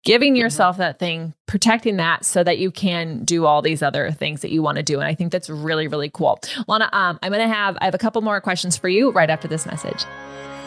giving 0.04 0.34
mm-hmm. 0.34 0.42
yourself 0.42 0.76
mm-hmm. 0.76 0.84
that 0.84 1.00
thing 1.00 1.34
protecting 1.48 1.98
that 1.98 2.26
so 2.26 2.44
that 2.44 2.58
you 2.58 2.72
can 2.72 3.24
do 3.24 3.46
all 3.46 3.62
these 3.62 3.84
other 3.84 4.12
things 4.12 4.42
that 4.42 4.52
you 4.52 4.64
want 4.64 4.78
to 4.78 4.84
do 4.84 5.00
and 5.00 5.08
i 5.08 5.14
think 5.14 5.32
that's 5.32 5.50
really 5.50 5.88
really 5.88 6.10
cool 6.10 6.40
lana 6.68 6.90
um, 6.92 7.20
i'm 7.22 7.32
gonna 7.32 7.48
have 7.48 7.78
i 7.82 7.86
have 7.86 7.96
a 7.96 8.00
couple 8.00 8.22
more 8.22 8.42
questions 8.42 8.78
for 8.78 8.90
you 8.90 9.12
right 9.12 9.30
after 9.30 9.48
this 9.48 9.66
message 9.66 10.06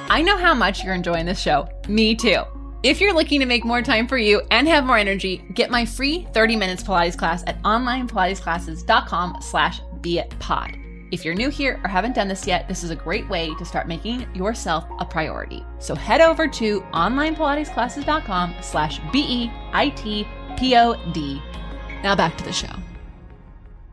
i 0.09 0.23
know 0.23 0.37
how 0.37 0.55
much 0.55 0.85
you're 0.85 0.95
enjoying 0.95 1.27
this 1.27 1.40
show 1.40 1.69
me 1.88 2.14
too 2.14 2.43
if 2.83 3.01
you're 3.01 3.14
looking 3.14 3.40
to 3.40 3.47
make 3.47 3.64
more 3.64 3.83
time 3.83 4.09
for 4.09 4.16
you 4.16 4.43
and 4.51 4.66
have 4.69 4.85
more 4.85 4.97
energy, 4.97 5.45
get 5.55 5.71
my 5.71 5.85
free 5.85 6.27
30 6.33 6.57
minutes 6.57 6.83
Pilates 6.83 7.16
class 7.16 7.45
at 7.47 7.62
onlinepilatesclasses.com 7.62 9.38
slash 9.43 9.81
beitpod. 10.01 10.77
If 11.12 11.25
you're 11.25 11.35
new 11.35 11.49
here 11.51 11.81
or 11.83 11.88
haven't 11.88 12.14
done 12.14 12.29
this 12.29 12.47
yet, 12.47 12.69
this 12.69 12.85
is 12.85 12.90
a 12.90 12.97
great 12.97 13.29
way 13.29 13.53
to 13.57 13.64
start 13.64 13.88
making 13.88 14.33
yourself 14.35 14.85
a 14.99 15.05
priority. 15.05 15.64
So 15.79 15.95
head 15.95 16.21
over 16.21 16.47
to 16.47 16.81
onlinepilatesclasses.com 16.81 18.55
slash 18.62 19.01
B-E-I-T-P-O-D. 19.12 19.43
Now 22.03 22.14
back 22.14 22.38
to 22.38 22.45
the 22.45 22.53
show. 22.53 22.73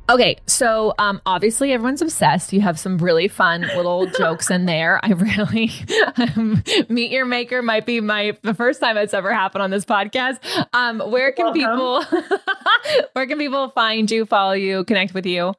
Okay, 0.10 0.38
so 0.46 0.93
um, 1.00 1.22
obviously 1.26 1.74
everyone's 1.74 2.02
obsessed. 2.02 2.54
You 2.54 2.62
have 2.62 2.80
some 2.80 2.98
really 2.98 3.28
fun 3.28 3.62
little 3.76 4.06
jokes 4.17 4.50
in 4.50 4.65
there. 4.65 5.02
I 5.04 5.10
really 5.10 5.72
um, 6.15 6.63
meet 6.88 7.12
your 7.12 7.26
maker 7.26 7.62
might 7.62 7.86
be 7.86 8.00
my 8.00 8.38
the 8.41 8.54
first 8.54 8.80
time 8.80 8.96
it's 8.96 9.13
ever 9.13 9.34
happened 9.34 9.63
on 9.63 9.70
this 9.70 9.84
podcast. 9.84 10.38
Um, 10.74 11.00
where 11.12 11.34
can 11.34 11.54
Welcome. 11.54 12.08
people 12.10 12.39
where 13.13 13.28
can 13.28 13.38
people 13.38 13.70
find 13.72 14.10
you, 14.10 14.26
follow 14.26 14.54
you, 14.54 14.86
connect 14.86 15.13
with 15.13 15.26
you? 15.26 15.54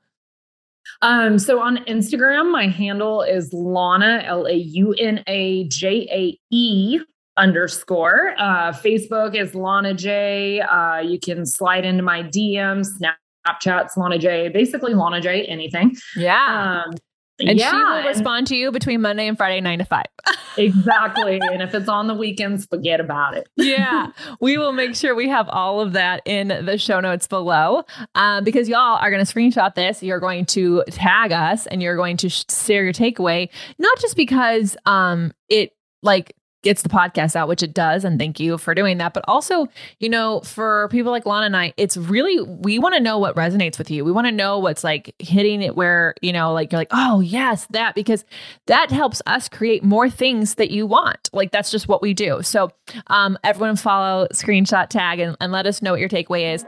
Um, 1.02 1.38
so 1.38 1.60
on 1.60 1.84
Instagram, 1.84 2.50
my 2.50 2.68
handle 2.68 3.20
is 3.20 3.52
Lana 3.52 4.22
L 4.24 4.46
A 4.46 4.54
U 4.54 4.94
N 4.94 5.22
A 5.26 5.68
J 5.68 6.08
A 6.10 6.38
E 6.50 7.00
underscore. 7.36 8.34
Uh, 8.38 8.72
Facebook 8.72 9.36
is 9.36 9.54
Lana 9.54 9.92
J. 9.92 10.60
Uh, 10.62 11.00
you 11.00 11.20
can 11.20 11.44
slide 11.44 11.84
into 11.84 12.02
my 12.02 12.22
DMs, 12.22 12.86
snap 12.86 13.18
Snapchat's 13.48 13.96
Lana 13.96 14.18
J, 14.18 14.48
basically 14.48 14.94
Lana 14.94 15.20
J, 15.20 15.44
anything. 15.44 15.96
Yeah. 16.16 16.84
Um, 16.86 16.94
and 17.40 17.56
yeah. 17.58 17.70
she 17.70 17.76
will 17.76 18.08
respond 18.08 18.48
to 18.48 18.56
you 18.56 18.72
between 18.72 19.00
Monday 19.00 19.28
and 19.28 19.36
Friday, 19.36 19.60
nine 19.60 19.78
to 19.78 19.84
five. 19.84 20.06
exactly. 20.56 21.38
And 21.40 21.62
if 21.62 21.72
it's 21.72 21.88
on 21.88 22.08
the 22.08 22.14
weekends, 22.14 22.66
forget 22.66 22.98
about 22.98 23.36
it. 23.36 23.48
yeah. 23.56 24.08
We 24.40 24.58
will 24.58 24.72
make 24.72 24.96
sure 24.96 25.14
we 25.14 25.28
have 25.28 25.48
all 25.48 25.80
of 25.80 25.92
that 25.92 26.20
in 26.24 26.48
the 26.48 26.78
show 26.78 26.98
notes 26.98 27.28
below 27.28 27.84
um, 28.16 28.42
because 28.42 28.68
y'all 28.68 28.98
are 28.98 29.10
going 29.10 29.24
to 29.24 29.32
screenshot 29.32 29.74
this. 29.76 30.02
You're 30.02 30.18
going 30.18 30.46
to 30.46 30.82
tag 30.90 31.30
us 31.30 31.66
and 31.66 31.80
you're 31.80 31.96
going 31.96 32.16
to 32.18 32.28
share 32.28 32.82
your 32.82 32.92
takeaway, 32.92 33.48
not 33.78 33.98
just 34.00 34.16
because 34.16 34.76
um, 34.84 35.32
it 35.48 35.72
like 36.02 36.34
gets 36.62 36.82
the 36.82 36.88
podcast 36.88 37.36
out, 37.36 37.48
which 37.48 37.62
it 37.62 37.72
does. 37.72 38.04
And 38.04 38.18
thank 38.18 38.40
you 38.40 38.58
for 38.58 38.74
doing 38.74 38.98
that. 38.98 39.14
But 39.14 39.24
also, 39.28 39.68
you 40.00 40.08
know, 40.08 40.40
for 40.40 40.88
people 40.90 41.12
like 41.12 41.26
Lana 41.26 41.46
and 41.46 41.56
I, 41.56 41.72
it's 41.76 41.96
really, 41.96 42.40
we 42.40 42.78
want 42.78 42.94
to 42.94 43.00
know 43.00 43.18
what 43.18 43.36
resonates 43.36 43.78
with 43.78 43.90
you. 43.90 44.04
We 44.04 44.12
want 44.12 44.26
to 44.26 44.32
know 44.32 44.58
what's 44.58 44.82
like 44.82 45.14
hitting 45.18 45.62
it 45.62 45.76
where, 45.76 46.14
you 46.20 46.32
know, 46.32 46.52
like 46.52 46.72
you're 46.72 46.80
like, 46.80 46.88
oh, 46.90 47.20
yes, 47.20 47.66
that, 47.70 47.94
because 47.94 48.24
that 48.66 48.90
helps 48.90 49.22
us 49.26 49.48
create 49.48 49.84
more 49.84 50.10
things 50.10 50.56
that 50.56 50.70
you 50.70 50.86
want. 50.86 51.30
Like 51.32 51.52
that's 51.52 51.70
just 51.70 51.88
what 51.88 52.02
we 52.02 52.14
do. 52.14 52.42
So, 52.42 52.70
um, 53.08 53.38
everyone 53.44 53.76
follow, 53.76 54.26
screenshot, 54.32 54.88
tag, 54.88 55.20
and, 55.20 55.36
and 55.40 55.52
let 55.52 55.66
us 55.66 55.82
know 55.82 55.92
what 55.92 56.00
your 56.00 56.08
takeaway 56.08 56.54
is. 56.54 56.64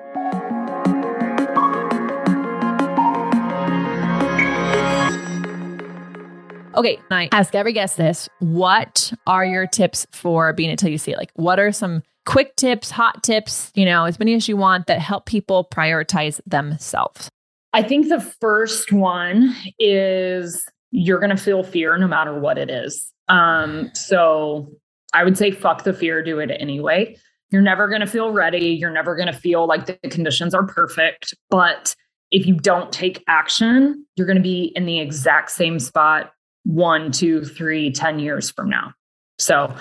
Okay, 6.81 6.99
I 7.11 7.29
ask 7.31 7.55
every 7.55 7.75
guest 7.75 7.99
this. 7.99 8.27
What 8.39 9.13
are 9.27 9.45
your 9.45 9.67
tips 9.67 10.07
for 10.13 10.55
being 10.55 10.71
it 10.71 10.79
till 10.79 10.89
you 10.89 10.97
see 10.97 11.13
it? 11.13 11.19
Like, 11.19 11.31
what 11.35 11.61
are 11.61 11.73
some 11.73 12.03
quick 12.25 12.57
tips, 12.57 12.91
hot 12.91 13.23
tips, 13.23 13.71
you 13.75 13.85
know, 13.85 14.07
as 14.07 14.19
many 14.19 14.33
as 14.33 14.49
you 14.49 14.57
want 14.57 14.87
that 14.87 14.99
help 14.99 15.27
people 15.27 15.69
prioritize 15.71 16.41
themselves? 16.47 17.29
I 17.75 17.83
think 17.83 18.09
the 18.09 18.23
first 18.41 18.93
one 18.93 19.55
is 19.79 20.65
you're 20.91 21.19
going 21.19 21.29
to 21.29 21.37
feel 21.37 21.63
fear 21.63 21.99
no 21.99 22.09
matter 22.09 22.41
what 22.41 22.57
it 22.57 22.71
is. 22.71 23.13
Um, 23.29 23.91
so 23.93 24.73
I 25.13 25.23
would 25.23 25.37
say 25.37 25.51
fuck 25.51 25.85
the 25.85 25.93
fear, 25.93 26.23
do 26.23 26.39
it 26.39 26.51
anyway. 26.59 27.15
You're 27.51 27.61
never 27.61 27.89
going 27.89 28.01
to 28.01 28.07
feel 28.07 28.33
ready. 28.33 28.69
You're 28.69 28.91
never 28.91 29.17
going 29.17 29.31
to 29.31 29.39
feel 29.39 29.67
like 29.67 29.85
the 29.85 29.99
conditions 30.09 30.55
are 30.55 30.65
perfect. 30.65 31.35
But 31.51 31.95
if 32.31 32.47
you 32.47 32.55
don't 32.55 32.91
take 32.91 33.23
action, 33.29 34.07
you're 34.17 34.27
going 34.27 34.39
to 34.39 34.43
be 34.43 34.73
in 34.75 34.87
the 34.87 34.99
exact 34.99 35.51
same 35.51 35.79
spot 35.79 36.33
one, 36.65 37.13
two, 37.13 37.45
three, 37.45 37.93
ten 37.93 38.19
years 38.19 38.51
from 38.51 38.69
now. 38.71 38.93
So, 39.39 39.75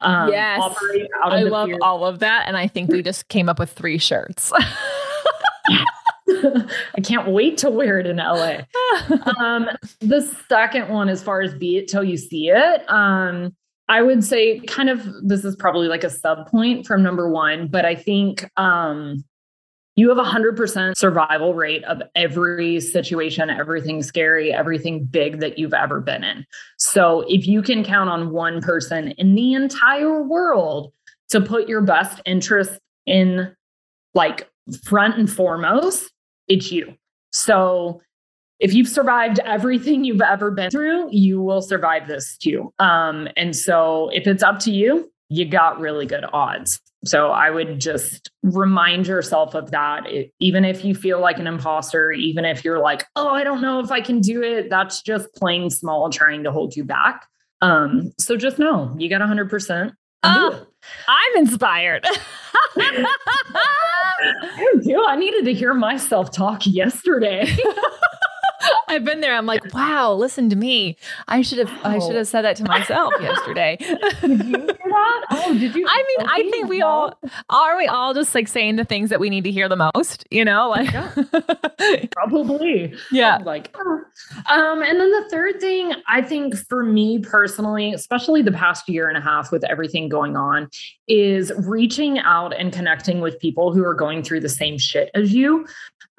um, 0.00 0.30
yes, 0.30 0.74
I 1.22 1.42
love 1.42 1.68
fear. 1.68 1.78
all 1.82 2.04
of 2.04 2.20
that, 2.20 2.44
and 2.48 2.56
I 2.56 2.66
think 2.66 2.90
we 2.90 3.02
just 3.10 3.28
came 3.28 3.48
up 3.48 3.58
with 3.58 3.70
three 3.70 3.98
shirts. 3.98 4.52
I 6.28 7.00
can't 7.02 7.28
wait 7.28 7.58
to 7.58 7.70
wear 7.70 7.98
it 7.98 8.06
in 8.06 8.16
LA. 8.16 8.60
um, 9.38 9.68
the 10.00 10.22
second 10.48 10.88
one, 10.88 11.08
as 11.08 11.22
far 11.22 11.42
as 11.42 11.54
be 11.54 11.76
it 11.76 11.88
till 11.88 12.02
you 12.02 12.16
see 12.16 12.48
it, 12.48 12.90
um, 12.90 13.54
I 13.88 14.02
would 14.02 14.24
say 14.24 14.60
kind 14.60 14.88
of 14.88 15.06
this 15.22 15.44
is 15.44 15.54
probably 15.56 15.88
like 15.88 16.04
a 16.04 16.10
sub 16.10 16.48
point 16.48 16.86
from 16.86 17.02
number 17.02 17.28
one, 17.28 17.68
but 17.68 17.84
I 17.84 17.94
think 17.94 18.48
um, 18.56 19.24
you 19.96 20.08
have 20.08 20.18
a 20.18 20.24
100% 20.24 20.96
survival 20.96 21.54
rate 21.54 21.84
of 21.84 22.02
every 22.14 22.80
situation, 22.80 23.50
everything 23.50 24.02
scary, 24.02 24.52
everything 24.52 25.04
big 25.04 25.40
that 25.40 25.58
you've 25.58 25.74
ever 25.74 26.00
been 26.00 26.24
in. 26.24 26.46
So 26.78 27.24
if 27.28 27.46
you 27.46 27.62
can 27.62 27.84
count 27.84 28.08
on 28.08 28.30
one 28.30 28.62
person 28.62 29.10
in 29.12 29.34
the 29.34 29.52
entire 29.52 30.22
world 30.22 30.92
to 31.28 31.40
put 31.40 31.68
your 31.68 31.82
best 31.82 32.22
interest 32.24 32.78
in 33.06 33.54
like 34.14 34.48
front 34.82 35.18
and 35.18 35.30
foremost, 35.30 36.10
it's 36.48 36.72
you. 36.72 36.94
So 37.32 38.00
if 38.60 38.72
you've 38.72 38.88
survived 38.88 39.40
everything 39.40 40.04
you've 40.04 40.22
ever 40.22 40.50
been 40.50 40.70
through, 40.70 41.08
you 41.10 41.42
will 41.42 41.62
survive 41.62 42.06
this 42.06 42.38
too. 42.38 42.72
Um, 42.78 43.28
and 43.36 43.54
so 43.54 44.08
if 44.12 44.26
it's 44.26 44.42
up 44.42 44.58
to 44.60 44.70
you, 44.70 45.10
you 45.28 45.44
got 45.44 45.80
really 45.80 46.06
good 46.06 46.24
odds. 46.32 46.80
So 47.04 47.30
I 47.30 47.50
would 47.50 47.80
just 47.80 48.30
remind 48.42 49.08
yourself 49.08 49.54
of 49.54 49.72
that. 49.72 50.06
It, 50.06 50.32
even 50.38 50.64
if 50.64 50.84
you 50.84 50.94
feel 50.94 51.20
like 51.20 51.38
an 51.38 51.46
imposter, 51.46 52.12
even 52.12 52.44
if 52.44 52.64
you're 52.64 52.78
like, 52.78 53.06
oh, 53.16 53.28
I 53.28 53.42
don't 53.42 53.60
know 53.60 53.80
if 53.80 53.90
I 53.90 54.00
can 54.00 54.20
do 54.20 54.42
it, 54.42 54.70
that's 54.70 55.02
just 55.02 55.34
playing 55.34 55.70
small 55.70 56.10
trying 56.10 56.44
to 56.44 56.52
hold 56.52 56.76
you 56.76 56.84
back. 56.84 57.26
Um, 57.60 58.12
so 58.18 58.36
just 58.36 58.58
know 58.58 58.94
you 58.98 59.08
got 59.08 59.20
100%. 59.20 59.92
Oh, 60.24 60.66
I'm 61.08 61.36
inspired. 61.36 62.06
I 62.76 64.74
do. 64.82 65.04
I 65.06 65.16
needed 65.16 65.44
to 65.46 65.54
hear 65.54 65.74
myself 65.74 66.30
talk 66.30 66.66
yesterday. 66.66 67.46
I've 68.88 69.04
been 69.04 69.20
there. 69.20 69.34
I'm 69.34 69.46
like, 69.46 69.72
wow, 69.74 70.12
listen 70.12 70.50
to 70.50 70.56
me. 70.56 70.96
I 71.28 71.42
should 71.42 71.58
have 71.58 71.68
wow. 71.68 71.90
I 71.90 71.98
should 71.98 72.14
have 72.14 72.26
said 72.26 72.42
that 72.42 72.56
to 72.56 72.64
myself 72.64 73.12
yesterday. 73.20 73.76
did 73.78 74.44
you 74.44 74.58
hear 74.58 74.66
that? 74.66 75.26
Oh, 75.30 75.56
did 75.58 75.74
you? 75.74 75.86
I 75.88 76.04
mean, 76.18 76.28
I 76.28 76.50
think 76.50 76.68
we 76.68 76.82
all 76.82 77.18
are 77.50 77.76
we 77.76 77.86
all 77.86 78.14
just 78.14 78.34
like 78.34 78.48
saying 78.48 78.76
the 78.76 78.84
things 78.84 79.10
that 79.10 79.20
we 79.20 79.30
need 79.30 79.44
to 79.44 79.50
hear 79.50 79.68
the 79.68 79.90
most, 79.94 80.26
you 80.30 80.44
know? 80.44 80.70
Like 80.70 80.92
yeah. 80.92 82.06
probably. 82.12 82.94
Yeah. 83.12 83.38
Like 83.44 83.74
oh. 83.78 84.00
um, 84.50 84.82
and 84.82 84.98
then 84.98 85.10
the 85.10 85.26
third 85.30 85.60
thing, 85.60 85.92
I 86.08 86.22
think 86.22 86.56
for 86.56 86.82
me 86.82 87.18
personally, 87.18 87.92
especially 87.92 88.42
the 88.42 88.52
past 88.52 88.88
year 88.88 89.08
and 89.08 89.18
a 89.18 89.20
half 89.20 89.52
with 89.52 89.64
everything 89.64 90.08
going 90.08 90.36
on, 90.36 90.68
is 91.08 91.52
reaching 91.58 92.18
out 92.18 92.54
and 92.58 92.72
connecting 92.72 93.20
with 93.20 93.38
people 93.38 93.72
who 93.72 93.84
are 93.84 93.94
going 93.94 94.22
through 94.22 94.40
the 94.40 94.48
same 94.48 94.78
shit 94.78 95.10
as 95.14 95.34
you. 95.34 95.66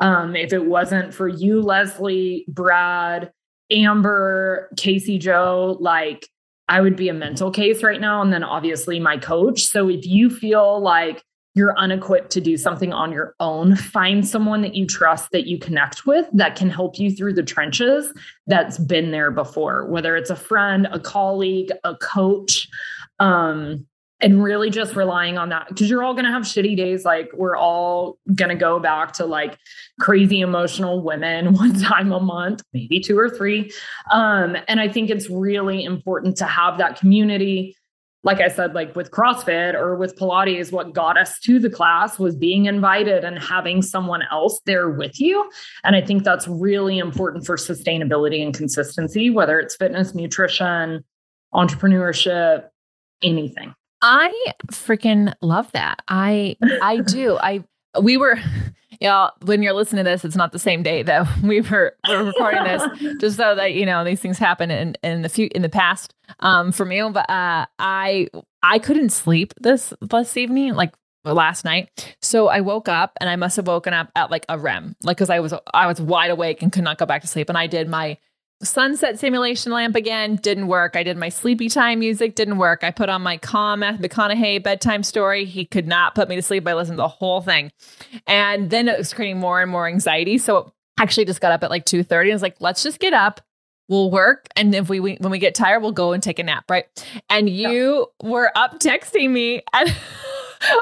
Um, 0.04 0.36
if 0.36 0.52
it 0.52 0.66
wasn't 0.66 1.14
for 1.14 1.30
you, 1.30 1.62
Lesley, 1.62 2.44
Brad, 2.50 3.32
Amber, 3.72 4.70
Casey 4.76 5.18
Joe, 5.18 5.78
like 5.80 6.28
I 6.68 6.82
would 6.82 6.98
be 6.98 7.08
a 7.08 7.14
mental 7.14 7.50
case 7.50 7.82
right 7.82 8.02
now. 8.02 8.22
And 8.22 8.32
then 8.32 8.44
obviously 8.44 9.00
my 9.00 9.18
coach. 9.18 9.64
So 9.66 9.90
if 9.90 10.06
you 10.06 10.30
feel 10.30 10.82
like 10.82 11.24
you're 11.56 11.78
unequipped 11.78 12.32
to 12.32 12.42
do 12.42 12.58
something 12.58 12.92
on 12.92 13.14
your 13.14 13.34
own, 13.40 13.78
find 13.78 14.28
someone 14.28 14.62
that 14.64 14.76
you 14.76 14.86
trust 14.86 15.32
that 15.32 15.48
you 15.48 15.58
connect 15.58 16.06
with 16.06 16.28
that 16.34 16.58
can 16.58 16.70
help 16.70 17.00
you 17.00 17.10
through 17.10 17.34
the 17.34 17.44
trenches 17.44 18.14
that's 18.46 18.78
been 18.78 19.12
there 19.12 19.32
before, 19.32 19.86
whether 19.86 20.18
it's 20.18 20.30
a 20.30 20.36
friend, 20.36 20.86
a 20.92 21.00
colleague, 21.00 21.72
a 21.86 21.96
coach. 21.96 22.68
Um, 23.20 23.88
and 24.24 24.42
really 24.42 24.70
just 24.70 24.96
relying 24.96 25.38
on 25.38 25.50
that 25.50 25.68
because 25.68 25.90
you're 25.90 26.02
all 26.02 26.14
going 26.14 26.26
to 26.26 26.32
have 26.32 26.44
shitty 26.44 26.78
days 26.78 27.04
like 27.04 27.30
we're 27.34 27.58
all 27.58 28.18
going 28.34 28.50
to 28.50 28.56
go 28.56 28.80
back 28.80 29.12
to 29.12 29.26
like 29.26 29.60
crazy 30.00 30.40
emotional 30.40 31.04
women 31.04 31.54
one 31.64 31.80
time 31.80 32.12
a 32.12 32.20
month 32.20 32.64
maybe 32.74 33.00
two 33.00 33.20
or 33.20 33.30
three. 33.30 33.72
Um, 34.12 34.56
and 34.68 34.80
i 34.80 34.88
think 34.88 35.10
it's 35.10 35.30
really 35.30 35.84
important 35.84 36.38
to 36.38 36.46
have 36.46 36.78
that 36.80 36.98
community. 36.98 37.76
Like 38.26 38.40
i 38.40 38.48
said 38.48 38.74
like 38.74 38.96
with 38.96 39.12
crossfit 39.12 39.74
or 39.74 39.98
with 39.98 40.18
pilates 40.18 40.72
what 40.72 40.94
got 40.94 41.18
us 41.18 41.38
to 41.42 41.60
the 41.60 41.70
class 41.70 42.18
was 42.18 42.38
being 42.38 42.66
invited 42.66 43.26
and 43.26 43.38
having 43.38 43.82
someone 43.82 44.22
else 44.32 44.62
there 44.66 44.90
with 44.90 45.20
you. 45.20 45.50
And 45.84 45.98
i 45.98 46.02
think 46.02 46.24
that's 46.24 46.48
really 46.48 46.98
important 46.98 47.46
for 47.46 47.58
sustainability 47.58 48.42
and 48.42 48.54
consistency 48.54 49.30
whether 49.30 49.60
it's 49.60 49.76
fitness 49.76 50.16
nutrition 50.16 51.04
entrepreneurship 51.54 52.70
anything 53.22 53.76
I 54.04 54.54
freaking 54.68 55.34
love 55.42 55.72
that. 55.72 56.02
I 56.08 56.58
I 56.82 56.98
do. 56.98 57.38
I 57.38 57.64
we 58.02 58.18
were 58.18 58.38
y'all 59.00 59.32
when 59.46 59.64
you're 59.64 59.74
listening 59.74 60.04
to 60.04 60.12
this, 60.12 60.26
it's 60.26 60.36
not 60.36 60.52
the 60.52 60.60
same 60.60 60.84
day 60.84 61.04
though. 61.04 61.26
We 61.44 61.62
were, 61.62 61.96
we're 62.08 62.24
recording 62.24 62.64
this 62.64 63.16
just 63.22 63.38
so 63.38 63.56
that 63.56 63.74
you 63.74 63.86
know 63.86 64.04
these 64.04 64.20
things 64.20 64.38
happen 64.38 64.70
in 64.70 64.96
in 65.04 65.22
the 65.22 65.30
few 65.30 65.50
in 65.56 65.62
the 65.62 65.70
past 65.70 66.14
um 66.42 66.74
for 66.74 66.86
me. 66.86 67.02
But 67.10 67.30
uh, 67.30 67.66
I 67.80 68.28
I 68.62 68.80
couldn't 68.80 69.10
sleep 69.10 69.54
this 69.62 69.94
this 70.02 70.36
evening, 70.36 70.74
like 70.74 70.94
last 71.24 71.64
night. 71.64 72.18
So 72.22 72.50
I 72.50 72.60
woke 72.60 72.90
up 72.90 73.14
and 73.22 73.30
I 73.30 73.38
must 73.38 73.56
have 73.56 73.68
woken 73.68 73.94
up 73.94 74.12
at 74.18 74.30
like 74.30 74.46
a 74.50 74.58
REM, 74.58 74.98
like 75.04 75.16
because 75.16 75.30
I 75.30 75.40
was 75.40 75.54
I 75.74 75.88
was 75.88 76.02
wide 76.02 76.32
awake 76.32 76.62
and 76.62 76.74
could 76.74 76.84
not 76.84 76.98
go 76.98 77.06
back 77.06 77.22
to 77.22 77.28
sleep. 77.28 77.48
And 77.48 77.58
I 77.58 77.68
did 77.68 77.88
my 77.88 78.18
sunset 78.62 79.20
simulation 79.20 79.72
lamp 79.72 79.96
again 79.96 80.36
didn't 80.38 80.68
work. 80.68 80.96
I 80.96 81.04
did 81.04 81.18
my 81.18 81.30
sleepy 81.30 81.70
time 81.70 82.00
music 82.00 82.36
didn't 82.36 82.58
work. 82.58 82.84
I 82.84 82.92
put 82.92 83.10
on 83.10 83.22
my 83.22 83.38
calm 83.38 83.80
matthew 83.80 84.08
McConaughey 84.08 84.64
bedtime 84.64 85.04
story. 85.04 85.46
He 85.46 85.66
could 85.66 85.88
not 85.88 86.16
put 86.16 86.30
me 86.30 86.36
to 86.36 86.42
sleep. 86.42 86.68
I 86.68 86.74
listened 86.74 86.98
to 86.98 87.04
the 87.04 87.08
whole 87.08 87.42
thing, 87.42 87.72
and 88.28 88.70
then 88.70 88.88
it 88.88 88.98
was 88.98 89.14
creating 89.14 89.40
more 89.40 89.62
and 89.62 89.72
more 89.72 89.88
anxiety. 89.88 90.38
So 90.38 90.74
actually, 91.00 91.26
just 91.26 91.42
got 91.42 91.52
up 91.52 91.64
at 91.64 91.70
like 91.70 91.86
two 91.86 92.04
thirty. 92.04 92.30
and 92.30 92.36
was 92.36 92.42
like, 92.42 92.58
let's 92.60 92.84
just 92.84 93.00
get 93.00 93.14
up. 93.14 93.42
We'll 93.90 94.12
work, 94.12 94.48
and 94.56 94.74
if 94.74 94.88
we, 94.88 95.00
we 95.00 95.16
when 95.16 95.32
we 95.32 95.40
get 95.40 95.56
tired, 95.56 95.82
we'll 95.82 95.92
go 95.92 96.14
and 96.14 96.24
take 96.24 96.40
a 96.40 96.44
nap, 96.44 96.66
right? 96.70 96.86
And 97.30 97.50
you 97.50 98.08
yeah. 98.24 98.30
were 98.30 98.52
up 98.56 98.80
texting 98.80 99.32
me 99.32 99.62
and. 99.74 99.94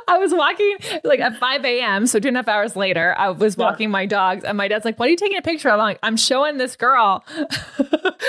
I 0.08 0.18
was 0.18 0.34
walking 0.34 0.78
like 1.04 1.20
at 1.20 1.38
5 1.38 1.66
a.m. 1.66 2.08
So 2.08 2.20
two 2.20 2.28
and 2.30 2.38
a 2.38 2.40
half 2.40 2.48
hours 2.48 2.76
later, 2.76 3.16
I 3.18 3.30
was 3.30 3.58
walking 3.58 3.90
yeah. 3.90 3.94
my 3.94 4.06
dogs, 4.06 4.44
and 4.44 4.58
my 4.58 4.68
dad's 4.68 4.86
like, 4.86 5.00
"What 5.00 5.08
are 5.08 5.12
you 5.12 5.18
taking 5.18 5.38
a 5.38 5.42
picture 5.42 5.70
of?" 5.70 5.80
I'm 5.80 5.86
like, 5.86 6.00
"I'm 6.04 6.18
showing 6.18 6.58
this 6.58 6.76
girl 6.76 7.24
what, 7.78 8.20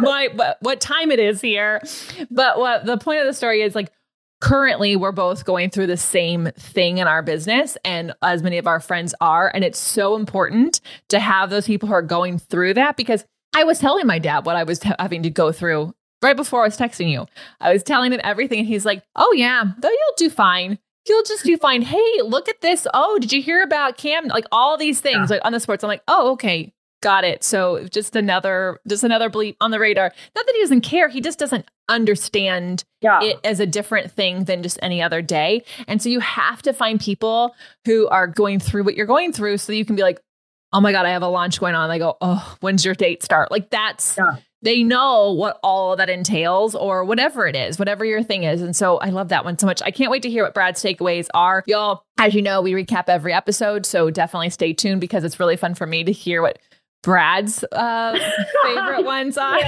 my, 0.00 0.28
what, 0.34 0.58
what 0.60 0.80
time 0.80 1.10
it 1.10 1.18
is 1.18 1.40
here." 1.40 1.82
But 2.30 2.58
what 2.58 2.86
the 2.86 2.96
point 2.96 3.20
of 3.20 3.26
the 3.26 3.34
story 3.34 3.62
is 3.62 3.74
like 3.74 3.90
currently 4.40 4.96
we're 4.96 5.12
both 5.12 5.44
going 5.44 5.70
through 5.70 5.86
the 5.86 5.96
same 5.96 6.48
thing 6.56 6.98
in 6.98 7.06
our 7.06 7.22
business 7.22 7.78
and 7.84 8.12
as 8.22 8.42
many 8.42 8.58
of 8.58 8.66
our 8.66 8.80
friends 8.80 9.14
are 9.20 9.48
and 9.54 9.62
it's 9.62 9.78
so 9.78 10.16
important 10.16 10.80
to 11.08 11.20
have 11.20 11.48
those 11.48 11.64
people 11.64 11.86
who 11.86 11.94
are 11.94 12.02
going 12.02 12.40
through 12.40 12.74
that 12.74 12.96
because 12.96 13.24
I 13.54 13.62
was 13.62 13.78
telling 13.78 14.04
my 14.04 14.18
dad 14.18 14.44
what 14.44 14.56
I 14.56 14.64
was 14.64 14.82
having 14.82 15.22
to 15.22 15.30
go 15.30 15.52
through 15.52 15.94
right 16.22 16.36
before 16.36 16.62
I 16.62 16.66
was 16.66 16.78
texting 16.78 17.10
you. 17.10 17.26
I 17.60 17.72
was 17.72 17.82
telling 17.82 18.12
him 18.12 18.20
everything, 18.22 18.60
and 18.60 18.68
he's 18.68 18.86
like, 18.86 19.02
"Oh 19.16 19.32
yeah, 19.36 19.64
though 19.78 19.90
you'll 19.90 20.14
do 20.16 20.30
fine. 20.30 20.78
You'll 21.08 21.24
just 21.24 21.44
do 21.44 21.56
fine. 21.56 21.82
Hey, 21.82 22.22
look 22.22 22.48
at 22.48 22.60
this. 22.60 22.86
Oh, 22.94 23.18
did 23.18 23.32
you 23.32 23.42
hear 23.42 23.62
about 23.62 23.96
Cam? 23.96 24.28
Like 24.28 24.46
all 24.52 24.76
these 24.76 25.00
things, 25.00 25.30
yeah. 25.30 25.36
like 25.36 25.44
on 25.44 25.52
the 25.52 25.58
sports. 25.58 25.82
I'm 25.82 25.88
like, 25.88 26.02
oh, 26.06 26.32
okay, 26.32 26.72
got 27.02 27.24
it. 27.24 27.42
So 27.42 27.88
just 27.88 28.14
another, 28.14 28.78
just 28.86 29.02
another 29.02 29.28
bleep 29.28 29.56
on 29.60 29.72
the 29.72 29.80
radar. 29.80 30.12
Not 30.36 30.46
that 30.46 30.54
he 30.54 30.60
doesn't 30.60 30.82
care. 30.82 31.08
He 31.08 31.20
just 31.20 31.40
doesn't 31.40 31.66
understand 31.88 32.84
yeah. 33.00 33.20
it 33.20 33.40
as 33.42 33.58
a 33.58 33.66
different 33.66 34.12
thing 34.12 34.44
than 34.44 34.62
just 34.62 34.78
any 34.80 35.02
other 35.02 35.22
day. 35.22 35.64
And 35.88 36.00
so 36.00 36.08
you 36.08 36.20
have 36.20 36.62
to 36.62 36.72
find 36.72 37.00
people 37.00 37.56
who 37.84 38.06
are 38.08 38.28
going 38.28 38.60
through 38.60 38.84
what 38.84 38.94
you're 38.94 39.06
going 39.06 39.32
through, 39.32 39.58
so 39.58 39.72
you 39.72 39.84
can 39.84 39.96
be 39.96 40.02
like, 40.02 40.20
oh 40.72 40.80
my 40.80 40.92
god, 40.92 41.04
I 41.04 41.10
have 41.10 41.22
a 41.22 41.28
launch 41.28 41.58
going 41.58 41.74
on. 41.74 41.90
They 41.90 41.98
go, 41.98 42.16
oh, 42.20 42.56
when's 42.60 42.84
your 42.84 42.94
date 42.94 43.24
start? 43.24 43.50
Like 43.50 43.70
that's. 43.70 44.16
Yeah 44.16 44.36
they 44.62 44.82
know 44.82 45.32
what 45.32 45.58
all 45.62 45.96
that 45.96 46.08
entails 46.08 46.74
or 46.74 47.04
whatever 47.04 47.46
it 47.46 47.56
is, 47.56 47.78
whatever 47.78 48.04
your 48.04 48.22
thing 48.22 48.44
is. 48.44 48.62
And 48.62 48.74
so 48.74 48.98
I 48.98 49.10
love 49.10 49.28
that 49.28 49.44
one 49.44 49.58
so 49.58 49.66
much. 49.66 49.82
I 49.82 49.90
can't 49.90 50.10
wait 50.10 50.22
to 50.22 50.30
hear 50.30 50.44
what 50.44 50.54
Brad's 50.54 50.82
takeaways 50.82 51.26
are. 51.34 51.64
Y'all, 51.66 52.04
as 52.18 52.34
you 52.34 52.42
know, 52.42 52.62
we 52.62 52.72
recap 52.72 53.04
every 53.08 53.32
episode. 53.32 53.84
So 53.84 54.10
definitely 54.10 54.50
stay 54.50 54.72
tuned 54.72 55.00
because 55.00 55.24
it's 55.24 55.40
really 55.40 55.56
fun 55.56 55.74
for 55.74 55.86
me 55.86 56.04
to 56.04 56.12
hear 56.12 56.42
what 56.42 56.58
Brad's 57.02 57.64
uh, 57.72 58.16
favorite 58.62 59.04
ones 59.04 59.36
are. 59.36 59.58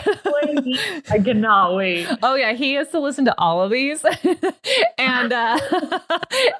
I 1.10 1.18
cannot 1.22 1.74
wait. 1.74 2.08
Oh 2.22 2.36
yeah, 2.36 2.52
he 2.52 2.74
has 2.74 2.88
to 2.90 3.00
listen 3.00 3.24
to 3.26 3.34
all 3.38 3.60
of 3.62 3.70
these, 3.70 4.04
and 4.98 5.32
uh, 5.32 5.58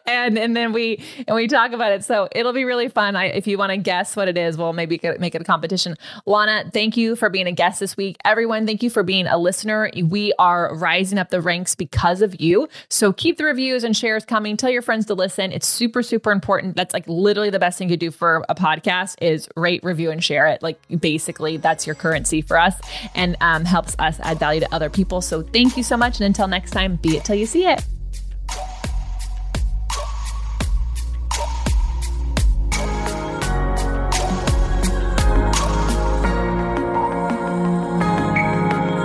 and 0.06 0.38
and 0.38 0.54
then 0.54 0.72
we 0.72 1.02
and 1.26 1.34
we 1.34 1.46
talk 1.46 1.72
about 1.72 1.92
it. 1.92 2.04
So 2.04 2.28
it'll 2.32 2.52
be 2.52 2.64
really 2.64 2.88
fun. 2.88 3.16
I, 3.16 3.26
if 3.26 3.46
you 3.46 3.56
want 3.56 3.70
to 3.70 3.76
guess 3.76 4.14
what 4.14 4.28
it 4.28 4.36
is, 4.36 4.58
we'll 4.58 4.72
maybe 4.72 5.00
make 5.18 5.34
it 5.34 5.40
a 5.40 5.44
competition. 5.44 5.96
Lana, 6.26 6.70
thank 6.72 6.96
you 6.96 7.16
for 7.16 7.30
being 7.30 7.46
a 7.46 7.52
guest 7.52 7.80
this 7.80 7.96
week. 7.96 8.16
Everyone, 8.24 8.66
thank 8.66 8.82
you 8.82 8.90
for 8.90 9.02
being 9.02 9.26
a 9.26 9.38
listener. 9.38 9.90
We 10.02 10.32
are 10.38 10.74
rising 10.76 11.18
up 11.18 11.30
the 11.30 11.40
ranks 11.40 11.74
because 11.74 12.20
of 12.20 12.40
you. 12.40 12.68
So 12.90 13.12
keep 13.12 13.38
the 13.38 13.44
reviews 13.44 13.84
and 13.84 13.96
shares 13.96 14.24
coming. 14.24 14.56
Tell 14.56 14.70
your 14.70 14.82
friends 14.82 15.06
to 15.06 15.14
listen. 15.14 15.52
It's 15.52 15.66
super 15.66 16.02
super 16.02 16.30
important. 16.32 16.76
That's 16.76 16.92
like 16.92 17.04
literally 17.06 17.50
the 17.50 17.60
best 17.60 17.78
thing 17.78 17.88
you 17.88 17.96
do 17.96 18.10
for 18.10 18.44
a 18.48 18.54
podcast 18.54 19.16
is 19.22 19.48
rate, 19.56 19.82
review, 19.82 20.10
and 20.10 20.22
share 20.22 20.46
it 20.48 20.62
like 20.64 20.80
basically 21.00 21.58
that's 21.58 21.86
your 21.86 21.94
currency 21.94 22.42
for 22.42 22.58
us 22.58 22.74
and 23.14 23.36
um, 23.40 23.64
helps 23.64 23.94
us 24.00 24.18
add 24.20 24.40
value 24.40 24.60
to 24.60 24.74
other 24.74 24.90
people. 24.90 25.20
So 25.20 25.42
thank 25.42 25.76
you 25.76 25.84
so 25.84 25.96
much. 25.96 26.18
And 26.18 26.26
until 26.26 26.48
next 26.48 26.72
time, 26.72 26.96
be 26.96 27.16
it 27.16 27.24
till 27.24 27.36
you 27.36 27.46
see 27.46 27.66
it. 27.66 27.84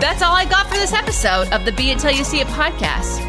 That's 0.02 0.24
all 0.24 0.34
I 0.34 0.46
got 0.50 0.68
for 0.68 0.76
this 0.76 0.94
episode 0.94 1.52
of 1.54 1.66
the 1.66 1.72
Be 1.74 1.92
It 1.92 2.00
Till 2.00 2.12
You 2.12 2.24
See 2.24 2.40
It 2.40 2.48
podcast. 2.48 3.29